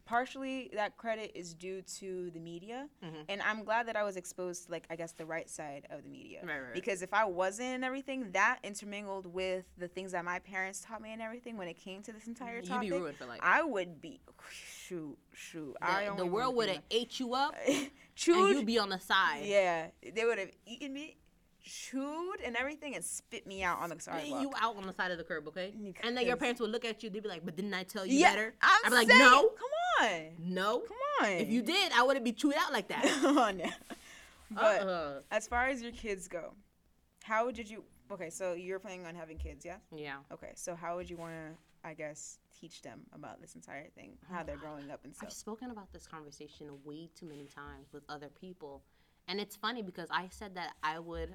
partially 0.06 0.70
that 0.74 0.96
credit 0.96 1.32
is 1.34 1.52
due 1.52 1.82
to 1.98 2.30
the 2.30 2.40
media, 2.40 2.88
Mhm. 3.04 3.24
and 3.28 3.42
I'm 3.42 3.64
glad 3.64 3.86
that 3.88 3.96
I 3.96 4.04
was 4.04 4.16
exposed 4.16 4.66
to 4.66 4.70
like 4.72 4.86
I 4.88 4.96
guess 4.96 5.12
the 5.12 5.26
right 5.26 5.50
side 5.50 5.86
of 5.90 6.02
the 6.04 6.08
media. 6.08 6.40
Right, 6.44 6.58
right. 6.60 6.72
Because 6.74 7.02
if 7.02 7.12
I 7.12 7.24
wasn't 7.26 7.68
and 7.74 7.84
everything, 7.84 8.30
that 8.32 8.60
intermingled 8.62 9.26
with 9.26 9.66
the 9.76 9.88
things 9.88 10.12
that 10.12 10.24
my 10.24 10.38
parents 10.38 10.80
taught 10.80 11.02
me 11.02 11.12
and 11.12 11.20
everything 11.20 11.56
when 11.58 11.68
it 11.68 11.74
came 11.76 12.02
to 12.04 12.12
this 12.12 12.26
entire 12.26 12.56
You'd 12.56 12.66
topic, 12.66 12.88
be 12.90 12.96
ruined 12.96 13.16
for 13.18 13.26
life. 13.26 13.40
I 13.42 13.62
would 13.62 14.00
be 14.00 14.20
shoot 14.50 15.18
shoot. 15.32 15.76
I 15.82 16.04
The, 16.04 16.10
only 16.12 16.22
the 16.24 16.30
world 16.30 16.54
would 16.56 16.68
have 16.70 16.82
ate 16.90 17.20
you 17.20 17.34
up, 17.34 17.54
be- 17.66 17.90
and 18.28 18.48
you'd 18.56 18.64
be 18.66 18.78
on 18.78 18.88
the 18.88 19.00
side. 19.00 19.44
yeah, 19.44 19.88
they 20.14 20.24
would 20.24 20.38
have 20.38 20.50
eaten 20.64 20.92
me, 20.94 21.16
chewed 21.62 22.40
and 22.44 22.56
everything, 22.56 22.94
and 22.94 23.04
spit 23.04 23.46
me 23.46 23.62
out 23.62 23.80
on 23.80 23.90
the 23.90 23.98
Spitting 24.00 24.20
sidewalk. 24.32 24.42
you 24.42 24.52
out 24.60 24.76
on 24.76 24.86
the 24.86 24.92
side 24.92 25.10
of 25.10 25.18
the 25.18 25.24
curb, 25.24 25.48
okay? 25.48 25.74
And 26.04 26.16
then 26.16 26.24
your 26.26 26.36
parents 26.36 26.60
would 26.60 26.70
look 26.70 26.84
at 26.84 27.02
you, 27.02 27.10
they'd 27.10 27.22
be 27.22 27.28
like, 27.28 27.44
"But 27.44 27.56
didn't 27.56 27.74
I 27.74 27.82
tell 27.82 28.06
you 28.06 28.18
yeah, 28.18 28.30
better?" 28.30 28.54
I'm 28.62 28.84
I'd 28.86 28.88
be 28.90 28.94
like, 28.94 29.08
saying, 29.08 29.18
"No, 29.20 29.48
come 29.48 29.68
on, 30.00 30.20
no. 30.38 30.80
come 30.80 30.96
on. 31.22 31.30
If 31.30 31.48
you 31.48 31.62
did, 31.62 31.92
I 31.92 32.02
wouldn't 32.02 32.24
be 32.24 32.32
chewed 32.32 32.54
out 32.58 32.72
like 32.72 32.88
that." 32.88 33.04
Come 33.20 33.38
on 33.38 33.56
now. 33.58 33.70
But 34.50 34.82
Uh-uh. 34.82 35.20
as 35.30 35.48
far 35.48 35.66
as 35.66 35.82
your 35.82 35.92
kids 35.92 36.28
go, 36.28 36.52
how 37.24 37.50
did 37.50 37.68
you? 37.68 37.82
Okay, 38.12 38.30
so 38.30 38.52
you're 38.52 38.78
planning 38.78 39.06
on 39.06 39.14
having 39.14 39.38
kids, 39.38 39.64
yeah? 39.64 39.78
yeah. 39.94 40.18
Okay, 40.32 40.52
so 40.54 40.76
how 40.76 40.94
would 40.96 41.10
you 41.10 41.16
want 41.16 41.32
to, 41.32 41.88
I 41.88 41.92
guess, 41.94 42.38
teach 42.58 42.82
them 42.82 43.00
about 43.12 43.40
this 43.40 43.56
entire 43.56 43.88
thing, 43.96 44.12
oh 44.30 44.34
how 44.34 44.42
they're 44.44 44.56
growing 44.56 44.90
up 44.92 45.00
and 45.04 45.14
stuff? 45.14 45.28
I've 45.28 45.32
spoken 45.32 45.70
about 45.72 45.92
this 45.92 46.06
conversation 46.06 46.68
way 46.84 47.08
too 47.18 47.26
many 47.26 47.46
times 47.46 47.92
with 47.92 48.04
other 48.08 48.28
people. 48.40 48.82
And 49.26 49.40
it's 49.40 49.56
funny 49.56 49.82
because 49.82 50.08
I 50.12 50.28
said 50.30 50.54
that 50.54 50.74
I 50.84 51.00
would 51.00 51.34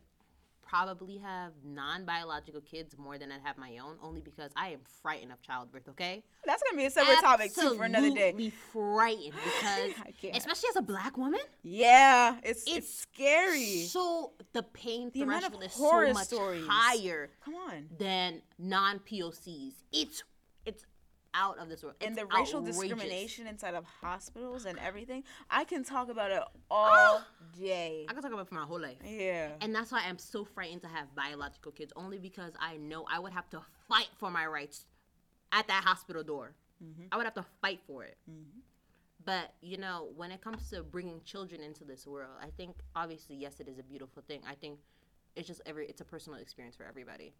probably 0.61 1.17
have 1.17 1.51
non 1.65 2.05
biological 2.05 2.61
kids 2.61 2.97
more 2.97 3.17
than 3.17 3.31
I'd 3.31 3.41
have 3.43 3.57
my 3.57 3.77
own, 3.77 3.97
only 4.01 4.21
because 4.21 4.51
I 4.55 4.69
am 4.69 4.79
frightened 5.01 5.31
of 5.31 5.41
childbirth, 5.41 5.87
okay? 5.89 6.23
That's 6.45 6.63
gonna 6.63 6.77
be 6.77 6.85
a 6.85 6.89
separate 6.91 7.19
topic 7.19 7.53
too 7.53 7.75
for 7.75 7.83
another 7.83 8.09
day. 8.09 8.29
Absolutely 8.29 8.53
frightened 8.71 9.33
because, 9.43 9.91
especially 10.35 10.69
as 10.69 10.75
a 10.77 10.81
black 10.81 11.17
woman, 11.17 11.39
Yeah, 11.63 12.37
it's 12.43 12.63
it's, 12.63 12.77
It's 12.77 12.99
scary. 12.99 13.83
so 13.85 14.31
the 14.53 14.63
pain 14.63 15.11
The 15.13 15.23
threshold 15.23 15.63
is 15.63 15.73
so 15.73 16.13
much 16.13 16.27
stories. 16.27 16.65
higher 16.67 17.29
Come 17.43 17.55
on. 17.55 17.89
than 17.97 18.41
non 18.57 18.99
POCs. 18.99 19.73
It's 19.91 20.23
out 21.33 21.57
of 21.59 21.69
this 21.69 21.83
world. 21.83 21.95
and 22.01 22.11
It's 22.11 22.19
the 22.19 22.25
racial 22.25 22.59
outrageous. 22.59 22.79
discrimination 22.79 23.47
inside 23.47 23.73
of 23.75 23.85
hospitals 23.85 24.65
and 24.65 24.77
everything. 24.79 25.23
I 25.49 25.63
can 25.63 25.83
talk 25.83 26.09
about 26.09 26.31
it 26.31 26.43
all 26.69 27.21
day. 27.57 28.05
I 28.09 28.13
can 28.13 28.21
talk 28.21 28.31
about 28.31 28.41
it 28.43 28.47
for 28.49 28.55
my 28.55 28.65
whole 28.65 28.79
life. 28.81 28.97
Yeah. 29.03 29.49
And 29.61 29.73
that's 29.73 29.91
why 29.91 30.03
I'm 30.07 30.17
so 30.17 30.43
frightened 30.43 30.81
to 30.81 30.87
have 30.87 31.13
biological 31.15 31.71
kids, 31.71 31.93
only 31.95 32.17
because 32.17 32.53
I 32.59 32.77
know 32.77 33.05
I 33.11 33.19
would 33.19 33.33
have 33.33 33.49
to 33.51 33.61
fight 33.87 34.09
for 34.17 34.29
my 34.29 34.45
rights 34.45 34.85
at 35.51 35.67
that 35.67 35.83
hospital 35.83 36.23
door. 36.23 36.55
Mhm. 36.83 37.07
I 37.11 37.17
would 37.17 37.25
have 37.25 37.35
to 37.35 37.45
fight 37.61 37.81
for 37.85 38.03
it. 38.03 38.17
Mhm. 38.29 38.61
But, 39.23 39.53
you 39.61 39.77
know, 39.77 40.11
when 40.15 40.31
it 40.31 40.41
comes 40.41 40.69
to 40.71 40.81
bringing 40.83 41.21
children 41.23 41.61
into 41.61 41.83
this 41.85 42.07
world, 42.07 42.31
I 42.41 42.49
think 42.49 42.75
obviously, 42.95 43.35
yes, 43.35 43.59
it 43.59 43.67
is 43.67 43.77
a 43.77 43.83
beautiful 43.83 44.23
thing. 44.23 44.41
I 44.47 44.55
think 44.55 44.79
it's 45.35 45.47
just 45.47 45.61
every, 45.65 45.87
it's 45.87 46.01
a 46.01 46.05
personal 46.05 46.39
experience 46.39 46.75
for 46.75 46.85
everybody. 46.85 47.33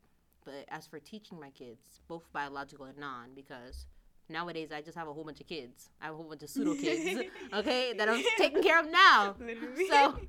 But 0.44 0.66
as 0.70 0.88
for 0.88 1.00
teaching 1.00 1.40
my 1.40 1.50
kids, 1.52 2.02
both 2.08 2.32
biological 2.34 2.86
and 2.86 2.98
non, 2.98 3.30
because 3.36 3.86
Nowadays, 4.32 4.72
I 4.72 4.82
just 4.82 4.98
have 4.98 5.08
a 5.08 5.14
whole 5.14 5.24
bunch 5.24 5.42
of 5.42 5.48
kids. 5.48 5.90
I 6.02 6.06
have 6.06 6.14
a 6.14 6.18
whole 6.18 6.30
bunch 6.30 6.44
of 6.44 6.50
pseudo 6.50 6.74
kids, 6.76 7.30
okay, 7.54 7.94
that 7.94 8.08
I'm 8.08 8.24
taking 8.38 8.64
care 8.64 8.80
of 8.80 8.90
now. 8.90 9.36
Literally. 9.40 9.88
So, 9.88 10.20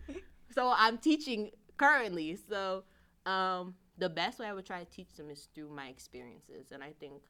so 0.50 0.74
I'm 0.76 0.98
teaching 0.98 1.50
currently. 1.76 2.36
So, 2.48 2.82
um, 3.26 3.74
the 3.98 4.08
best 4.08 4.40
way 4.40 4.46
I 4.46 4.52
would 4.52 4.66
try 4.66 4.82
to 4.82 4.90
teach 4.90 5.14
them 5.14 5.30
is 5.30 5.48
through 5.54 5.70
my 5.70 5.86
experiences, 5.86 6.72
and 6.72 6.82
I 6.82 6.92
think 6.98 7.22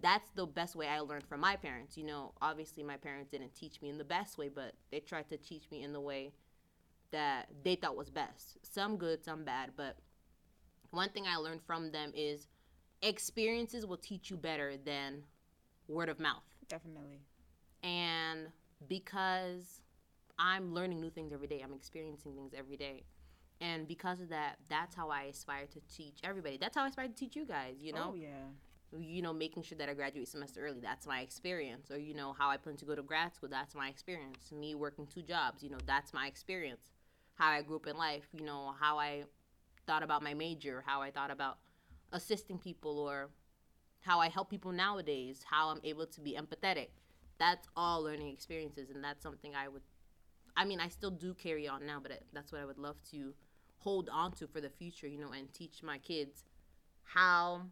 that's 0.00 0.30
the 0.34 0.46
best 0.46 0.76
way 0.76 0.88
I 0.88 1.00
learned 1.00 1.26
from 1.26 1.40
my 1.40 1.56
parents. 1.56 1.96
You 1.96 2.04
know, 2.04 2.32
obviously 2.42 2.82
my 2.82 2.96
parents 2.96 3.30
didn't 3.30 3.54
teach 3.54 3.80
me 3.80 3.88
in 3.88 3.98
the 3.98 4.04
best 4.04 4.36
way, 4.36 4.48
but 4.48 4.74
they 4.90 5.00
tried 5.00 5.28
to 5.30 5.36
teach 5.36 5.70
me 5.70 5.82
in 5.82 5.92
the 5.92 6.00
way 6.00 6.32
that 7.12 7.48
they 7.64 7.76
thought 7.76 7.96
was 7.96 8.10
best. 8.10 8.58
Some 8.62 8.96
good, 8.96 9.24
some 9.24 9.44
bad, 9.44 9.70
but 9.76 9.96
one 10.90 11.08
thing 11.10 11.24
I 11.26 11.36
learned 11.36 11.62
from 11.62 11.92
them 11.92 12.12
is 12.14 12.48
experiences 13.02 13.86
will 13.86 13.96
teach 13.96 14.30
you 14.30 14.36
better 14.36 14.74
than 14.76 15.22
word 15.88 16.08
of 16.08 16.20
mouth. 16.20 16.44
Definitely. 16.68 17.20
And 17.82 18.48
because 18.88 19.80
I'm 20.38 20.72
learning 20.74 21.00
new 21.00 21.10
things 21.10 21.32
every 21.32 21.46
day, 21.46 21.60
I'm 21.64 21.72
experiencing 21.74 22.34
things 22.34 22.52
every 22.56 22.76
day. 22.76 23.04
And 23.60 23.86
because 23.86 24.20
of 24.20 24.30
that, 24.30 24.56
that's 24.68 24.94
how 24.94 25.10
I 25.10 25.24
aspire 25.24 25.66
to 25.66 25.80
teach 25.94 26.18
everybody. 26.24 26.56
That's 26.56 26.76
how 26.76 26.84
I 26.84 26.88
aspire 26.88 27.08
to 27.08 27.14
teach 27.14 27.36
you 27.36 27.44
guys, 27.44 27.76
you 27.80 27.92
know? 27.92 28.12
Oh 28.12 28.14
yeah. 28.14 28.98
you 28.98 29.22
know, 29.22 29.32
making 29.32 29.62
sure 29.62 29.78
that 29.78 29.88
I 29.88 29.94
graduate 29.94 30.28
semester 30.28 30.66
early. 30.66 30.80
That's 30.80 31.06
my 31.06 31.20
experience. 31.20 31.90
Or, 31.90 31.98
you 31.98 32.14
know, 32.14 32.34
how 32.38 32.48
I 32.48 32.56
plan 32.56 32.76
to 32.78 32.84
go 32.84 32.94
to 32.94 33.02
grad 33.02 33.34
school. 33.34 33.48
That's 33.50 33.74
my 33.74 33.88
experience. 33.88 34.50
Me 34.50 34.74
working 34.74 35.06
two 35.06 35.22
jobs, 35.22 35.62
you 35.62 35.70
know, 35.70 35.78
that's 35.86 36.12
my 36.12 36.26
experience. 36.26 36.90
How 37.34 37.50
I 37.50 37.62
grew 37.62 37.76
up 37.76 37.86
in 37.86 37.96
life, 37.96 38.24
you 38.32 38.44
know, 38.44 38.74
how 38.80 38.98
I 38.98 39.24
thought 39.86 40.02
about 40.02 40.22
my 40.22 40.34
major, 40.34 40.82
how 40.86 41.02
I 41.02 41.10
thought 41.10 41.30
about 41.30 41.58
assisting 42.12 42.58
people, 42.58 42.98
or 42.98 43.30
how 44.00 44.20
I 44.20 44.28
help 44.28 44.50
people 44.50 44.72
nowadays, 44.72 45.44
how 45.48 45.68
I'm 45.68 45.80
able 45.84 46.06
to 46.06 46.20
be 46.20 46.38
empathetic. 46.38 46.88
That's 47.38 47.68
all 47.76 48.02
learning 48.02 48.28
experiences. 48.28 48.90
And 48.90 49.02
that's 49.02 49.22
something 49.22 49.54
I 49.54 49.68
would, 49.68 49.82
I 50.56 50.64
mean, 50.64 50.80
I 50.80 50.88
still 50.88 51.10
do 51.10 51.34
carry 51.34 51.68
on 51.68 51.86
now, 51.86 51.98
but 52.02 52.12
that's 52.32 52.52
what 52.52 52.60
I 52.60 52.64
would 52.64 52.78
love 52.78 52.96
to 53.12 53.34
hold 53.78 54.08
on 54.10 54.32
to 54.32 54.46
for 54.46 54.60
the 54.60 54.68
future, 54.68 55.06
you 55.06 55.18
know, 55.18 55.32
and 55.32 55.52
teach 55.52 55.82
my 55.82 55.98
kids 55.98 56.44
how 57.04 57.62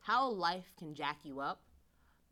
how 0.00 0.30
life 0.30 0.72
can 0.78 0.94
jack 0.94 1.18
you 1.24 1.40
up, 1.40 1.60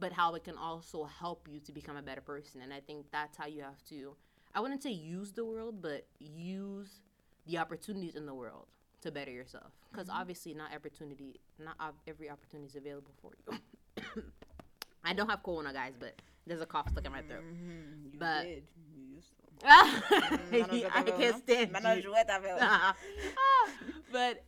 but 0.00 0.12
how 0.12 0.34
it 0.34 0.42
can 0.42 0.56
also 0.56 1.04
help 1.04 1.46
you 1.50 1.60
to 1.60 1.72
become 1.72 1.96
a 1.96 2.02
better 2.02 2.22
person. 2.22 2.62
And 2.62 2.72
I 2.72 2.80
think 2.80 3.06
that's 3.12 3.36
how 3.36 3.46
you 3.46 3.62
have 3.62 3.84
to, 3.90 4.16
I 4.54 4.60
wouldn't 4.60 4.82
say 4.82 4.90
use 4.90 5.32
the 5.32 5.44
world, 5.44 5.82
but 5.82 6.06
use 6.18 7.00
the 7.46 7.58
opportunities 7.58 8.16
in 8.16 8.24
the 8.24 8.34
world 8.34 8.68
to 9.02 9.10
better 9.10 9.30
yourself. 9.30 9.70
Because 9.90 10.08
mm-hmm. 10.08 10.20
obviously, 10.20 10.54
not 10.54 10.74
opportunity, 10.74 11.40
not 11.62 11.76
every 12.06 12.30
opportunity 12.30 12.68
is 12.68 12.76
available 12.76 13.12
for 13.22 13.32
you. 13.36 14.22
I 15.04 15.12
don't 15.12 15.28
have 15.28 15.42
corona, 15.42 15.72
guys, 15.72 15.94
but 15.98 16.20
there's 16.46 16.60
a 16.60 16.66
cough 16.66 16.90
stuck 16.90 17.04
in 17.04 17.12
my 17.12 17.22
throat. 17.22 17.42
Mm-hmm. 17.42 18.12
You 18.12 18.18
But- 18.18 18.42
did. 18.44 18.62
You 18.94 19.14
used 19.14 19.28
to. 19.36 19.42
Mm-hmm. 19.60 20.86
I 20.94 21.02
can't 21.02 21.36
stand 21.42 22.04
you. 22.04 22.12
velho. 22.12 22.58
Ah. 22.60 22.94
but 24.12 24.44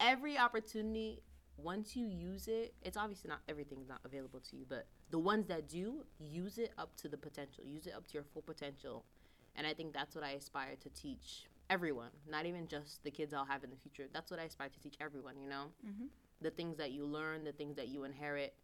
every 0.00 0.38
opportunity 0.38 1.20
once 1.58 1.96
you 1.96 2.06
use 2.06 2.48
it 2.48 2.74
it's 2.82 2.96
obviously 2.96 3.28
not 3.28 3.38
everything's 3.48 3.88
not 3.88 4.00
available 4.04 4.40
to 4.40 4.56
you 4.56 4.64
but 4.68 4.86
the 5.10 5.18
ones 5.18 5.46
that 5.46 5.68
do 5.68 6.04
use 6.18 6.58
it 6.58 6.72
up 6.76 6.94
to 6.96 7.08
the 7.08 7.16
potential 7.16 7.64
use 7.64 7.86
it 7.86 7.94
up 7.94 8.06
to 8.06 8.14
your 8.14 8.24
full 8.24 8.42
potential 8.42 9.04
and 9.56 9.66
i 9.66 9.72
think 9.72 9.92
that's 9.92 10.14
what 10.14 10.22
i 10.22 10.32
aspire 10.32 10.76
to 10.82 10.90
teach 10.90 11.46
everyone 11.70 12.10
not 12.28 12.46
even 12.46 12.66
just 12.68 13.02
the 13.04 13.10
kids 13.10 13.32
i'll 13.34 13.44
have 13.44 13.64
in 13.64 13.70
the 13.70 13.76
future. 13.76 14.06
That's 14.12 14.30
what 14.30 14.40
i 14.40 14.44
aspire 14.44 14.68
to 14.68 14.80
teach 14.80 14.94
everyone 15.00 15.36
you 15.38 15.48
know? 15.48 15.72
Mhm. 15.86 16.08
the 16.40 16.50
things 16.50 16.76
that 16.76 16.92
you 16.92 17.04
learn 17.04 17.44
the 17.44 17.52
things 17.52 17.76
that 17.76 17.88
you 17.88 18.04
inherit 18.04 18.54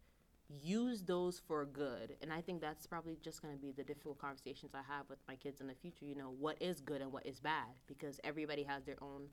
use 0.61 1.01
those 1.03 1.39
for 1.47 1.65
good. 1.65 2.15
And 2.21 2.31
i 2.31 2.41
think 2.41 2.61
that's 2.61 2.85
probably 2.85 3.17
just 3.23 3.41
going 3.41 3.53
to 3.55 3.59
be 3.61 3.71
the 3.71 3.83
difficult 3.83 4.17
conversations 4.19 4.73
i 4.75 4.81
have 4.83 5.09
with 5.09 5.19
my 5.27 5.35
kids 5.35 5.61
in 5.61 5.67
the 5.67 5.73
future 5.75 6.05
you 6.05 6.15
know 6.15 6.31
what 6.39 6.61
is 6.61 6.81
good 6.81 7.01
and 7.01 7.11
what 7.11 7.25
is 7.25 7.39
bad 7.39 7.69
because 7.87 8.19
everybody 8.23 8.63
has 8.63 8.83
their 8.83 9.01
own 9.01 9.27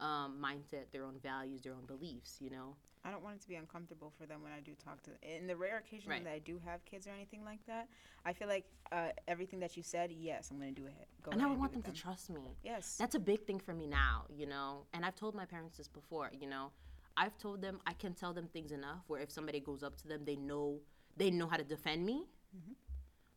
um, 0.00 0.38
mindset 0.42 0.86
their 0.92 1.04
own 1.04 1.18
values 1.22 1.62
their 1.62 1.72
own 1.74 1.86
beliefs 1.86 2.38
you 2.40 2.50
know 2.50 2.74
I 3.04 3.10
don't 3.10 3.22
want 3.22 3.36
it 3.36 3.42
to 3.42 3.48
be 3.48 3.56
uncomfortable 3.56 4.12
for 4.16 4.24
them 4.26 4.42
when 4.42 4.52
I 4.52 4.60
do 4.60 4.72
talk 4.82 5.02
to 5.02 5.10
them. 5.10 5.18
In 5.22 5.46
the 5.46 5.56
rare 5.56 5.76
occasion 5.78 6.10
Right. 6.10 6.24
that 6.24 6.32
I 6.32 6.38
do 6.38 6.58
have 6.64 6.84
kids 6.86 7.06
or 7.06 7.10
anything 7.10 7.44
like 7.44 7.64
that, 7.66 7.88
I 8.24 8.32
feel 8.32 8.48
like 8.48 8.64
uh, 8.92 9.08
everything 9.28 9.60
that 9.60 9.76
you 9.76 9.82
said, 9.82 10.10
yes, 10.10 10.50
I'm 10.50 10.58
going 10.58 10.74
to 10.74 10.80
do 10.80 10.86
it. 10.86 11.06
Go 11.22 11.30
and 11.32 11.40
ahead 11.40 11.44
i 11.44 11.46
would 11.48 11.52
and 11.54 11.60
want 11.60 11.72
do 11.72 11.80
them 11.82 11.90
with 11.90 11.94
to 11.96 12.02
trust 12.02 12.30
me 12.30 12.56
Yes. 12.62 12.96
that's 12.98 13.14
a 13.14 13.18
big 13.18 13.44
thing 13.46 13.58
for 13.58 13.72
me 13.74 13.86
now 13.86 14.24
you 14.28 14.46
know 14.46 14.84
and 14.92 15.04
i've 15.06 15.14
told 15.16 15.34
my 15.34 15.46
parents 15.46 15.78
this 15.78 15.88
before 15.88 16.30
you 16.38 16.46
know 16.46 16.70
i've 17.16 17.36
told 17.38 17.62
them 17.62 17.80
i 17.86 17.94
can 17.94 18.12
tell 18.12 18.34
them 18.34 18.46
things 18.52 18.72
enough 18.72 19.00
where 19.06 19.20
if 19.22 19.30
somebody 19.30 19.58
goes 19.58 19.82
up 19.82 19.96
to 20.02 20.06
them 20.06 20.20
they 20.26 20.36
know 20.36 20.78
they 21.16 21.30
know 21.30 21.46
how 21.46 21.56
to 21.56 21.64
defend 21.64 22.04
me 22.04 22.26
Mhm. 22.54 22.74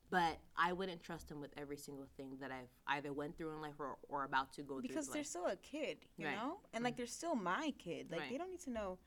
but 0.09 0.38
i 0.57 0.74
wouldn't 0.74 1.01
trust 1.01 1.30
them 1.30 1.39
with 1.39 1.51
every 1.57 1.78
single 1.78 2.07
thing 2.18 2.36
that 2.41 2.51
i've 2.51 2.74
either 2.88 3.13
went 3.13 3.38
through 3.38 3.51
in 3.55 3.61
life 3.61 3.76
or, 3.80 3.97
or 4.09 4.26
about 4.26 4.51
to 4.53 4.63
go 4.63 4.76
through. 4.76 4.82
because 4.82 5.05
through 5.05 5.13
they're 5.13 5.22
life. 5.22 5.28
still 5.28 5.45
a 5.45 5.55
kid, 5.55 5.97
you 6.18 6.26
Right. 6.26 6.36
know? 6.36 6.59
And 6.74 6.84
like 6.84 6.97
they're 6.97 7.05
still 7.07 7.36
my 7.36 7.74
kid. 7.78 8.11
Like 8.11 8.20
Right. 8.22 8.32
they 8.32 8.38
don't 8.38 8.49
need 8.51 8.61
to 8.61 8.70
know 8.72 8.97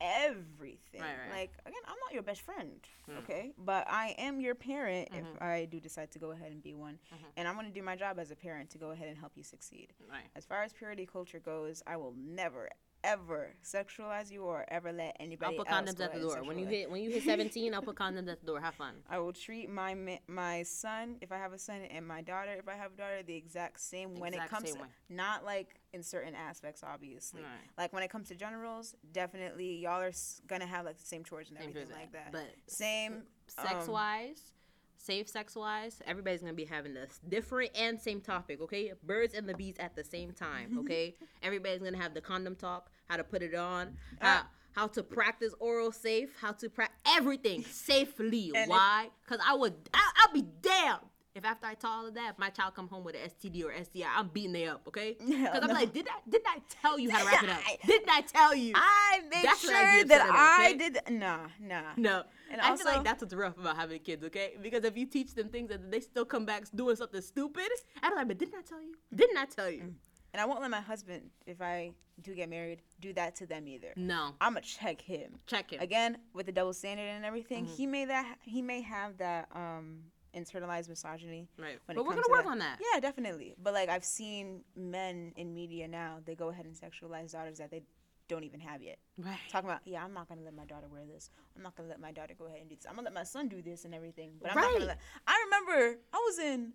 everything. 0.00 1.00
Right, 1.00 1.14
right. 1.30 1.38
Like 1.40 1.52
again, 1.66 1.80
I'm 1.86 1.96
not 2.04 2.12
your 2.12 2.22
best 2.22 2.40
friend, 2.42 2.80
Mm. 3.08 3.18
okay? 3.18 3.52
But 3.58 3.86
I 3.88 4.14
am 4.18 4.40
your 4.40 4.54
parent 4.54 5.10
Mhm. 5.10 5.18
if 5.20 5.42
I 5.42 5.64
do 5.66 5.80
decide 5.80 6.10
to 6.12 6.18
go 6.18 6.30
ahead 6.32 6.52
and 6.52 6.62
be 6.62 6.74
one. 6.74 6.98
Mhm. 7.12 7.16
And 7.36 7.48
I'm 7.48 7.54
going 7.54 7.66
to 7.66 7.72
do 7.72 7.82
my 7.82 7.96
job 7.96 8.18
as 8.18 8.30
a 8.30 8.36
parent 8.36 8.70
to 8.70 8.78
go 8.78 8.90
ahead 8.90 9.08
and 9.08 9.18
help 9.18 9.36
you 9.36 9.42
succeed. 9.42 9.92
right 10.08 10.28
As 10.34 10.44
far 10.44 10.62
as 10.62 10.72
purity 10.72 11.06
culture 11.06 11.40
goes, 11.40 11.82
I 11.86 11.96
will 11.96 12.12
never 12.16 12.68
ever 13.04 13.50
sexualize 13.64 14.30
you 14.30 14.42
or 14.42 14.64
ever 14.68 14.92
let 14.92 15.16
anybody. 15.20 15.56
I'll 15.56 15.64
put 15.64 15.70
else 15.70 15.90
condoms 15.90 16.00
at 16.00 16.14
the 16.14 16.20
door. 16.20 16.42
When 16.44 16.58
you 16.58 16.66
hit 16.66 16.90
when 16.90 17.02
you 17.02 17.10
hit 17.10 17.22
17, 17.24 17.74
I'll 17.74 17.82
put 17.82 17.96
condoms 17.96 18.30
at 18.30 18.40
the 18.40 18.46
door. 18.46 18.60
Have 18.60 18.74
fun. 18.74 18.94
I 19.08 19.18
will 19.18 19.32
treat 19.32 19.70
my 19.70 20.20
my 20.26 20.62
son 20.62 21.16
if 21.20 21.32
I 21.32 21.38
have 21.38 21.52
a 21.52 21.58
son 21.58 21.82
and 21.90 22.06
my 22.06 22.22
daughter 22.22 22.52
if 22.58 22.68
I 22.68 22.74
have 22.74 22.92
a 22.92 22.96
daughter 22.96 23.22
the 23.22 23.36
exact 23.36 23.80
same 23.80 24.14
when 24.14 24.34
it 24.34 24.46
comes 24.48 24.72
to 24.72 24.78
not 25.08 25.44
like 25.44 25.80
in 25.92 26.02
certain 26.02 26.34
aspects 26.34 26.82
obviously. 26.82 27.42
Right. 27.42 27.50
Like 27.78 27.92
when 27.92 28.02
it 28.02 28.10
comes 28.10 28.28
to 28.28 28.34
generals, 28.34 28.94
definitely 29.12 29.76
y'all 29.76 30.00
are 30.00 30.12
gonna 30.46 30.66
have 30.66 30.84
like 30.84 30.98
the 30.98 31.06
same 31.06 31.24
chores 31.24 31.50
and 31.50 31.58
everything 31.58 31.94
like 31.94 32.12
that. 32.12 32.32
But 32.32 32.46
Same 32.66 33.22
sex 33.46 33.86
um, 33.86 33.92
wise, 33.92 34.52
safe 35.00 35.28
sex 35.28 35.56
wise, 35.56 36.00
everybody's 36.06 36.40
gonna 36.40 36.52
be 36.52 36.64
having 36.64 36.94
this 36.94 37.20
different 37.28 37.70
and 37.74 38.00
same 38.00 38.20
topic. 38.20 38.60
Okay, 38.60 38.92
birds 39.02 39.34
and 39.34 39.48
the 39.48 39.54
bees 39.54 39.76
at 39.78 39.96
the 39.96 40.04
same 40.04 40.32
time. 40.32 40.68
Okay, 40.80 41.14
everybody's 41.42 41.82
gonna 41.82 41.98
have 41.98 42.14
the 42.14 42.20
condom 42.20 42.54
talk, 42.56 42.90
how 43.08 43.16
to 43.16 43.24
put 43.24 43.42
it 43.42 43.54
on, 43.54 43.96
how, 44.18 44.42
how 44.72 44.86
to 44.86 45.02
practice 45.02 45.52
oral 45.58 45.92
safe, 45.92 46.30
how 46.40 46.52
to 46.52 46.68
practice 46.70 46.98
everything 47.06 47.62
safely. 47.64 48.50
And 48.54 48.70
Why? 48.70 49.08
Because 49.24 49.44
I 49.46 49.54
would, 49.54 49.74
I, 49.92 50.10
I'll 50.16 50.32
be 50.32 50.44
damned. 50.62 51.00
If 51.34 51.44
after 51.44 51.66
I 51.66 51.74
tell 51.74 51.90
all 51.92 52.06
of 52.08 52.14
that, 52.14 52.30
if 52.32 52.38
my 52.38 52.50
child 52.50 52.74
come 52.74 52.88
home 52.88 53.04
with 53.04 53.14
an 53.14 53.20
STD 53.30 53.64
or 53.64 53.72
STI, 53.84 54.04
I'm 54.16 54.28
beating 54.28 54.52
they 54.52 54.66
up, 54.66 54.82
okay? 54.88 55.16
Because 55.20 55.60
I'm 55.62 55.68
no. 55.68 55.74
like, 55.74 55.92
did 55.92 56.08
I 56.08 56.18
did 56.28 56.42
I 56.44 56.58
tell 56.82 56.98
you 56.98 57.08
how 57.10 57.20
to 57.20 57.24
wrap 57.26 57.42
it 57.44 57.50
up? 57.50 57.60
Didn't 57.86 58.10
I 58.10 58.20
tell 58.22 58.52
you? 58.54 58.72
I 58.74 59.20
make 59.30 59.44
That's 59.44 59.60
sure 59.60 59.70
that 59.72 60.02
about, 60.06 60.30
I 60.30 60.70
okay? 60.74 60.78
did 60.90 60.98
nah 61.10 61.46
nah. 61.60 61.82
No. 61.96 62.24
And 62.50 62.60
I 62.60 62.64
feel 62.64 62.70
also- 62.72 62.84
like 62.86 63.04
that's 63.04 63.22
what's 63.22 63.32
rough 63.34 63.56
about 63.58 63.76
having 63.76 64.00
kids, 64.00 64.24
okay? 64.24 64.54
Because 64.60 64.84
if 64.84 64.96
you 64.96 65.06
teach 65.06 65.34
them 65.34 65.48
things 65.50 65.70
and 65.70 65.92
they 65.92 66.00
still 66.00 66.24
come 66.24 66.44
back 66.44 66.64
doing 66.74 66.96
something 66.96 67.20
stupid, 67.22 67.70
I'm 68.02 68.14
like, 68.16 68.26
but 68.26 68.38
didn't 68.38 68.56
I 68.56 68.62
tell 68.62 68.82
you? 68.82 68.94
Didn't 69.14 69.36
I 69.36 69.44
tell 69.44 69.70
you? 69.70 69.94
And 70.32 70.40
I 70.40 70.44
won't 70.46 70.60
let 70.60 70.70
my 70.70 70.80
husband, 70.80 71.30
if 71.46 71.60
I 71.62 71.92
do 72.22 72.34
get 72.34 72.48
married, 72.48 72.82
do 73.00 73.12
that 73.14 73.36
to 73.36 73.46
them 73.46 73.66
either. 73.68 73.92
No. 73.96 74.34
I'ma 74.40 74.60
check 74.60 75.00
him. 75.00 75.38
Check 75.46 75.72
him. 75.72 75.80
Again, 75.80 76.18
with 76.34 76.46
the 76.46 76.52
double 76.52 76.72
standard 76.72 77.02
and 77.08 77.24
everything, 77.24 77.66
Mhm. 77.66 77.76
he 77.76 77.86
may 77.86 78.04
that 78.06 78.38
he 78.42 78.62
may 78.62 78.80
have 78.80 79.16
that 79.18 79.48
um 79.54 80.04
internalized 80.34 80.88
misogyny. 80.88 81.48
Right. 81.58 81.78
But 81.86 81.96
we're 81.96 82.04
gonna 82.04 82.22
to 82.22 82.28
work 82.30 82.44
that. 82.44 82.50
on 82.50 82.58
that. 82.60 82.78
Yeah, 82.92 83.00
definitely. 83.00 83.54
But 83.62 83.74
like 83.74 83.88
I've 83.88 84.04
seen 84.04 84.62
men 84.76 85.32
in 85.36 85.54
media 85.54 85.88
now, 85.88 86.18
they 86.24 86.34
go 86.34 86.48
ahead 86.48 86.66
and 86.66 86.74
sexualize 86.74 87.32
daughters 87.32 87.58
that 87.58 87.70
they 87.70 87.82
don't 88.28 88.44
even 88.44 88.60
have 88.60 88.80
yet. 88.82 88.98
Right. 89.18 89.38
Talking 89.50 89.68
about, 89.70 89.80
yeah, 89.84 90.04
I'm 90.04 90.14
not 90.14 90.28
gonna 90.28 90.42
let 90.42 90.54
my 90.54 90.64
daughter 90.64 90.86
wear 90.90 91.02
this. 91.04 91.30
I'm 91.56 91.62
not 91.62 91.74
gonna 91.76 91.88
let 91.88 92.00
my 92.00 92.12
daughter 92.12 92.34
go 92.38 92.46
ahead 92.46 92.60
and 92.60 92.68
do 92.68 92.76
this. 92.76 92.86
I'm 92.88 92.94
gonna 92.94 93.06
let 93.06 93.14
my 93.14 93.24
son 93.24 93.48
do 93.48 93.60
this 93.60 93.84
and 93.84 93.94
everything. 93.94 94.32
But 94.40 94.50
I'm 94.52 94.56
not 94.56 94.64
Right. 94.66 94.72
gonna 94.74 94.84
let. 94.86 94.98
I 95.26 95.44
remember 95.46 95.98
I 96.12 96.16
was 96.18 96.38
in 96.38 96.72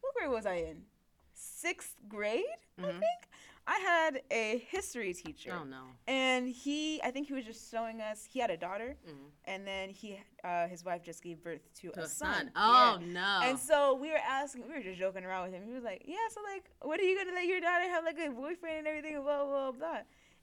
what 0.00 0.14
grade 0.14 0.30
was 0.30 0.46
I 0.46 0.54
in? 0.56 0.84
Sixth 1.34 1.94
grade, 2.08 2.44
I 2.78 2.82
Mhm. 2.82 3.00
think. 3.00 3.28
I 3.66 3.78
had 3.78 4.22
a 4.30 4.58
history 4.68 5.14
teacher, 5.14 5.52
Oh 5.58 5.64
no. 5.64 5.84
and 6.06 6.48
he, 6.48 7.00
I 7.02 7.10
think 7.10 7.28
he 7.28 7.32
was 7.34 7.44
just 7.46 7.70
showing 7.70 8.00
us. 8.00 8.26
He 8.30 8.38
had 8.38 8.50
a 8.50 8.56
daughter, 8.58 8.96
Mhm. 9.08 9.30
and 9.46 9.66
then 9.66 9.88
he, 9.90 10.20
uh, 10.42 10.68
his 10.68 10.84
wife 10.84 11.02
just 11.02 11.22
gave 11.22 11.42
birth 11.42 11.62
to, 11.80 11.90
To 11.92 12.00
a 12.00 12.02
a 12.04 12.08
son. 12.08 12.34
son. 12.34 12.50
Oh 12.56 12.98
Yeah. 13.00 13.06
no. 13.06 13.40
And 13.48 13.58
so 13.58 13.94
we 13.94 14.10
were 14.10 14.18
asking, 14.18 14.68
we 14.68 14.74
were 14.74 14.82
just 14.82 14.98
joking 14.98 15.24
around 15.24 15.44
with 15.50 15.54
him. 15.54 15.64
He 15.66 15.72
was 15.72 15.82
like, 15.82 16.02
"Yeah, 16.06 16.16
so 16.30 16.40
like, 16.42 16.70
what 16.82 17.00
are 17.00 17.04
you 17.04 17.16
gonna 17.16 17.34
let 17.34 17.46
your 17.46 17.60
daughter 17.60 17.88
have 17.88 18.04
like 18.04 18.18
a 18.18 18.28
boyfriend 18.30 18.78
and 18.78 18.86
everything, 18.86 19.20
blah 19.22 19.44
blah 19.44 19.72
blah." 19.72 20.00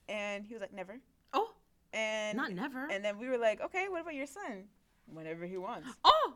And 0.10 0.46
he 0.46 0.54
was 0.56 0.62
like, 0.62 0.74
"Never." 0.74 1.00
oh, 1.34 1.54
And 1.94 2.38
not 2.38 2.52
never. 2.52 2.88
and 2.90 3.06
then 3.06 3.20
we 3.20 3.28
were 3.28 3.38
like, 3.38 3.62
"Okay, 3.62 3.88
what 3.90 4.02
about 4.02 4.16
your 4.16 4.26
son? 4.28 4.68
Whenever 5.14 5.46
he 5.46 5.58
wants." 5.58 5.88
oh, 6.04 6.34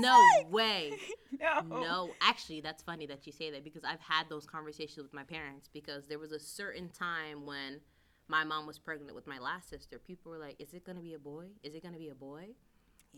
no 0.00 0.28
way. 0.50 0.92
no. 1.40 1.80
No, 1.80 2.10
actually, 2.20 2.60
that's 2.60 2.82
funny 2.82 3.06
that 3.06 3.26
you 3.26 3.32
say 3.32 3.50
that 3.50 3.64
because 3.64 3.84
I've 3.84 4.00
had 4.00 4.28
those 4.28 4.46
conversations 4.46 5.02
with 5.02 5.14
my 5.14 5.24
parents 5.24 5.68
because 5.72 6.06
there 6.06 6.18
was 6.18 6.32
a 6.32 6.40
certain 6.40 6.88
time 6.88 7.46
when 7.46 7.80
my 8.28 8.44
mom 8.44 8.66
was 8.66 8.78
pregnant 8.78 9.14
with 9.14 9.26
my 9.26 9.38
last 9.38 9.68
sister. 9.68 9.98
People 9.98 10.32
were 10.32 10.38
like, 10.38 10.56
"Is 10.60 10.74
it 10.74 10.84
gonna 10.84 11.00
be 11.00 11.14
a 11.14 11.18
boy? 11.18 11.46
Is 11.62 11.74
it 11.74 11.82
gonna 11.82 11.98
be 11.98 12.08
a 12.08 12.14
boy?" 12.14 12.50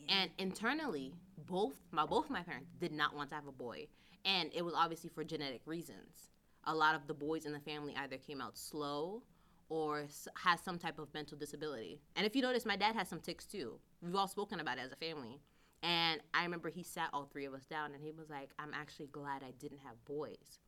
And 0.08 0.30
internally, 0.38 1.14
both 1.46 1.74
my 1.90 2.06
both 2.06 2.30
my 2.30 2.42
parents 2.42 2.70
did 2.80 2.92
not 2.92 3.14
want 3.14 3.28
to 3.30 3.34
have 3.34 3.46
a 3.46 3.52
boy, 3.52 3.88
and 4.24 4.50
it 4.54 4.62
was 4.62 4.74
obviously 4.74 5.10
for 5.10 5.22
genetic 5.24 5.60
reasons. 5.66 6.30
A 6.64 6.74
lot 6.74 6.94
of 6.94 7.06
the 7.06 7.14
boys 7.14 7.44
in 7.44 7.52
the 7.52 7.60
family 7.60 7.94
either 7.96 8.16
came 8.16 8.40
out 8.40 8.56
slow 8.56 9.22
or 9.68 10.06
has 10.36 10.60
some 10.60 10.78
type 10.78 10.98
of 10.98 11.12
mental 11.12 11.36
disability. 11.36 12.00
And 12.14 12.24
if 12.26 12.36
you 12.36 12.42
notice, 12.42 12.64
my 12.64 12.76
dad 12.76 12.94
has 12.94 13.08
some 13.08 13.20
tics 13.20 13.44
too. 13.46 13.80
We've 14.02 14.14
all 14.14 14.28
spoken 14.28 14.60
about 14.60 14.78
it 14.78 14.82
as 14.82 14.92
a 14.92 14.96
family. 14.96 15.40
And 15.82 16.20
I 16.34 16.44
remember 16.44 16.68
he 16.68 16.82
sat 16.82 17.08
all 17.12 17.26
three 17.26 17.44
of 17.44 17.54
us 17.54 17.64
down 17.64 17.94
and 17.94 18.02
he 18.02 18.12
was 18.12 18.30
like, 18.30 18.50
I'm 18.58 18.72
actually 18.74 19.06
glad 19.06 19.42
I 19.42 19.52
didn't 19.58 19.80
have 19.84 20.04
boys 20.04 20.60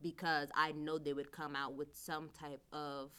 because 0.00 0.48
I 0.54 0.72
know 0.72 0.98
they 0.98 1.12
would 1.12 1.30
come 1.30 1.54
out 1.54 1.74
with 1.74 1.94
some 1.94 2.28
type 2.30 2.62
of 2.72 3.10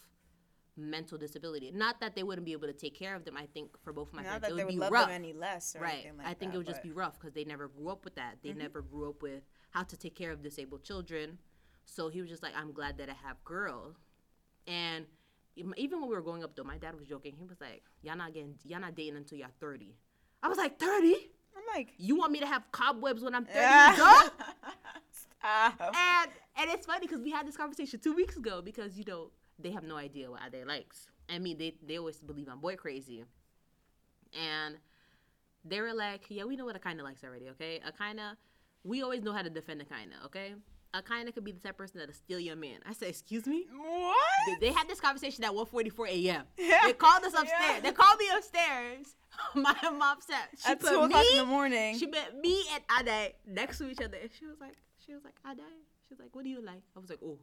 mental 0.76 1.16
disability. 1.16 1.70
Not 1.72 2.00
that 2.00 2.14
they 2.14 2.22
wouldn't 2.22 2.44
be 2.44 2.52
able 2.52 2.66
to 2.66 2.72
take 2.72 2.98
care 2.98 3.14
of 3.14 3.24
them. 3.24 3.36
I 3.36 3.46
think 3.46 3.70
for 3.82 3.92
both 3.92 4.08
of 4.08 4.14
my 4.14 4.22
Not 4.22 4.28
parents, 4.28 4.48
that 4.48 4.52
it 4.52 4.56
they 4.56 4.64
would 4.64 4.72
be 4.72 4.78
love 4.78 4.92
rough. 4.92 5.06
them 5.06 5.14
any 5.14 5.32
less, 5.32 5.76
right. 5.80 6.10
like 6.18 6.26
I 6.26 6.34
think 6.34 6.52
that, 6.52 6.56
it 6.56 6.58
would 6.58 6.66
just 6.66 6.82
be 6.82 6.92
rough 6.92 7.18
because 7.18 7.32
they 7.32 7.44
never 7.44 7.68
grew 7.68 7.88
up 7.88 8.04
with 8.04 8.16
that. 8.16 8.38
They 8.42 8.50
mm-hmm. 8.50 8.58
never 8.58 8.82
grew 8.82 9.08
up 9.08 9.22
with 9.22 9.42
how 9.70 9.82
to 9.84 9.96
take 9.96 10.14
care 10.14 10.30
of 10.30 10.42
disabled 10.42 10.84
children. 10.84 11.38
So 11.86 12.08
he 12.08 12.20
was 12.20 12.30
just 12.30 12.42
like, 12.42 12.54
I'm 12.56 12.72
glad 12.72 12.98
that 12.98 13.08
I 13.08 13.14
have 13.26 13.42
girls. 13.44 13.96
And 14.66 15.06
even 15.56 16.00
when 16.00 16.08
we 16.08 16.16
were 16.16 16.22
growing 16.22 16.44
up, 16.44 16.54
though, 16.56 16.64
my 16.64 16.78
dad 16.78 16.98
was 16.98 17.06
joking. 17.06 17.34
He 17.38 17.46
was 17.46 17.60
like, 17.60 17.82
"Y'all 18.02 18.16
not 18.16 18.32
getting, 18.34 18.54
y'all 18.64 18.80
not 18.80 18.94
dating 18.94 19.16
until 19.16 19.38
y'all 19.38 19.48
30." 19.60 19.94
I 20.42 20.48
was 20.48 20.58
like, 20.58 20.78
"30? 20.78 21.14
I'm 21.56 21.62
like, 21.74 21.94
You 21.96 22.16
want 22.16 22.32
me 22.32 22.40
to 22.40 22.46
have 22.46 22.70
cobwebs 22.72 23.22
when 23.22 23.34
I'm 23.34 23.44
30 23.44 23.58
years? 23.58 23.98
Stop. 25.12 25.80
and 25.80 26.30
and 26.56 26.70
it's 26.70 26.86
funny 26.86 27.06
because 27.06 27.22
we 27.22 27.30
had 27.30 27.46
this 27.46 27.56
conversation 27.56 28.00
two 28.00 28.12
weeks 28.14 28.36
ago 28.36 28.60
because 28.62 28.96
you 28.98 29.04
know 29.06 29.30
they 29.58 29.70
have 29.70 29.84
no 29.84 29.96
idea 29.96 30.30
what 30.30 30.40
they 30.50 30.64
likes. 30.64 31.06
I 31.28 31.38
mean, 31.38 31.58
they 31.58 31.74
they 31.86 31.98
always 31.98 32.18
believe 32.18 32.48
I'm 32.48 32.60
boy 32.60 32.76
crazy, 32.76 33.24
and 34.32 34.76
they 35.64 35.80
were 35.80 35.94
like, 35.94 36.22
"Yeah, 36.28 36.44
we 36.44 36.56
know 36.56 36.64
what 36.64 36.76
a 36.76 36.80
kind 36.80 36.98
of 37.00 37.04
likes 37.04 37.22
already. 37.24 37.48
Okay, 37.50 37.80
a 37.86 37.92
kind 37.92 38.18
of, 38.20 38.36
we 38.82 39.02
always 39.02 39.22
know 39.22 39.32
how 39.32 39.42
to 39.42 39.50
defend 39.50 39.80
a 39.80 39.84
kind 39.84 40.10
of. 40.12 40.26
Okay, 40.26 40.54
a 40.94 41.02
kind 41.02 41.28
of 41.28 41.34
could 41.34 41.44
be 41.44 41.52
the 41.52 41.60
type 41.60 41.72
of 41.72 41.78
person 41.78 41.98
that'll 41.98 42.14
steal 42.14 42.38
your 42.40 42.56
man." 42.56 42.78
I 42.88 42.92
said, 42.94 43.08
"Excuse 43.08 43.46
me." 43.46 43.66
What? 43.74 44.16
They- 44.60 44.68
They 44.68 44.72
had 44.72 44.88
this 44.88 45.00
conversation 45.00 45.44
at 45.44 45.52
1:44 45.52 46.08
a.m. 46.08 46.44
They 46.56 46.92
called 46.94 47.24
us 47.24 47.34
upstairs. 47.34 47.50
Yeah. 47.76 47.80
They 47.80 47.92
called 47.92 48.18
me 48.18 48.26
upstairs. 48.36 49.16
My 49.54 49.74
mom 49.90 50.18
said 50.20 50.46
she 50.64 50.70
At 50.70 50.80
put 50.80 50.90
two 50.90 51.00
me, 51.00 51.04
o'clock 51.06 51.24
in 51.32 51.36
the 51.38 51.44
morning. 51.44 51.98
She 51.98 52.06
met 52.06 52.38
me 52.40 52.64
and 52.72 52.82
Ade 53.08 53.34
next 53.46 53.78
to 53.78 53.90
each 53.90 54.00
other, 54.00 54.16
and 54.16 54.30
she 54.32 54.46
was 54.46 54.60
like, 54.60 54.76
she 55.04 55.12
was 55.12 55.24
like, 55.24 55.34
Ade, 55.50 55.58
she 56.08 56.14
was 56.14 56.20
like, 56.20 56.34
what 56.34 56.44
do 56.44 56.50
you 56.50 56.60
like? 56.62 56.82
I 56.96 57.00
was 57.00 57.10
like, 57.10 57.18
oh. 57.24 57.38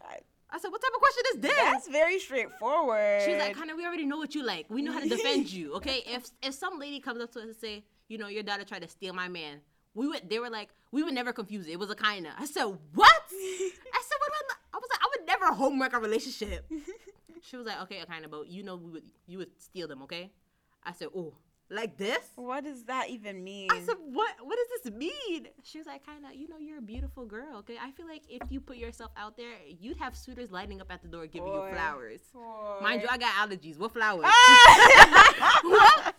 God, 0.00 0.20
I 0.50 0.58
said, 0.58 0.70
what 0.70 0.80
type 0.80 0.90
of 0.94 1.00
question 1.00 1.22
is 1.34 1.40
this? 1.40 1.56
That's 1.56 1.88
very 1.88 2.18
straightforward. 2.20 3.22
She's 3.22 3.38
like, 3.38 3.56
kind 3.56 3.70
of, 3.70 3.76
we 3.76 3.84
already 3.84 4.04
know 4.06 4.16
what 4.18 4.34
you 4.34 4.44
like. 4.44 4.66
We 4.70 4.82
know 4.82 4.92
how 4.92 5.00
to 5.00 5.08
defend 5.08 5.50
you, 5.58 5.74
okay? 5.74 6.02
If 6.06 6.30
if 6.42 6.54
some 6.54 6.78
lady 6.78 7.00
comes 7.00 7.20
up 7.20 7.32
to 7.32 7.40
us 7.40 7.44
and 7.46 7.56
say, 7.56 7.84
you 8.08 8.18
know, 8.18 8.28
your 8.28 8.42
daughter 8.42 8.64
tried 8.64 8.82
to 8.82 8.88
steal 8.88 9.12
my 9.14 9.28
man, 9.28 9.60
we 9.94 10.08
would. 10.08 10.28
They 10.28 10.38
were 10.38 10.50
like, 10.50 10.70
we 10.90 11.02
would 11.02 11.14
never 11.14 11.32
confuse 11.32 11.66
it. 11.66 11.72
It 11.72 11.78
was 11.78 11.90
a 11.90 11.96
kinda. 11.96 12.32
I 12.38 12.46
said, 12.46 12.64
what? 12.64 13.22
I 13.30 13.70
said, 14.02 14.18
what? 14.18 14.32
Am 14.32 14.50
I, 14.50 14.54
I 14.74 14.76
was 14.78 14.88
like, 14.90 15.00
I 15.02 15.08
would 15.16 15.26
never 15.26 15.46
homework 15.54 15.92
a 15.92 15.98
relationship. 15.98 16.70
she 17.42 17.56
was 17.56 17.66
like, 17.66 17.80
okay, 17.82 18.00
a 18.00 18.06
kinda, 18.06 18.28
but 18.28 18.48
you 18.48 18.62
know, 18.62 18.76
we 18.76 18.90
would 18.90 19.04
you 19.26 19.38
would 19.38 19.60
steal 19.60 19.88
them, 19.88 20.02
okay? 20.02 20.30
I 20.84 20.92
said, 20.92 21.08
oh, 21.14 21.34
like 21.70 21.96
this? 21.96 22.18
what 22.36 22.64
does 22.64 22.84
that 22.84 23.08
even 23.08 23.42
mean? 23.42 23.68
I 23.70 23.80
said, 23.80 23.96
what? 23.98 24.34
What 24.42 24.58
does 24.58 24.82
this 24.82 24.92
mean? 24.92 25.48
She 25.62 25.78
was 25.78 25.86
like, 25.86 26.04
kind 26.04 26.24
of, 26.24 26.34
you 26.34 26.48
know, 26.48 26.58
you're 26.58 26.78
a 26.78 26.82
beautiful 26.82 27.24
girl. 27.24 27.56
Okay, 27.58 27.76
I 27.80 27.90
feel 27.92 28.06
like 28.06 28.22
if 28.28 28.42
you 28.50 28.60
put 28.60 28.76
yourself 28.76 29.10
out 29.16 29.36
there, 29.36 29.54
you'd 29.80 29.96
have 29.96 30.14
suitors 30.16 30.50
lining 30.50 30.80
up 30.80 30.90
at 30.90 31.02
the 31.02 31.08
door 31.08 31.26
giving 31.26 31.48
Boy. 31.48 31.68
you 31.68 31.74
flowers. 31.74 32.20
Boy. 32.32 32.78
Mind 32.82 33.02
you, 33.02 33.08
I 33.10 33.16
got 33.16 33.32
allergies. 33.34 33.78
What 33.78 33.92
flowers? 33.92 34.24
Ah! 34.26 35.60
what? 35.64 36.11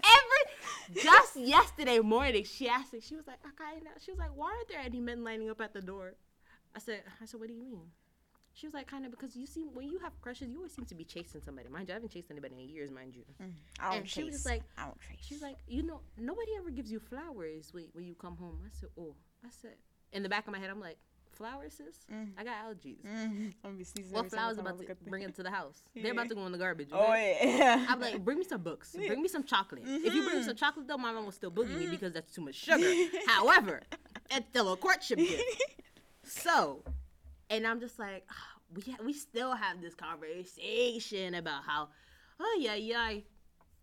Just 1.03 1.35
yesterday 1.35 1.99
morning, 1.99 2.43
she 2.43 2.67
asked 2.67 2.93
me. 2.93 2.99
She 2.99 3.15
was 3.15 3.27
like, 3.27 3.39
okay, 3.45 3.79
now. 3.83 3.91
She 4.03 4.11
was 4.11 4.19
like, 4.19 4.31
why 4.35 4.47
aren't 4.55 4.67
there 4.69 4.79
any 4.79 4.99
men 4.99 5.23
lining 5.23 5.49
up 5.49 5.61
at 5.61 5.73
the 5.73 5.81
door? 5.81 6.15
I 6.75 6.79
said, 6.79 7.03
I 7.21 7.25
said, 7.25 7.39
what 7.39 7.47
do 7.47 7.53
you 7.53 7.63
mean? 7.63 7.81
She 8.55 8.67
was 8.67 8.73
like, 8.73 8.85
kind 8.87 9.03
of 9.05 9.11
because 9.11 9.35
you 9.35 9.47
seem 9.47 9.69
when 9.73 9.87
you 9.87 9.97
have 9.99 10.19
crushes, 10.21 10.49
you 10.49 10.57
always 10.57 10.73
seem 10.73 10.85
to 10.85 10.95
be 10.95 11.03
chasing 11.03 11.41
somebody. 11.41 11.69
Mind 11.69 11.87
you, 11.87 11.93
I 11.93 11.95
haven't 11.95 12.11
chased 12.11 12.29
anybody 12.29 12.53
in 12.61 12.69
years, 12.69 12.91
mind 12.91 13.15
you. 13.15 13.23
Mm, 13.41 13.51
I 13.79 13.89
don't 13.89 13.97
and 14.01 14.09
she 14.09 14.23
was 14.23 14.33
just 14.35 14.45
like- 14.45 14.61
I 14.77 14.85
don't 14.85 14.99
chase. 15.01 15.17
She 15.21 15.33
was 15.33 15.41
like, 15.41 15.57
you 15.67 15.81
know, 15.81 16.01
nobody 16.17 16.51
ever 16.59 16.69
gives 16.69 16.91
you 16.91 16.99
flowers 16.99 17.69
when, 17.73 17.85
when 17.93 18.05
you 18.05 18.13
come 18.13 18.37
home. 18.37 18.59
I 18.63 18.69
said, 18.71 18.89
oh. 18.99 19.15
I 19.43 19.49
said, 19.49 19.73
in 20.11 20.21
the 20.21 20.29
back 20.29 20.45
of 20.47 20.53
my 20.53 20.59
head, 20.59 20.69
I'm 20.69 20.79
like, 20.79 20.97
flowers, 21.33 21.73
sis? 21.73 22.05
I 22.37 22.43
got 22.43 22.55
allergies. 22.65 23.01
Mm, 23.05 23.07
I'm 23.09 23.53
gonna 23.63 23.75
be 23.77 23.83
sneezing 23.83 24.13
What 24.13 24.29
flowers 24.29 24.57
about 24.57 24.79
to 24.79 24.95
bring 25.07 25.21
them. 25.21 25.29
into 25.29 25.43
the 25.43 25.49
house? 25.51 25.81
Yeah. 25.93 26.03
They're 26.03 26.11
about 26.13 26.29
to 26.29 26.35
go 26.35 26.45
in 26.45 26.51
the 26.51 26.57
garbage. 26.57 26.89
Oh 26.91 27.13
yeah. 27.13 27.85
I'm 27.89 27.99
like, 27.99 28.23
bring 28.23 28.39
me 28.39 28.45
some 28.45 28.61
books. 28.61 28.95
Bring 29.07 29.21
me 29.21 29.27
some 29.27 29.43
chocolate. 29.43 29.83
If 29.85 30.13
you 30.13 30.21
bring 30.21 30.23
Mm-hmm. 30.23 30.37
me 30.37 30.43
some 30.43 30.55
chocolate, 30.55 30.87
though, 30.87 30.97
my 30.97 31.11
mom 31.11 31.25
will 31.25 31.31
still 31.31 31.51
boogie 31.51 31.77
me 31.77 31.87
because 31.87 32.13
that's 32.13 32.33
too 32.33 32.41
much 32.41 32.55
sugar. 32.55 32.89
However, 33.27 33.81
it's 34.31 34.47
still 34.49 34.71
a 34.73 34.77
courtship 34.77 35.17
gift. 35.19 35.43
So, 36.23 36.83
and 37.49 37.67
I'm 37.67 37.79
just 37.79 37.99
like, 37.99 38.25
ah, 38.29 38.59
we 38.73 38.81
ha- 38.91 39.03
we 39.03 39.13
still 39.13 39.53
have 39.55 39.81
this 39.81 39.93
conversation 39.95 41.35
about 41.35 41.63
how, 41.65 41.89
oh 42.39 42.57
yeah, 42.59 42.75
yeah. 42.75 43.19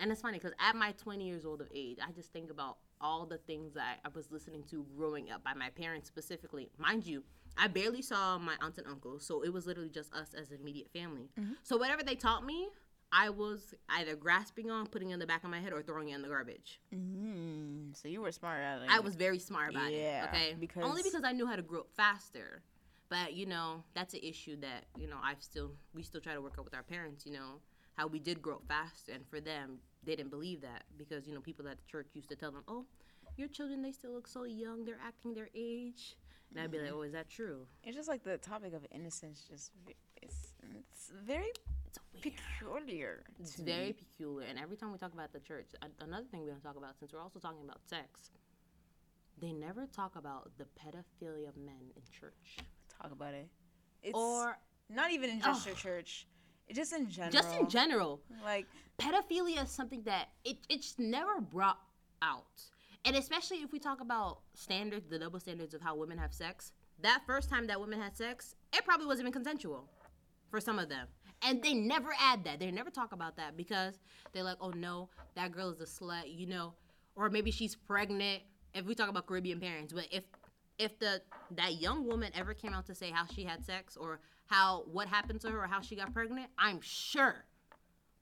And 0.00 0.10
it's 0.10 0.22
funny 0.22 0.38
because 0.38 0.52
at 0.58 0.74
my 0.76 0.92
20 0.92 1.24
years 1.26 1.44
old 1.44 1.60
of 1.60 1.68
age, 1.74 1.98
I 2.06 2.10
just 2.12 2.32
think 2.32 2.50
about 2.50 2.78
all 3.02 3.26
the 3.26 3.36
things 3.38 3.74
that 3.74 3.98
I 4.04 4.08
was 4.14 4.30
listening 4.30 4.62
to 4.70 4.84
growing 4.96 5.30
up 5.30 5.44
by 5.44 5.52
my 5.54 5.68
parents 5.70 6.08
specifically. 6.08 6.70
Mind 6.78 7.06
you, 7.06 7.22
I 7.60 7.68
barely 7.68 8.00
saw 8.00 8.38
my 8.38 8.54
aunts 8.62 8.78
and 8.78 8.86
uncles, 8.86 9.24
so 9.26 9.42
it 9.42 9.52
was 9.52 9.66
literally 9.66 9.90
just 9.90 10.12
us 10.14 10.32
as 10.34 10.50
immediate 10.50 10.90
family. 10.92 11.28
So 11.62 11.76
whatever 11.76 12.02
they 12.02 12.14
taught 12.14 12.44
me, 12.44 12.70
I 13.12 13.28
was 13.28 13.74
either 13.90 14.16
grasping 14.16 14.70
on, 14.70 14.86
putting 14.86 15.10
it 15.10 15.14
in 15.14 15.18
the 15.20 15.26
back 15.26 15.44
of 15.44 15.50
my 15.50 15.60
head, 15.60 15.72
or 15.74 15.82
throwing 15.82 16.08
it 16.08 16.14
in 16.14 16.22
the 16.22 16.28
garbage. 16.28 16.80
Mm, 16.94 17.94
so 17.94 18.08
you 18.08 18.22
were 18.22 18.32
smart 18.32 18.60
it. 18.60 18.88
I 18.88 19.00
was 19.00 19.14
very 19.14 19.38
smart 19.38 19.70
about 19.70 19.92
Yeah, 19.92 20.24
it. 20.24 20.28
Okay, 20.28 20.56
because- 20.58 20.84
only 20.84 21.02
because 21.02 21.22
I 21.22 21.32
knew 21.32 21.46
how 21.46 21.56
to 21.56 21.62
grow 21.62 21.80
up 21.80 21.90
faster. 21.94 22.62
But 23.10 23.34
you 23.34 23.44
know, 23.44 23.82
that's 23.92 24.14
an 24.14 24.20
issue 24.22 24.56
that 24.60 24.84
you 24.96 25.08
know 25.08 25.18
I've 25.22 25.42
still 25.42 25.72
we 25.92 26.02
still 26.02 26.20
try 26.20 26.32
to 26.32 26.40
work 26.40 26.54
out 26.58 26.64
with 26.64 26.74
our 26.74 26.84
parents. 26.84 27.26
You 27.26 27.32
know 27.32 27.60
how 27.98 28.06
we 28.06 28.20
did 28.20 28.40
grow 28.40 28.54
up 28.54 28.62
faster, 28.68 29.12
and 29.12 29.26
for 29.28 29.40
them 29.40 29.80
they 30.04 30.14
didn't 30.16 30.30
believe 30.30 30.60
that 30.62 30.84
because 30.96 31.26
you 31.26 31.34
know 31.34 31.40
people 31.40 31.66
at 31.68 31.76
the 31.76 31.86
church 31.90 32.06
used 32.14 32.28
to 32.28 32.36
tell 32.36 32.52
them, 32.52 32.62
"Oh, 32.68 32.86
your 33.36 33.48
children 33.48 33.82
they 33.82 33.90
still 33.90 34.12
look 34.12 34.28
so 34.28 34.44
young, 34.44 34.84
they're 34.84 35.00
acting 35.04 35.34
their 35.34 35.50
age," 35.54 36.16
and 36.50 36.60
I'd 36.60 36.70
be 36.70 36.78
like, 36.78 36.88
mm-hmm. 36.88 36.98
"Oh, 36.98 37.02
is 37.02 37.12
that 37.12 37.28
true?" 37.28 37.66
It's 37.84 37.96
just 37.96 38.08
like 38.08 38.22
the 38.24 38.38
topic 38.38 38.74
of 38.74 38.84
innocence. 38.90 39.46
Just 39.48 39.72
it's 40.22 40.52
it's 40.72 41.12
very 41.24 41.50
It's 41.86 41.98
weird. 42.12 42.36
peculiar. 42.36 43.22
It's 43.40 43.54
to 43.56 43.62
very 43.62 43.86
me. 43.86 43.92
peculiar. 43.94 44.46
And 44.48 44.58
every 44.58 44.76
time 44.76 44.92
we 44.92 44.98
talk 44.98 45.12
about 45.14 45.32
the 45.32 45.40
church, 45.40 45.66
a- 45.82 46.04
another 46.04 46.26
thing 46.30 46.42
we 46.42 46.48
don't 46.50 46.62
talk 46.62 46.76
about, 46.76 46.98
since 46.98 47.12
we're 47.12 47.20
also 47.22 47.38
talking 47.38 47.62
about 47.64 47.80
sex, 47.86 48.30
they 49.40 49.52
never 49.52 49.86
talk 49.86 50.16
about 50.16 50.50
the 50.58 50.64
pedophilia 50.64 51.48
of 51.48 51.56
men 51.56 51.90
in 51.96 52.02
church. 52.20 52.58
talk 53.00 53.12
about 53.12 53.34
it. 53.34 53.48
It's 54.02 54.16
or 54.16 54.58
not 54.88 55.10
even 55.12 55.30
in 55.30 55.40
just 55.40 55.66
your 55.66 55.74
church. 55.74 56.26
It 56.68 56.76
just 56.76 56.92
in 56.92 57.08
general. 57.10 57.32
just 57.32 57.58
in 57.58 57.68
general, 57.68 58.20
Like 58.44 58.66
pedophilia 58.98 59.64
is 59.64 59.70
something 59.70 60.02
that 60.04 60.28
it, 60.44 60.58
it's 60.68 60.94
never 60.98 61.40
brought 61.40 61.78
out. 62.22 62.62
And 63.04 63.16
especially 63.16 63.58
if 63.58 63.72
we 63.72 63.78
talk 63.78 64.00
about 64.00 64.40
standards, 64.54 65.08
the 65.08 65.18
double 65.18 65.40
standards 65.40 65.74
of 65.74 65.80
how 65.80 65.96
women 65.96 66.18
have 66.18 66.34
sex, 66.34 66.72
that 67.00 67.22
first 67.26 67.48
time 67.48 67.66
that 67.66 67.80
women 67.80 68.00
had 68.00 68.16
sex, 68.16 68.54
it 68.72 68.84
probably 68.84 69.06
wasn't 69.06 69.24
even 69.24 69.32
consensual 69.32 69.88
for 70.50 70.60
some 70.60 70.78
of 70.78 70.88
them. 70.88 71.06
And 71.42 71.62
they 71.62 71.72
never 71.72 72.10
add 72.20 72.44
that. 72.44 72.60
They 72.60 72.70
never 72.70 72.90
talk 72.90 73.12
about 73.12 73.36
that 73.36 73.56
because 73.56 73.98
they're 74.32 74.42
like, 74.42 74.58
oh 74.60 74.70
no, 74.70 75.08
that 75.34 75.52
girl 75.52 75.70
is 75.70 75.80
a 75.80 75.84
slut, 75.84 76.24
you 76.26 76.46
know, 76.46 76.74
or 77.16 77.30
maybe 77.30 77.50
she's 77.50 77.74
pregnant. 77.74 78.42
If 78.74 78.84
we 78.84 78.94
talk 78.94 79.08
about 79.08 79.26
Caribbean 79.26 79.60
parents, 79.60 79.92
but 79.92 80.06
if 80.10 80.24
if 80.78 80.98
the 80.98 81.22
that 81.56 81.80
young 81.80 82.06
woman 82.06 82.30
ever 82.34 82.54
came 82.54 82.72
out 82.72 82.86
to 82.86 82.94
say 82.94 83.10
how 83.10 83.26
she 83.26 83.44
had 83.44 83.64
sex 83.64 83.96
or 83.96 84.20
how 84.46 84.84
what 84.92 85.08
happened 85.08 85.40
to 85.40 85.50
her 85.50 85.62
or 85.62 85.66
how 85.66 85.80
she 85.80 85.96
got 85.96 86.12
pregnant, 86.12 86.48
I'm 86.58 86.80
sure 86.82 87.44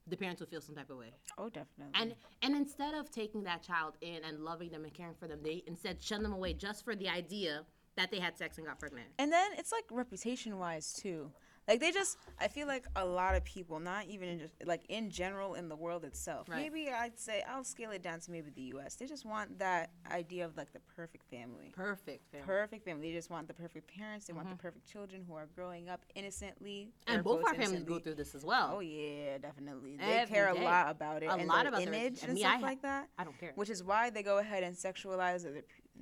the 0.09 0.17
parents 0.17 0.39
would 0.41 0.49
feel 0.49 0.61
some 0.61 0.75
type 0.75 0.89
of 0.89 0.97
way. 0.97 1.11
oh, 1.37 1.49
definitely. 1.49 1.93
And 1.95 2.15
and 2.41 2.55
instead 2.55 2.93
of 2.93 3.11
taking 3.11 3.43
that 3.43 3.61
child 3.63 3.95
in 4.01 4.23
and 4.23 4.39
loving 4.39 4.69
them 4.69 4.83
and 4.83 4.93
caring 4.93 5.15
for 5.15 5.27
them, 5.27 5.39
they 5.43 5.63
instead 5.67 6.01
shun 6.01 6.23
them 6.23 6.33
away 6.33 6.53
just 6.53 6.83
for 6.83 6.95
the 6.95 7.07
idea 7.09 7.65
that 7.95 8.11
they 8.11 8.19
had 8.19 8.37
sex 8.37 8.57
and 8.57 8.65
got 8.67 8.79
pregnant. 8.79 9.07
And 9.17 9.31
then 9.31 9.51
it's 9.57 9.71
like 9.71 9.83
reputation 9.91 10.57
wise 10.57 10.93
too. 10.93 11.31
Like 11.69 11.81
they 11.81 11.91
just, 11.91 12.17
I 12.41 12.47
feel 12.47 12.65
like 12.65 12.85
a 12.95 13.05
lot 13.05 13.35
of 13.35 13.43
people, 13.43 13.79
not 13.79 14.07
even 14.07 14.27
in 14.27 14.39
just 14.39 14.55
like 14.65 14.81
in 14.89 15.11
general 15.11 15.53
in 15.53 15.69
the 15.69 15.75
world 15.75 16.03
itself. 16.03 16.49
Right. 16.49 16.63
Maybe 16.63 16.89
I'd 16.89 17.19
say 17.19 17.43
I'll 17.47 17.63
scale 17.63 17.91
it 17.91 18.01
down 18.01 18.19
to 18.21 18.31
maybe 18.31 18.49
the 18.49 18.61
U.S. 18.73 18.95
They 18.95 19.05
just 19.05 19.23
want 19.23 19.59
that 19.59 19.91
idea 20.11 20.45
of 20.45 20.57
like 20.57 20.73
the 20.73 20.79
perfect 20.95 21.29
family. 21.29 21.71
Perfect. 21.75 22.31
family. 22.31 22.45
Perfect 22.47 22.85
family. 22.85 23.09
They 23.09 23.15
just 23.15 23.29
want 23.29 23.47
the 23.47 23.53
perfect 23.53 23.95
parents. 23.95 24.25
They 24.25 24.33
want 24.33 24.47
the 24.47 24.53
uh-huh. 24.53 24.63
perfect 24.63 24.91
children 24.91 25.23
who 25.27 25.35
are 25.35 25.47
growing 25.55 25.89
up 25.89 26.01
innocently. 26.15 26.89
and 27.05 27.23
both 27.23 27.45
our 27.45 27.53
families 27.53 27.83
go 27.83 27.99
through 27.99 28.15
this 28.15 28.33
as 28.33 28.43
well. 28.43 28.71
Oh 28.73 28.79
yeah, 28.79 29.37
definitely. 29.37 29.95
They 29.97 30.03
Every 30.05 30.33
care 30.33 30.51
day. 30.51 30.61
a 30.61 30.63
lot 30.63 30.89
about 30.89 31.21
it. 31.21 31.27
A 31.27 31.33
and 31.33 31.47
lot 31.47 31.67
about 31.67 31.83
image 31.83 32.21
and 32.21 32.29
and 32.29 32.33
me, 32.33 32.41
stuff 32.41 32.55
I 32.57 32.61
like 32.61 32.81
that. 32.81 33.09
I 33.19 33.23
don't 33.23 33.39
care. 33.39 33.51
Which 33.53 33.69
is 33.69 33.83
why 33.83 34.09
they 34.09 34.23
go 34.23 34.39
ahead 34.39 34.63
and 34.63 34.75
sexualize. 34.75 35.45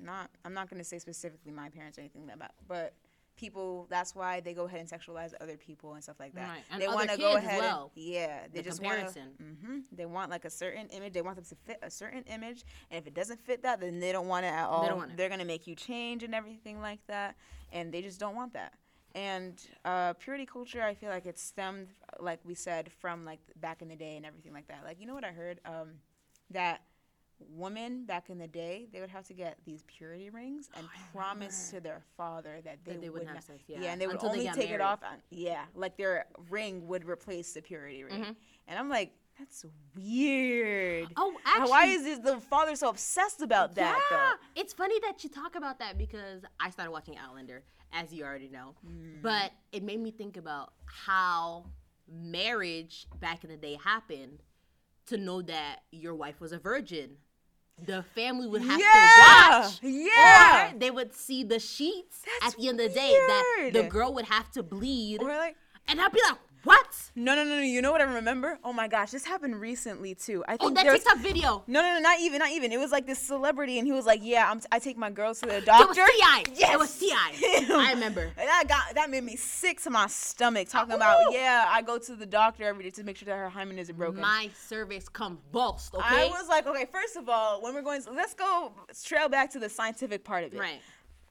Not, 0.00 0.30
I'm 0.44 0.54
not 0.54 0.70
going 0.70 0.78
to 0.78 0.84
say 0.84 0.98
specifically 0.98 1.50
my 1.50 1.68
parents 1.68 1.98
or 1.98 2.02
anything 2.02 2.26
like 2.26 2.38
that, 2.38 2.54
but 2.68 2.94
people 3.38 3.86
that's 3.88 4.14
why 4.14 4.40
they 4.40 4.52
go 4.52 4.64
ahead 4.64 4.80
and 4.80 4.88
sexualize 4.90 5.32
other 5.40 5.56
people 5.56 5.94
and 5.94 6.02
stuff 6.02 6.16
like 6.20 6.34
that. 6.34 6.48
Right. 6.48 6.64
And 6.70 6.82
they 6.82 6.88
want 6.88 7.08
to 7.10 7.16
go 7.16 7.36
ahead 7.36 7.60
well. 7.60 7.90
and 7.94 8.04
yeah, 8.04 8.40
they 8.52 8.60
The 8.60 8.64
just 8.68 8.82
want 8.82 8.96
comparison. 8.96 9.56
hmm 9.62 9.78
They 9.92 10.04
want 10.06 10.30
like 10.30 10.44
a 10.44 10.50
certain 10.50 10.88
image. 10.88 11.12
They 11.14 11.22
want 11.22 11.36
them 11.36 11.44
to 11.46 11.54
fit 11.54 11.78
a 11.82 11.90
certain 11.90 12.24
image, 12.24 12.64
and 12.90 12.98
if 12.98 13.06
it 13.06 13.14
doesn't 13.14 13.40
fit 13.40 13.62
that, 13.62 13.80
then 13.80 14.00
they 14.00 14.12
don't 14.12 14.28
want 14.28 14.44
it 14.44 14.52
at 14.52 14.66
all. 14.66 14.82
they 14.82 14.88
don't 14.88 14.98
want 14.98 15.12
it. 15.12 15.16
They're 15.16 15.28
gonna 15.30 15.44
make 15.44 15.66
you 15.66 15.74
change 15.74 16.22
and 16.22 16.34
everything 16.34 16.80
like 16.80 17.00
that, 17.06 17.36
and 17.72 17.92
they 17.92 18.02
just 18.02 18.18
don't 18.20 18.34
want 18.34 18.52
that. 18.54 18.74
And 19.14 19.60
uh, 19.84 20.12
purity 20.14 20.44
culture, 20.44 20.82
I 20.82 20.94
feel 20.94 21.08
like 21.10 21.24
it 21.26 21.38
stemmed, 21.38 21.88
like 22.20 22.40
we 22.44 22.54
said, 22.54 22.92
from 23.00 23.24
like 23.24 23.40
back 23.60 23.80
in 23.82 23.88
the 23.88 23.96
day 23.96 24.16
and 24.16 24.26
everything 24.26 24.52
like 24.52 24.68
that. 24.68 24.82
Like 24.84 25.00
you 25.00 25.06
know 25.06 25.14
what 25.14 25.24
I 25.24 25.32
heard? 25.32 25.60
Um, 25.64 25.92
that 26.50 26.82
women 27.50 28.04
back 28.04 28.30
in 28.30 28.38
the 28.38 28.46
day 28.48 28.88
they 28.92 29.00
would 29.00 29.10
have 29.10 29.24
to 29.26 29.34
get 29.34 29.56
these 29.64 29.84
purity 29.86 30.28
rings 30.30 30.68
and 30.76 30.86
promise 31.12 31.70
to 31.70 31.80
their 31.80 32.02
father 32.16 32.60
that 32.64 32.78
they, 32.84 32.90
Oh, 32.90 32.94
That 32.94 33.00
they 33.00 33.08
would 33.08 33.20
wouldn't 33.20 33.34
have 33.36 33.44
sex, 33.44 33.62
yeah, 33.66 33.92
and 33.92 34.00
they 34.00 34.06
would 34.06 34.16
until 34.16 34.30
only 34.30 34.44
got 34.44 34.54
take 34.54 34.70
it 34.70 34.80
off 34.80 35.02
on, 35.02 35.18
yeah 35.30 35.64
like 35.74 35.96
their 35.96 36.26
ring 36.50 36.86
would 36.88 37.04
replace 37.08 37.52
the 37.52 37.62
purity 37.62 38.02
ring 38.04 38.22
Mhm. 38.22 38.36
and 38.66 38.78
i'm 38.78 38.88
like 38.88 39.12
that's 39.38 39.64
weird 39.96 41.08
Oh, 41.16 41.32
How- 41.44 41.52
actually, 41.60 41.70
why 41.70 41.86
is 41.86 42.02
this, 42.02 42.18
the 42.18 42.40
father 42.40 42.74
so 42.74 42.88
obsessed 42.88 43.40
about 43.40 43.74
that 43.76 43.96
yeah, 44.10 44.16
though 44.16 44.60
it's 44.60 44.72
funny 44.72 44.98
that 45.00 45.22
you 45.22 45.30
talk 45.30 45.54
about 45.54 45.78
that 45.78 45.96
because 45.96 46.42
I 46.58 46.70
started 46.70 46.90
watching 46.90 47.16
Outlander, 47.16 47.62
as 47.92 48.12
you 48.12 48.24
already 48.24 48.48
know. 48.48 48.74
Mm. 48.84 49.22
But 49.22 49.52
it 49.70 49.84
made 49.84 50.00
me 50.00 50.10
think 50.10 50.36
about 50.36 50.72
how 50.84 51.66
marriage 52.08 53.06
back 53.20 53.44
in 53.44 53.50
the 53.50 53.56
day 53.56 53.78
happened 53.82 54.42
to 55.06 55.16
know 55.16 55.40
that 55.42 55.80
your 55.92 56.14
wife 56.14 56.40
was 56.40 56.52
a 56.52 56.58
virgin. 56.58 57.16
The 57.86 58.02
family 58.14 58.48
would 58.48 58.62
have 58.62 58.80
yeah 58.80 59.60
to 59.60 59.60
watch. 59.60 59.78
yeah 59.82 60.72
Or 60.74 60.78
they 60.78 60.90
would 60.90 61.14
see 61.14 61.44
the 61.44 61.58
sheets 61.58 62.22
That's 62.40 62.54
at 62.54 62.60
the 62.60 62.68
end 62.68 62.80
of 62.80 62.88
the 62.88 62.94
day 62.94 63.12
that 63.28 63.70
the 63.72 63.82
girl 63.84 64.12
would 64.14 64.24
have 64.26 64.50
to 64.52 64.62
bleed. 64.62 65.22
or 65.22 65.28
like 65.28 65.56
And 65.86 66.00
I'd 66.00 66.12
be 66.12 66.20
like, 66.28 66.38
what? 66.64 66.86
no 67.14 67.34
no 67.34 67.44
no 67.44 67.56
no 67.56 67.62
you 67.62 67.80
know 67.82 67.92
what 67.92 68.00
i 68.00 68.04
remember 68.04 68.58
oh 68.64 68.72
my 68.72 68.88
gosh 68.88 69.10
this 69.10 69.24
happened 69.24 69.60
recently 69.60 70.14
too 70.14 70.44
i 70.48 70.54
Oh, 70.60 70.66
think 70.66 70.76
that 70.76 70.84
there's 70.84 70.98
TikTok 71.04 71.18
video. 71.18 71.62
no, 71.66 71.80
no, 71.82 71.94
no, 71.94 72.00
not 72.00 72.20
even, 72.20 72.38
not 72.40 72.50
even. 72.50 72.72
It 72.72 72.78
was 72.78 72.90
like 72.92 73.06
this 73.06 73.18
celebrity, 73.18 73.78
and 73.78 73.86
he 73.86 73.92
was 73.92 74.06
like, 74.06 74.20
"Yeah, 74.22 74.50
I'm 74.50 74.60
t- 74.60 74.66
I 74.72 74.78
take 74.78 74.96
my 74.96 75.10
girls 75.10 75.40
to 75.40 75.46
the 75.46 75.60
doctor." 75.60 75.84
It 76.00 76.08
was. 76.08 76.10
T.I. 76.18 76.44
Yes. 76.56 76.74
It 76.74 76.78
was 76.78 76.98
T.I. 76.98 77.66
I 77.70 77.92
remember. 77.94 78.22
And 78.22 78.48
that 78.48 78.64
got 78.68 78.94
that 78.96 79.08
made 79.10 79.22
me 79.24 79.36
sick 79.36 79.80
to 79.82 79.90
my 79.90 80.06
stomach 80.08 80.68
talking 80.68 80.94
Ooh. 80.94 80.96
about 80.96 81.32
yeah 81.32 81.64
I 81.68 81.82
go 81.82 81.98
to 81.98 82.14
the 82.16 82.26
doctor 82.26 82.64
every 82.64 82.84
day 82.84 82.90
to 82.90 83.04
make 83.04 83.16
sure 83.18 83.26
that 83.26 83.36
her 83.36 83.48
hymen 83.48 83.78
isn't 83.78 83.96
broken. 83.96 84.20
My 84.20 84.50
cervix 84.66 85.08
convulsed, 85.08 85.94
Okay. 85.94 86.04
I 86.04 86.26
was 86.28 86.48
like, 86.48 86.66
okay, 86.66 86.86
first 86.90 87.16
of 87.16 87.28
all, 87.28 87.62
when 87.62 87.74
we're 87.74 87.82
going, 87.82 88.02
let's 88.12 88.34
go 88.34 88.72
trail 89.04 89.28
back 89.28 89.50
to 89.52 89.58
the 89.58 89.68
scientific 89.68 90.24
part 90.24 90.44
of 90.44 90.52
it. 90.54 90.58
right. 90.58 90.80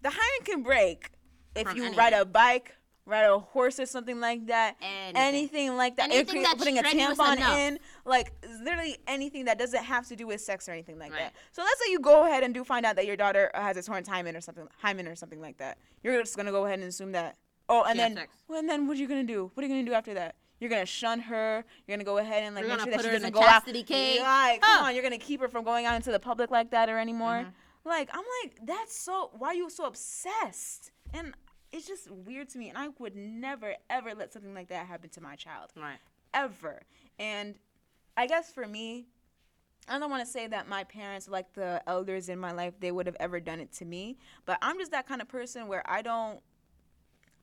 The 0.04 0.10
hymen 0.10 0.46
can 0.46 0.64
break 0.64 1.12
if 1.56 1.68
From 1.68 1.76
you 1.76 1.84
anything. 1.84 1.98
ride 1.98 2.14
a 2.14 2.24
bike, 2.24 2.76
ride 3.08 3.24
a 3.24 3.40
horse 3.40 3.80
or 3.80 3.86
something 3.86 4.20
like 4.20 4.48
that. 4.48 4.76
Anything. 4.82 5.16
Anything 5.16 5.78
like 5.78 5.96
that. 5.96 6.12
Anything 6.12 6.44
that's 6.44 6.56
putting 6.56 6.78
a 6.78 6.84
tampon 6.84 7.40
in, 7.58 7.80
like 8.06 8.34
literally 8.62 8.98
anything 9.08 9.46
that 9.46 9.58
doesn't 9.58 9.84
have 9.84 10.06
to 10.08 10.16
do 10.16 10.28
with 10.28 10.42
sex 10.42 10.68
or 10.68 10.74
anything 10.74 11.00
like 11.00 11.12
Right. 11.12 11.20
that. 11.20 11.34
So 11.54 11.64
let's 11.64 11.80
say 11.84 11.90
you 11.92 12.00
go 12.00 12.26
ahead 12.26 12.44
and 12.44 12.54
do 12.54 12.64
find 12.64 12.86
out 12.86 12.96
that 12.98 13.06
your 13.06 13.16
daughter 13.16 13.50
has 13.56 13.78
a 13.78 13.82
torn 13.84 14.04
hymen 14.06 14.36
or 14.36 14.42
something, 14.42 14.68
hymen 14.80 15.08
or 15.08 15.16
something 15.16 15.42
like 15.42 15.58
that. 15.58 15.78
You're 16.04 16.20
just 16.22 16.36
gonna 16.36 16.52
go 16.52 16.66
ahead 16.66 16.80
and 16.80 16.88
assume 16.90 17.14
that. 17.14 17.38
Oh, 17.70 17.84
and 17.84 17.94
She 17.94 17.98
then, 18.00 18.28
well, 18.48 18.60
and 18.60 18.70
then 18.70 18.88
what 18.88 18.98
are 18.98 19.00
you 19.00 19.08
gonna 19.08 19.24
do? 19.24 19.52
What 19.54 19.64
are 19.64 19.68
you 19.68 19.74
gonna 19.74 19.86
do 19.86 19.94
after 19.94 20.14
that? 20.16 20.36
You're 20.60 20.70
gonna 20.70 20.86
shun 20.86 21.20
her. 21.22 21.64
You're 21.88 21.96
gonna 21.98 22.04
go 22.04 22.18
ahead 22.18 22.44
and 22.44 22.56
like 22.56 22.66
You're 22.66 22.76
make 22.78 22.84
sure 22.86 22.92
that 22.92 23.04
she 23.04 23.10
doesn't 23.10 23.34
go 23.34 23.42
out. 23.44 23.66
cage? 23.66 24.20
Like, 24.20 24.62
come 24.62 24.80
Huh. 24.80 24.86
on, 24.86 24.94
you're 24.96 25.04
gonna 25.04 25.18
keep 25.18 25.40
her 25.40 25.48
from 25.48 25.64
going 25.64 25.86
out 25.86 25.96
into 25.96 26.12
the 26.12 26.20
public 26.20 26.50
like 26.52 26.72
that 26.72 26.90
or 26.90 26.98
anymore. 26.98 27.46
Mm-hmm. 27.46 27.90
Like, 27.90 28.10
I'm 28.12 28.24
like, 28.44 28.58
that's 28.66 28.98
so. 29.00 29.30
Why 29.38 29.50
are 29.50 29.54
you 29.54 29.70
so 29.70 29.86
obsessed? 29.86 30.92
And 31.14 31.34
it's 31.72 31.88
just 31.88 32.10
weird 32.10 32.50
to 32.50 32.58
me. 32.58 32.70
And 32.70 32.78
I 32.78 32.90
would 33.00 33.16
never 33.16 33.76
ever 33.90 34.14
let 34.14 34.34
something 34.34 34.54
like 34.54 34.70
that 34.70 34.88
happen 34.88 35.10
to 35.12 35.22
my 35.22 35.36
child 35.36 35.72
Right. 35.76 36.00
ever. 36.34 36.82
And 37.20 37.56
I 38.16 38.28
guess 38.28 38.52
for 38.52 38.66
me, 38.68 39.08
I 39.90 40.00
don't 40.00 40.10
want 40.12 40.26
to 40.26 40.32
say 40.32 40.48
that 40.48 40.68
my 40.68 40.84
parents, 40.84 41.28
like 41.30 41.54
the 41.54 41.82
elders 41.88 42.30
in 42.30 42.40
my 42.40 42.52
life, 42.52 42.74
they 42.80 42.92
would 42.92 43.06
have 43.06 43.16
ever 43.20 43.40
done 43.40 43.60
it 43.60 43.72
to 43.74 43.86
me. 43.86 44.18
But 44.46 44.58
I'm 44.62 44.78
just 44.78 44.92
that 44.92 45.08
kind 45.08 45.22
of 45.22 45.28
person 45.28 45.68
where 45.68 45.84
I 45.90 46.02
don't. 46.02 46.40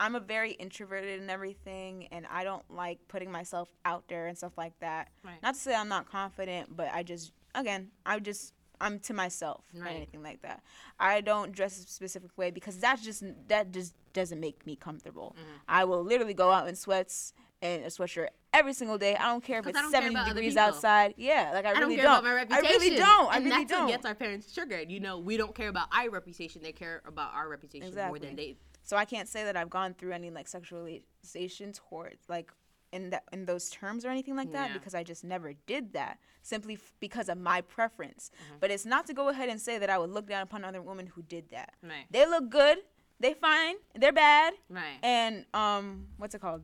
I'm 0.00 0.16
a 0.16 0.20
very 0.20 0.52
introverted 0.52 1.20
and 1.20 1.30
everything, 1.30 2.08
and 2.10 2.26
I 2.28 2.42
don't 2.42 2.68
like 2.68 2.98
putting 3.06 3.30
myself 3.30 3.68
out 3.84 4.08
there 4.08 4.26
and 4.26 4.36
stuff 4.36 4.58
like 4.58 4.78
that. 4.80 5.08
Right. 5.22 5.40
Not 5.40 5.54
to 5.54 5.60
say 5.60 5.72
I'm 5.72 5.88
not 5.88 6.10
confident, 6.10 6.76
but 6.76 6.88
I 6.92 7.04
just, 7.04 7.32
again, 7.54 7.92
I 8.04 8.18
just, 8.18 8.54
I'm 8.80 8.98
to 9.00 9.14
myself 9.14 9.64
Right. 9.74 9.84
or 9.92 9.96
anything 9.96 10.22
like 10.22 10.42
that. 10.42 10.62
I 10.98 11.20
don't 11.20 11.52
dress 11.52 11.78
a 11.78 11.82
specific 11.82 12.36
way 12.36 12.50
because 12.50 12.78
that's 12.78 13.02
just 13.02 13.22
that 13.48 13.72
just 13.72 13.94
doesn't 14.12 14.40
make 14.40 14.66
me 14.66 14.76
comfortable. 14.76 15.34
Mm-hmm. 15.38 15.56
I 15.68 15.84
will 15.84 16.02
literally 16.02 16.34
go 16.34 16.50
out 16.50 16.68
in 16.68 16.74
sweats 16.76 17.32
and 17.62 17.82
a 17.84 17.86
sweatshirt 17.88 18.28
every 18.52 18.72
single 18.74 18.98
day. 18.98 19.16
I 19.16 19.26
don't 19.26 19.42
care 19.42 19.60
if 19.60 19.66
it's 19.66 19.78
I 19.78 19.82
don't 19.82 19.92
care 19.92 20.02
70 20.02 20.24
degrees 20.28 20.56
outside. 20.56 21.14
Yeah, 21.16 21.50
like 21.54 21.64
I, 21.64 21.70
I 21.70 21.74
don't 21.74 21.82
really 21.84 21.96
care 21.96 22.04
don't. 22.04 22.24
about 22.24 22.50
my 22.50 22.56
I 22.56 22.60
really 22.60 22.96
don't. 22.96 23.32
I 23.32 23.36
and 23.36 23.44
really 23.44 23.56
that's 23.64 23.70
don't. 23.70 23.84
what 23.84 23.90
gets 23.90 24.06
our 24.06 24.14
parents 24.14 24.52
triggered. 24.52 24.90
You 24.90 25.00
know, 25.00 25.18
we 25.18 25.36
don't 25.36 25.54
care 25.54 25.68
about 25.68 25.88
our 25.92 26.10
reputation; 26.10 26.62
they 26.62 26.72
care 26.72 27.02
about 27.06 27.32
our 27.34 27.48
reputation 27.48 27.94
more 27.94 28.18
than 28.18 28.36
they. 28.36 28.56
So 28.82 28.96
I 28.98 29.06
can't 29.06 29.28
say 29.28 29.44
that 29.44 29.56
I've 29.56 29.70
gone 29.70 29.94
through 29.94 30.12
any 30.12 30.30
like 30.30 30.46
sexualization 30.46 31.72
towards 31.88 32.28
like 32.28 32.52
in 32.94 33.10
that 33.10 33.24
in 33.32 33.44
those 33.44 33.68
terms 33.70 34.04
or 34.04 34.10
anything 34.16 34.36
like 34.36 34.52
that 34.52 34.68
Yeah. 34.70 34.74
because 34.78 34.94
I 34.94 35.02
just 35.12 35.22
never 35.24 35.52
did 35.66 35.92
that 35.92 36.18
simply 36.42 36.74
f- 36.74 36.92
because 37.00 37.28
of 37.28 37.36
my 37.38 37.60
preference. 37.76 38.22
Mm-hmm. 38.30 38.54
But 38.60 38.70
it's 38.70 38.86
not 38.94 39.06
to 39.08 39.14
go 39.20 39.28
ahead 39.28 39.48
and 39.48 39.60
say 39.60 39.76
that 39.78 39.90
I 39.90 39.98
would 39.98 40.10
look 40.10 40.26
down 40.28 40.42
upon 40.42 40.64
other 40.64 40.80
women 40.90 41.06
who 41.14 41.22
did 41.22 41.50
that. 41.50 41.70
Right. 41.82 42.06
They 42.10 42.24
look 42.26 42.48
good. 42.50 42.78
They 43.20 43.34
fine. 43.34 43.76
They're 44.00 44.12
bad. 44.12 44.54
Right. 44.68 44.98
And 45.02 45.44
um, 45.54 46.06
what's 46.18 46.34
it 46.34 46.40
called? 46.40 46.62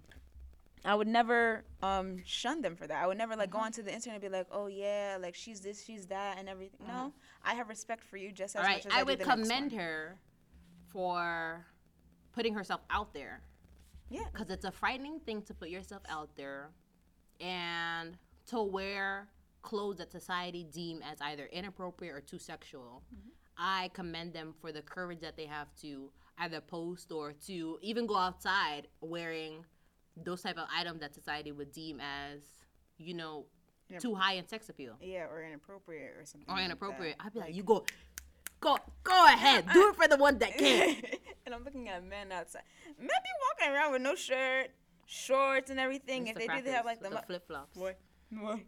I 0.85 0.95
would 0.95 1.09
never 1.09 1.65
um 1.83 2.09
shun 2.25 2.63
them 2.63 2.75
for 2.75 2.87
that. 2.87 2.99
I 3.03 3.07
would 3.07 3.19
never 3.19 3.37
like 3.37 3.51
Mm-hmm. 3.51 3.59
go 3.59 3.65
onto 3.67 3.83
the 3.83 3.93
internet 3.97 4.15
and 4.23 4.23
be 4.33 4.35
like, 4.39 4.47
oh 4.51 4.67
yeah, 4.69 5.19
like 5.21 5.35
she's 5.43 5.61
this, 5.61 5.85
she's 5.85 6.07
that, 6.07 6.39
and 6.39 6.49
everything. 6.49 6.87
No, 6.87 7.13
I 7.45 7.53
have 7.55 7.69
respect 7.69 8.03
for 8.11 8.17
you 8.17 8.33
just 8.33 8.57
as 8.57 8.63
Mm-hmm. 8.63 8.67
Right. 8.73 8.85
much 8.85 8.87
as 8.87 8.93
I, 8.99 9.01
I 9.01 9.03
would 9.03 9.21
commend 9.21 9.73
her 9.73 10.19
for 10.93 11.67
putting 12.33 12.55
herself 12.55 12.81
out 12.91 13.13
there 13.13 13.43
Yeah, 14.11 14.25
because 14.33 14.51
it's 14.51 14.65
a 14.65 14.73
frightening 14.73 15.21
thing 15.21 15.43
to 15.43 15.55
put 15.55 15.69
yourself 15.69 16.03
out 16.09 16.31
there 16.37 16.71
and 17.41 18.17
to 18.49 18.63
wear 18.63 19.29
clothes 19.63 19.99
that 19.99 20.11
society 20.11 20.67
deem 20.71 21.01
as 21.03 21.21
either 21.21 21.47
inappropriate 21.53 22.15
or 22.15 22.21
too 22.21 22.39
sexual. 22.39 23.03
Mm-hmm. 23.15 23.29
I 23.57 23.91
commend 23.93 24.33
them 24.33 24.55
for 24.61 24.73
the 24.73 24.83
courage 24.83 25.21
that 25.21 25.37
they 25.37 25.47
have 25.47 25.69
to 25.83 26.11
either 26.39 26.61
post 26.61 27.13
or 27.13 27.33
to 27.47 27.79
even 27.83 28.07
go 28.07 28.17
outside 28.17 28.89
wearing 29.01 29.65
those 30.25 30.43
type 30.43 30.57
of 30.57 30.67
items 30.75 31.01
that 31.01 31.15
society 31.15 31.53
would 31.53 31.71
deem 31.73 32.01
as, 32.01 32.41
you 32.99 33.15
know, 33.15 33.45
too 33.99 34.15
high 34.15 34.35
in 34.35 34.47
sex 34.47 34.69
appeal 34.69 34.97
yeah, 35.01 35.25
or 35.25 35.43
inappropriate 35.43 36.15
or 36.17 36.25
something. 36.25 36.49
or 36.49 36.57
like 36.57 36.65
inappropriate. 36.67 37.19
that. 37.19 37.27
I'd 37.27 37.33
be 37.33 37.41
like, 37.41 37.55
you 37.55 37.65
go, 37.65 37.85
go, 38.61 38.79
go 39.03 39.27
ahead, 39.27 39.65
do 39.73 39.89
it 39.91 39.97
for 39.97 40.09
the 40.09 40.17
one 40.17 40.39
that 40.39 40.57
can. 40.57 40.97
and 41.47 41.55
I'm 41.55 41.65
looking 41.65 41.89
at 41.89 42.05
men 42.05 42.31
outside. 42.33 42.63
Men 42.99 43.09
be 43.09 43.31
walking 43.49 43.75
around 43.75 43.93
with 43.93 44.03
no 44.03 44.15
shirt, 44.15 44.71
shorts, 45.07 45.71
and 45.71 45.81
everything. 45.81 46.27
if 46.29 46.37
they 46.37 46.47
do, 46.47 46.63
they 46.63 46.71
have 46.71 46.85
like 46.85 47.03
the, 47.03 47.11
the 47.11 47.23
flip 47.27 47.47
flops. 47.47 47.77
Boy, 47.77 47.95
What? 48.31 48.61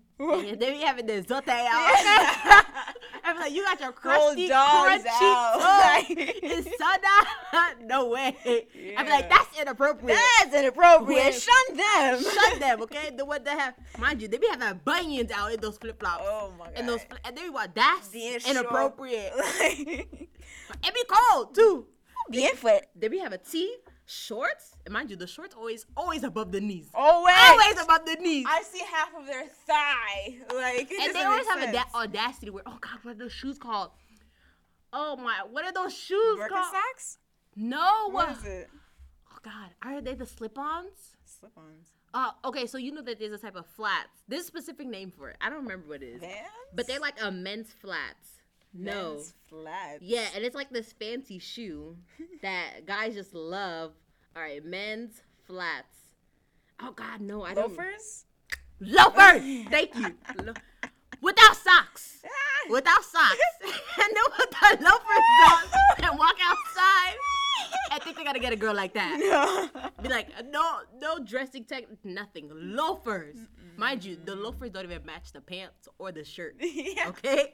Yeah, 0.46 0.54
they 0.58 0.72
be 0.72 0.78
having 0.78 1.06
the 1.06 1.22
zote 1.22 1.48
out. 1.48 2.91
I'm 3.32 3.40
like, 3.40 3.52
you 3.52 3.62
got 3.62 3.80
your 3.80 3.92
crusty, 3.92 4.48
crunchy 4.48 4.50
out. 4.52 5.58
toe. 5.58 5.72
No 7.84 8.08
way. 8.08 8.36
Yeah. 8.74 9.02
like, 9.02 9.28
that's 9.28 9.58
inappropriate. 9.58 10.18
That's 10.40 10.54
inappropriate. 10.54 11.34
Shun 11.34 11.76
them. 11.76 12.22
Shut 12.22 12.60
them, 12.60 12.82
okay? 12.82 13.10
The 13.16 13.24
one 13.24 13.42
that 13.44 13.58
have, 13.58 13.74
mind 13.98 14.22
you, 14.22 14.28
they 14.28 14.38
be 14.38 14.46
having 14.48 14.80
bunions 14.84 15.30
out 15.30 15.52
in 15.52 15.60
those 15.60 15.78
flip 15.78 15.98
flops. 15.98 16.22
Oh 16.24 16.52
my 16.58 16.66
god. 16.66 16.74
And 16.76 16.88
those, 16.88 17.00
and 17.24 17.36
they 17.36 17.44
be 17.44 17.50
what? 17.50 17.74
That's 17.74 18.08
Being 18.08 18.38
inappropriate. 18.48 19.32
It 20.84 20.94
be 20.94 21.02
cold 21.08 21.54
too. 21.54 21.86
Being 22.30 22.54
foot. 22.54 22.84
They 22.94 23.08
be 23.08 23.18
have 23.18 23.32
a 23.32 23.38
tee, 23.38 23.76
shorts, 24.12 24.74
and 24.84 24.92
mind 24.92 25.10
you, 25.10 25.16
the 25.16 25.26
shorts 25.26 25.54
always, 25.54 25.86
always 25.96 26.22
above 26.22 26.52
the 26.52 26.60
knees. 26.60 26.90
Always. 26.94 27.34
Always 27.38 27.80
above 27.80 28.04
the 28.04 28.16
knees. 28.16 28.46
I 28.48 28.62
see 28.62 28.82
half 28.90 29.10
of 29.18 29.26
their 29.26 29.44
thigh. 29.66 30.36
Like, 30.54 30.90
and 30.90 31.14
they 31.14 31.22
always 31.24 31.46
have 31.46 31.62
a 31.68 31.72
da- 31.72 31.84
audacity 31.94 32.50
where. 32.50 32.62
Oh 32.66 32.78
God, 32.80 32.98
what 33.02 33.12
are 33.12 33.18
those 33.18 33.32
shoes 33.32 33.58
called? 33.58 33.90
Oh 34.92 35.16
my, 35.16 35.40
what 35.50 35.64
are 35.64 35.72
those 35.72 35.96
shoes 35.96 36.38
called? 36.48 36.50
Birkenstocks? 36.50 37.16
No, 37.56 38.10
What 38.10 38.30
is 38.36 38.44
it? 38.44 38.68
Oh 39.32 39.38
God, 39.42 39.70
are 39.82 40.00
they 40.00 40.14
the 40.14 40.26
slip-ons? 40.26 41.16
Slip-ons. 41.24 41.88
Uh, 42.14 42.30
okay, 42.44 42.66
so 42.66 42.76
you 42.76 42.92
know 42.92 43.00
that 43.02 43.18
there's 43.18 43.32
a 43.32 43.38
type 43.38 43.56
of 43.56 43.66
flats. 43.66 44.22
There's 44.28 44.42
a 44.42 44.46
specific 44.46 44.86
name 44.86 45.10
for 45.10 45.30
it. 45.30 45.36
I 45.40 45.48
don't 45.48 45.62
remember 45.62 45.88
what 45.88 46.02
it 46.02 46.06
is, 46.16 46.20
Vans? 46.20 46.36
but 46.74 46.86
they're 46.86 47.00
like 47.00 47.16
a 47.22 47.30
men's 47.30 47.70
flats. 47.72 48.28
No, 48.74 49.14
Men's 49.14 49.34
flats. 49.48 49.98
yeah, 50.02 50.26
and 50.34 50.44
it's 50.44 50.54
like 50.54 50.70
this 50.70 50.92
fancy 50.92 51.38
shoe 51.38 51.96
that 52.42 52.86
guys 52.86 53.14
just 53.14 53.34
love. 53.34 53.92
All 54.34 54.42
right, 54.42 54.64
men's 54.64 55.20
flats. 55.46 55.96
Oh 56.80 56.92
God, 56.92 57.20
no, 57.20 57.44
I 57.44 57.54
don't. 57.54 57.70
Loafers? 57.70 58.24
Loafers. 58.80 59.42
Thank 59.70 59.94
you. 59.94 60.14
Lo- 60.42 60.54
Without 61.20 61.56
socks. 61.56 62.22
Without 62.70 63.04
socks. 63.04 63.36
and 63.62 63.72
then 63.98 64.24
with 64.38 64.50
the 64.50 64.84
loafers 64.84 65.26
on 65.50 66.10
and 66.10 66.18
walk 66.18 66.36
outside 66.42 67.16
I 67.90 67.98
think 67.98 68.16
they 68.16 68.24
gotta 68.24 68.38
get 68.38 68.52
a 68.52 68.56
girl 68.56 68.74
like 68.74 68.94
that. 68.94 69.18
No. 69.20 69.90
Be 70.02 70.08
like, 70.08 70.28
no, 70.50 70.78
no 70.98 71.18
dressing 71.22 71.64
tech, 71.64 71.84
nothing. 72.04 72.50
Loafers. 72.52 73.36
Mind 73.76 74.02
you, 74.04 74.16
the 74.24 74.34
loafers 74.34 74.70
don't 74.70 74.84
even 74.84 75.04
match 75.04 75.32
the 75.32 75.40
pants 75.42 75.88
or 75.98 76.10
the 76.10 76.24
shirt. 76.24 76.56
yeah. 76.60 77.08
Okay? 77.08 77.52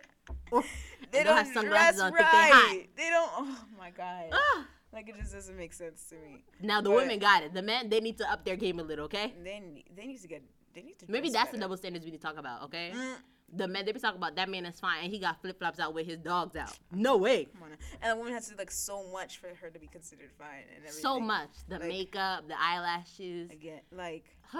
Or, 0.52 0.62
They 1.10 1.18
and 1.20 1.26
they'll 1.28 1.34
don't 1.34 1.44
have 1.46 1.54
sunglasses 1.54 2.00
on, 2.00 2.12
think 2.12 2.18
they 2.18 2.24
hot. 2.24 2.50
right. 2.70 2.88
They 2.96 3.08
don't. 3.10 3.30
Oh 3.34 3.58
my 3.78 3.90
god. 3.90 4.26
Ah. 4.32 4.66
Like 4.92 5.08
it 5.08 5.16
just 5.18 5.32
doesn't 5.34 5.56
make 5.56 5.72
sense 5.72 6.04
to 6.10 6.14
me. 6.16 6.44
Now 6.62 6.80
the 6.80 6.88
But- 6.90 6.96
women 6.96 7.18
got 7.18 7.42
it. 7.42 7.52
The 7.54 7.62
men, 7.62 7.88
they 7.90 8.00
need 8.00 8.18
to 8.18 8.30
up 8.30 8.44
their 8.44 8.56
game 8.56 8.78
a 8.80 8.82
little, 8.82 9.04
okay? 9.06 9.34
They 9.42 9.84
they 9.94 10.06
need 10.06 10.20
to 10.22 10.28
get. 10.28 10.42
They 10.74 10.82
need 10.82 10.98
to. 11.00 11.06
Maybe 11.08 11.28
dress 11.30 11.42
that's 11.44 11.52
the 11.52 11.58
double 11.58 11.76
standards 11.76 12.04
we 12.04 12.10
need 12.10 12.20
to 12.20 12.26
talk 12.26 12.38
about, 12.38 12.62
okay? 12.64 12.92
Mm. 12.94 13.14
The 13.56 13.66
men 13.66 13.84
they 13.86 13.92
be 13.92 14.00
talking 14.00 14.18
about 14.18 14.36
that 14.36 14.48
man 14.50 14.66
is 14.66 14.78
fine 14.78 15.04
and 15.04 15.10
he 15.12 15.18
got 15.18 15.40
flip 15.40 15.58
flops 15.58 15.80
out 15.80 15.94
with 15.94 16.06
his 16.06 16.18
dogs 16.18 16.54
out. 16.54 16.78
No 16.92 17.16
way. 17.16 17.46
Come 17.46 17.62
on. 17.62 17.70
now. 17.70 17.76
And 18.02 18.12
the 18.12 18.16
woman 18.16 18.32
has 18.34 18.44
to 18.46 18.50
do 18.52 18.56
like 18.58 18.70
so 18.70 19.04
much 19.10 19.38
for 19.38 19.48
her 19.60 19.70
to 19.70 19.78
be 19.78 19.86
considered 19.86 20.30
fine 20.38 20.64
and 20.74 20.78
everything. 20.84 21.02
So 21.02 21.18
much. 21.18 21.48
The 21.68 21.78
Like- 21.78 21.88
makeup, 21.88 22.46
the 22.46 22.60
eyelashes. 22.60 23.50
Again, 23.50 23.80
like 23.90 24.24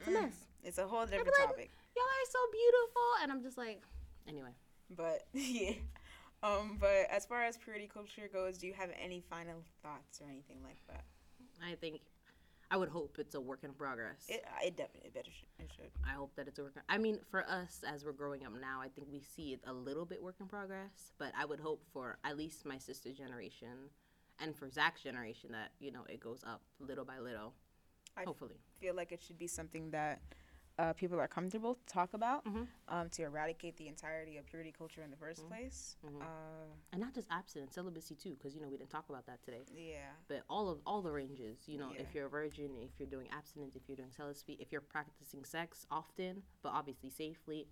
it's 0.00 0.08
a 0.08 0.10
mess. 0.10 0.34
it's 0.62 0.78
a 0.78 0.86
whole 0.86 1.06
They 1.06 1.12
be 1.16 1.24
different 1.24 1.38
like, 1.38 1.48
topic. 1.48 1.70
Y'all 1.96 2.04
are 2.04 2.30
so 2.30 2.38
beautiful. 2.52 3.02
And 3.22 3.32
I'm 3.32 3.42
just 3.42 3.56
like, 3.58 3.80
anyway. 4.28 4.50
But 4.90 5.26
yeah. 5.32 5.72
Um, 6.46 6.76
but 6.80 7.08
as 7.10 7.26
far 7.26 7.42
as 7.42 7.56
purity 7.56 7.88
culture 7.92 8.28
goes, 8.32 8.58
do 8.58 8.66
you 8.66 8.74
have 8.74 8.90
any 9.02 9.20
final 9.20 9.62
thoughts 9.82 10.20
or 10.20 10.28
anything 10.30 10.58
like 10.62 10.78
that? 10.88 11.04
I 11.64 11.74
think, 11.74 12.00
I 12.70 12.76
would 12.76 12.88
hope 12.88 13.16
it's 13.18 13.34
a 13.34 13.40
work 13.40 13.64
in 13.64 13.72
progress. 13.72 14.24
It, 14.28 14.44
it 14.62 14.76
definitely 14.76 15.10
better 15.10 15.30
should, 15.30 15.64
it 15.64 15.72
should. 15.74 15.90
I 16.08 16.14
hope 16.14 16.34
that 16.36 16.46
it's 16.46 16.58
a 16.58 16.62
work. 16.62 16.74
I 16.88 16.98
mean, 16.98 17.18
for 17.30 17.48
us 17.48 17.82
as 17.86 18.04
we're 18.04 18.12
growing 18.12 18.44
up 18.44 18.52
now, 18.60 18.80
I 18.80 18.88
think 18.88 19.08
we 19.10 19.20
see 19.20 19.54
it 19.54 19.60
a 19.66 19.72
little 19.72 20.04
bit 20.04 20.22
work 20.22 20.36
in 20.40 20.46
progress. 20.46 21.12
But 21.18 21.32
I 21.38 21.44
would 21.44 21.60
hope 21.60 21.82
for 21.92 22.18
at 22.24 22.36
least 22.36 22.64
my 22.64 22.78
sister's 22.78 23.16
generation, 23.16 23.90
and 24.38 24.54
for 24.54 24.68
Zach's 24.70 25.02
generation, 25.02 25.50
that 25.52 25.70
you 25.80 25.90
know 25.90 26.04
it 26.08 26.20
goes 26.20 26.44
up 26.46 26.60
little 26.78 27.04
by 27.04 27.18
little. 27.18 27.54
I 28.16 28.24
hopefully, 28.24 28.56
feel 28.80 28.94
like 28.94 29.12
it 29.12 29.22
should 29.22 29.38
be 29.38 29.46
something 29.46 29.90
that 29.90 30.20
uh, 30.78 30.92
people 30.92 31.18
are 31.18 31.26
comfortable 31.28 31.74
to 31.74 31.86
talk 31.86 32.12
about 32.14 32.44
Mhm. 32.44 32.66
um, 32.88 33.08
to 33.10 33.22
eradicate 33.22 33.76
the 33.78 33.88
entirety 33.88 34.36
of 34.36 34.46
purity 34.46 34.70
culture 34.72 35.02
in 35.02 35.10
the 35.10 35.16
1st 35.16 35.40
Mm-hmm. 35.40 35.48
place. 35.48 35.96
Uh, 36.04 36.66
and 36.92 37.00
not 37.00 37.14
just 37.14 37.28
abstinence, 37.30 37.74
celibacy 37.74 38.14
too, 38.14 38.34
because 38.34 38.54
you 38.54 38.60
know 38.60 38.68
we 38.68 38.76
didn't 38.76 38.90
talk 38.90 39.08
about 39.08 39.26
that 39.26 39.42
today. 39.42 39.64
yeah. 39.72 40.12
But 40.28 40.42
all 40.50 40.68
of 40.68 40.80
all 40.86 41.02
the 41.02 41.10
ranges, 41.12 41.66
you 41.66 41.78
know, 41.78 41.92
Yeah. 41.92 42.00
if 42.02 42.14
you're 42.14 42.26
a 42.26 42.30
virgin, 42.30 42.76
if 42.76 42.98
you're 43.00 43.08
doing 43.08 43.28
abstinence, 43.30 43.74
if 43.76 43.88
you're 43.88 43.96
doing 43.96 44.12
celibacy, 44.12 44.54
if 44.54 44.70
you're 44.70 44.80
practicing 44.82 45.44
sex 45.44 45.86
often 45.90 46.42
but 46.62 46.70
obviously 46.72 47.10
safely, 47.10 47.68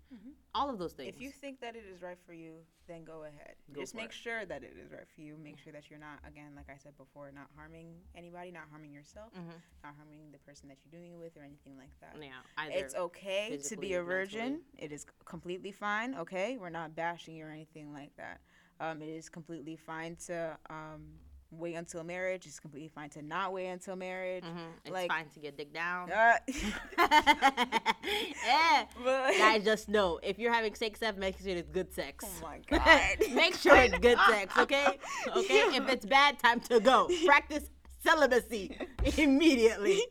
all 0.53 0.69
of 0.69 0.79
those 0.79 0.93
things. 0.93 1.13
If 1.15 1.21
you 1.21 1.31
think 1.31 1.59
that 1.59 1.75
it 1.75 1.83
is 1.85 2.01
right 2.01 2.17
for 2.25 2.33
you, 2.33 2.65
then 2.87 3.03
go 3.03 3.23
ahead. 3.25 3.55
Go 3.73 3.81
Just 3.81 3.93
make 3.95 4.09
it. 4.09 4.13
sure 4.13 4.45
that 4.45 4.63
it 4.63 4.77
is 4.77 4.91
right 4.91 5.07
for 5.07 5.21
you. 5.21 5.37
Make 5.37 5.57
sure 5.59 5.73
that 5.73 5.89
you're 5.89 5.99
not, 5.99 6.19
again, 6.25 6.55
like 6.55 6.69
I 6.69 6.77
said 6.77 6.95
before, 6.97 7.31
not 7.31 7.49
harming 7.55 8.01
anybody, 8.15 8.51
not 8.51 8.69
harming 8.69 8.93
yourself, 8.93 9.33
Mhm. 9.33 9.61
not 9.83 9.95
harming 9.95 10.31
the 10.31 10.37
person 10.39 10.69
that 10.69 10.77
you're 10.85 10.91
doing 10.99 11.11
it 11.13 11.17
with, 11.17 11.35
or 11.35 11.41
anything 11.43 11.77
like 11.77 11.91
that. 11.99 12.15
yeah, 12.21 12.41
either 12.57 12.73
It's 12.85 12.94
okay 12.97 13.57
to 13.69 13.77
be 13.77 13.93
a 13.93 14.03
virgin. 14.03 14.61
It 14.77 14.91
is 14.91 15.05
completely 15.25 15.71
fine. 15.71 16.15
Okay, 16.15 16.57
we're 16.59 16.69
not 16.69 16.95
bashing 16.95 17.35
you 17.35 17.45
or 17.45 17.49
anything 17.51 17.93
like 17.93 18.11
that. 18.17 18.39
Um, 18.79 19.01
it 19.01 19.07
is 19.09 19.29
completely 19.29 19.75
fine 19.77 20.17
to 20.27 20.57
um, 20.69 21.03
wait 21.51 21.75
until 21.75 22.03
marriage. 22.03 22.45
It's 22.45 22.59
completely 22.59 22.89
fine 22.89 23.09
to 23.11 23.21
not 23.21 23.53
wait 23.53 23.67
until 23.67 23.95
marriage. 23.95 24.43
Mhm. 24.43 24.67
it's 24.83 24.91
like- 24.93 25.09
fine 25.09 25.29
to 25.33 25.39
get 25.39 25.57
dick 25.57 25.73
down. 25.73 26.11
Uh, 26.11 26.33
yeah. 28.45 28.85
but- 29.03 29.37
Guys, 29.37 29.63
just 29.63 29.89
know 29.89 30.19
if 30.23 30.37
you're 30.39 30.53
having 30.53 30.75
sex, 30.75 30.99
have 31.01 31.17
make 31.17 31.37
sure 31.39 31.49
it's 31.55 31.69
good 31.69 31.93
sex. 31.93 32.25
Oh 32.27 32.41
my 32.43 32.59
God. 32.69 33.33
make 33.33 33.55
sure 33.55 33.75
it's 33.75 33.97
good 33.99 34.17
sex, 34.29 34.57
okay? 34.57 34.99
Okay. 35.35 35.61
If 35.77 35.89
it's 35.89 36.05
bad, 36.05 36.39
time 36.39 36.59
to 36.61 36.79
go. 36.79 37.09
Practice 37.25 37.69
celibacy 38.03 38.77
immediately. 39.17 40.01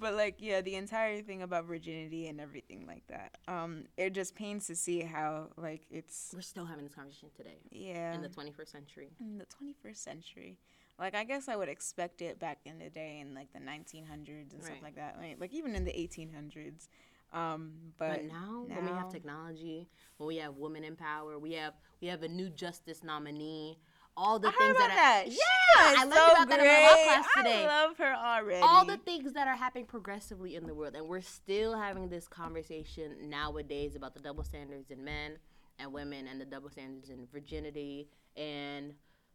But 0.00 0.14
like 0.14 0.36
yeah 0.38 0.60
the 0.60 0.74
entire 0.74 1.20
thing 1.22 1.42
about 1.42 1.66
virginity 1.66 2.26
and 2.28 2.40
everything 2.40 2.86
like 2.86 3.06
that 3.08 3.36
um 3.48 3.84
it 3.96 4.12
just 4.12 4.34
pains 4.34 4.66
to 4.66 4.74
see 4.74 5.00
how 5.00 5.48
like 5.56 5.82
it's 5.90 6.30
We're 6.34 6.40
still 6.40 6.64
having 6.64 6.84
this 6.84 6.94
conversation 6.94 7.28
today. 7.36 7.58
Yeah. 7.70 8.14
In 8.14 8.22
the 8.22 8.28
21st 8.28 8.68
century. 8.68 9.10
in 9.20 9.38
the 9.38 9.46
21st 9.46 9.96
century. 9.96 10.58
Like 10.98 11.14
i 11.14 11.24
guess 11.24 11.48
i 11.48 11.56
would 11.56 11.68
expect 11.68 12.22
it 12.22 12.38
back 12.38 12.58
in 12.64 12.78
the 12.78 12.90
day 12.90 13.20
in 13.20 13.34
like 13.34 13.52
the 13.52 13.60
1900s 13.60 14.52
and 14.52 14.62
stuff 14.62 14.82
like 14.82 14.96
that. 14.96 15.16
Like, 15.20 15.36
like 15.40 15.52
even 15.52 15.74
in 15.74 15.84
the 15.84 15.92
1800s 15.92 16.88
um 17.32 17.72
but, 17.98 18.10
But 18.10 18.24
now, 18.24 18.64
when 18.66 18.84
we 18.84 18.90
have 18.90 19.10
technology, 19.12 19.88
when 20.16 20.26
we 20.26 20.36
have 20.38 20.56
women 20.56 20.82
in 20.82 20.96
power, 20.96 21.38
we 21.38 21.52
have 21.52 21.74
we 22.00 22.08
have 22.08 22.22
a 22.22 22.28
new 22.28 22.50
justice 22.50 23.04
nominee. 23.04 23.78
All 24.20 24.38
the 24.38 24.48
I 24.48 24.52
things 24.52 24.76
that, 24.76 24.88
that. 24.88 25.24
are, 25.26 25.30
Yeah, 25.30 26.00
I 26.02 26.04
learned 26.04 26.14
so 26.14 26.32
about 26.32 26.48
that 26.50 26.60
in 26.60 26.66
my 26.66 26.80
law 26.82 27.04
class 27.04 27.26
today. 27.38 27.64
I 27.64 27.84
love 27.84 27.96
her 27.96 28.14
already. 28.14 28.60
all 28.60 28.84
the 28.84 28.98
things 28.98 29.32
that 29.32 29.48
are 29.48 29.56
happening 29.56 29.86
progressively 29.86 30.56
in 30.56 30.66
the 30.66 30.74
world 30.74 30.94
and 30.94 31.06
we're 31.06 31.22
still 31.22 31.74
having 31.74 32.10
this 32.10 32.28
conversation 32.28 33.30
nowadays 33.30 33.96
about 33.96 34.12
the 34.12 34.20
double 34.20 34.44
standards 34.44 34.90
in 34.90 35.02
men 35.02 35.38
and 35.78 35.90
women 35.90 36.26
and 36.26 36.38
the 36.38 36.44
double 36.44 36.68
standards 36.68 37.08
in 37.08 37.26
virginity 37.32 38.10
and 38.36 38.92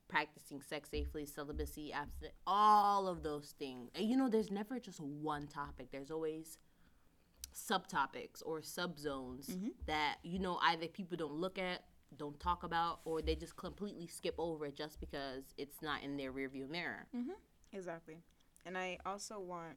practicing 0.08 0.62
sex 0.62 0.92
safely 0.92 1.26
celibacy 1.26 1.92
abstinence 1.92 2.36
all 2.46 3.08
of 3.08 3.24
those 3.24 3.56
things 3.58 3.90
and 3.96 4.08
you 4.08 4.16
know 4.16 4.30
there's 4.30 4.52
never 4.52 4.80
just 4.80 5.00
one 5.00 5.48
topic 5.48 5.88
there's 5.92 6.12
always 6.12 6.60
subtopics 7.56 8.44
or 8.46 8.62
subzones 8.62 9.50
mm-hmm. 9.50 9.70
that 9.88 10.18
you 10.22 10.38
know 10.38 10.60
either 10.62 10.88
people 10.88 11.18
don't 11.18 11.34
look 11.34 11.58
at 11.58 11.82
don't 12.18 12.40
talk 12.40 12.64
about 12.64 13.00
or 13.06 13.22
they 13.22 13.36
just 13.36 13.56
completely 13.56 14.08
skip 14.08 14.36
over 14.38 14.66
it 14.66 14.76
just 14.76 15.00
because 15.00 15.44
it's 15.58 15.82
not 15.82 16.04
in 16.04 16.18
their 16.18 16.32
rearview 16.32 16.70
mirror 16.70 17.06
Exactly. 17.74 18.18
And 18.66 18.78
I 18.78 18.98
also 19.06 19.40
want, 19.40 19.76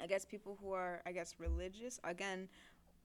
I 0.00 0.06
guess, 0.06 0.24
people 0.24 0.56
who 0.60 0.72
are, 0.72 1.02
I 1.04 1.12
guess, 1.12 1.34
religious, 1.38 2.00
again, 2.04 2.48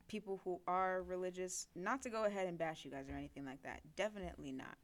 people 0.08 0.40
who 0.44 0.62
are 0.68 1.02
religious, 1.04 1.68
not 1.76 2.02
to 2.04 2.10
go 2.10 2.26
ahead 2.26 2.48
and 2.48 2.58
bash 2.58 2.86
you 2.86 2.92
guys 2.92 3.10
or 3.10 3.14
anything 3.16 3.46
like 3.46 3.62
that. 3.64 3.82
Definitely 3.96 4.52
not. 4.52 4.78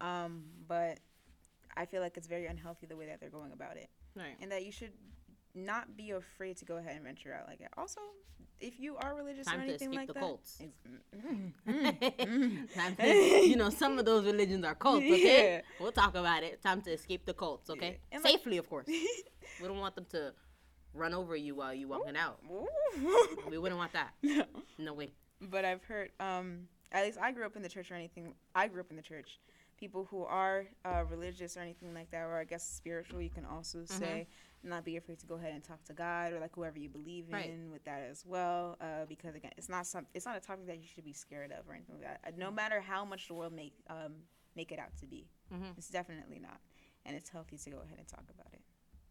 Um, 0.00 0.44
but 0.68 0.98
I 1.76 1.86
feel 1.86 2.02
like 2.02 2.16
it's 2.16 2.26
very 2.26 2.46
unhealthy 2.46 2.86
the 2.86 2.96
way 2.96 3.06
that 3.06 3.20
they're 3.20 3.30
going 3.30 3.52
about 3.52 3.76
it. 3.76 3.88
right 4.14 4.36
And 4.40 4.52
that 4.52 4.64
you 4.64 4.72
should 4.72 4.92
not 5.54 5.96
be 5.96 6.10
afraid 6.12 6.56
to 6.58 6.64
go 6.64 6.76
ahead 6.76 6.94
and 6.96 7.04
venture 7.04 7.32
out 7.34 7.46
like 7.48 7.58
that. 7.58 7.72
Also, 7.76 8.00
if 8.60 8.78
you 8.78 8.96
are 8.96 9.14
religious 9.14 9.46
Time 9.46 9.60
or 9.60 9.62
anything 9.64 9.92
like 9.92 10.06
the 10.08 10.14
that. 10.14 10.20
cults. 10.20 10.58
ex- 10.60 10.72
mm, 11.68 12.74
Time 12.74 12.96
to, 12.96 13.06
you 13.06 13.56
know, 13.56 13.70
some 13.70 13.98
of 13.98 14.04
those 14.04 14.24
religions 14.24 14.64
are 14.64 14.74
cults, 14.74 15.04
okay? 15.04 15.54
Yeah. 15.56 15.60
We'll 15.80 15.92
talk 15.92 16.14
about 16.14 16.42
it. 16.42 16.62
Time 16.62 16.80
to 16.82 16.90
escape 16.92 17.24
the 17.26 17.34
cults, 17.34 17.70
okay? 17.70 17.98
Yeah. 18.10 18.16
And, 18.16 18.24
like- 18.24 18.32
Safely, 18.32 18.58
of 18.58 18.68
course. 18.68 18.86
we 19.60 19.66
don't 19.68 19.78
want 19.80 19.94
them 19.94 20.06
to 20.10 20.32
run 20.94 21.14
over 21.14 21.34
you 21.36 21.54
while 21.54 21.74
you're 21.74 21.88
walking 21.88 22.16
out. 22.16 22.38
Ooh. 22.50 22.66
We 23.50 23.58
wouldn't 23.58 23.78
want 23.78 23.92
that. 23.92 24.12
No. 24.22 24.44
No 24.78 24.94
way. 24.94 25.10
but 25.40 25.64
I've 25.64 25.82
heard, 25.84 26.10
um, 26.20 26.60
at 26.92 27.04
least 27.04 27.18
I 27.20 27.32
grew 27.32 27.44
up 27.46 27.56
in 27.56 27.62
the 27.62 27.68
church 27.68 27.90
or 27.90 27.94
anything. 27.94 28.34
I 28.54 28.68
grew 28.68 28.80
up 28.80 28.90
in 28.90 28.96
the 28.96 29.02
church. 29.02 29.38
People 29.78 30.06
who 30.10 30.22
are 30.24 30.66
uh, 30.84 31.02
religious 31.10 31.56
or 31.56 31.60
anything 31.60 31.92
like 31.94 32.10
that, 32.12 32.22
or 32.22 32.36
I 32.38 32.44
guess 32.44 32.62
spiritual, 32.64 33.20
you 33.20 33.30
can 33.30 33.44
also 33.44 33.78
Mm-hmm. 33.78 33.98
say, 33.98 34.26
not 34.64 34.84
be 34.84 34.96
afraid 34.96 35.18
to 35.20 35.26
go 35.26 35.34
ahead 35.34 35.52
and 35.54 35.62
talk 35.62 35.82
to 35.84 35.92
God 35.92 36.32
or 36.32 36.40
like 36.40 36.54
whoever 36.54 36.78
you 36.78 36.88
believe 36.88 37.26
in 37.28 37.32
Right. 37.32 37.52
with 37.70 37.84
that 37.84 38.02
as 38.10 38.24
well. 38.26 38.76
Uh, 38.80 39.04
because 39.08 39.34
again, 39.34 39.52
it's 39.56 39.68
not 39.68 39.86
some, 39.86 40.06
it's 40.14 40.24
not 40.26 40.36
a 40.36 40.40
topic 40.40 40.66
that 40.66 40.78
you 40.78 40.86
should 40.86 41.04
be 41.04 41.12
scared 41.12 41.52
of 41.52 41.68
or 41.68 41.74
anything 41.74 41.96
like 41.96 42.04
that. 42.04 42.20
Uh, 42.26 42.30
no 42.36 42.46
Mm-hmm. 42.46 42.54
matter 42.56 42.80
how 42.80 43.04
much 43.04 43.28
the 43.28 43.34
world 43.34 43.52
make 43.52 43.74
um, 43.88 44.14
make 44.54 44.70
it 44.72 44.78
out 44.78 44.94
to 45.00 45.06
be, 45.06 45.26
Mhm. 45.52 45.76
it's 45.78 45.88
definitely 45.88 46.38
not, 46.38 46.60
and 47.06 47.16
it's 47.16 47.30
healthy 47.30 47.56
to 47.56 47.70
go 47.70 47.78
ahead 47.78 47.98
and 47.98 48.06
talk 48.06 48.24
about 48.30 48.52
it. 48.52 48.60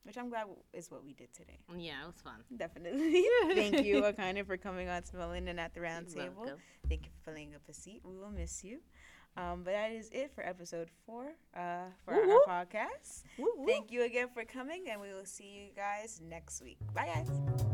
Which 0.04 0.18
I'm 0.18 0.30
glad 0.30 0.47
is 0.74 0.89
what 0.89 1.04
we 1.04 1.14
did 1.14 1.32
today. 1.34 1.60
Yeah, 1.78 2.04
it 2.04 2.08
was 2.08 2.22
fun. 2.22 2.43
Definitely. 2.58 3.24
Thank 3.54 3.84
you, 3.84 4.02
Akina, 4.02 4.43
for 4.45 4.58
coming 4.58 4.89
on 4.89 5.04
to 5.04 5.12
Melanin 5.14 5.60
at 5.60 5.74
the 5.76 5.82
round 5.82 6.08
You're 6.10 6.26
table. 6.30 6.45
Thank 6.89 7.06
you 7.06 7.12
for 7.24 7.32
filling 7.32 7.54
up 7.54 7.62
a 7.70 7.74
seat. 7.74 8.02
We 8.04 8.18
will 8.18 8.32
miss 8.32 8.64
you. 8.64 8.80
Um, 9.38 9.61
but 9.63 9.71
that 9.71 9.91
is 9.91 10.09
it 10.11 10.32
for 10.36 10.45
episode 10.45 10.89
four 11.05 11.27
uh, 11.55 11.86
for 12.03 12.13
Woo 12.15 12.21
our 12.21 12.27
woo. 12.27 12.41
podcast. 12.47 13.23
Woo, 13.38 13.47
woo. 13.57 13.65
Thank 13.65 13.91
you 13.91 14.03
again 14.03 14.27
for 14.34 14.43
coming, 14.43 14.89
and 14.89 14.99
we 14.99 15.07
will 15.13 15.25
see 15.25 15.45
you 15.45 15.69
guys 15.75 16.21
next 16.27 16.61
week. 16.61 16.77
Bye, 16.93 17.07
guys. 17.13 17.70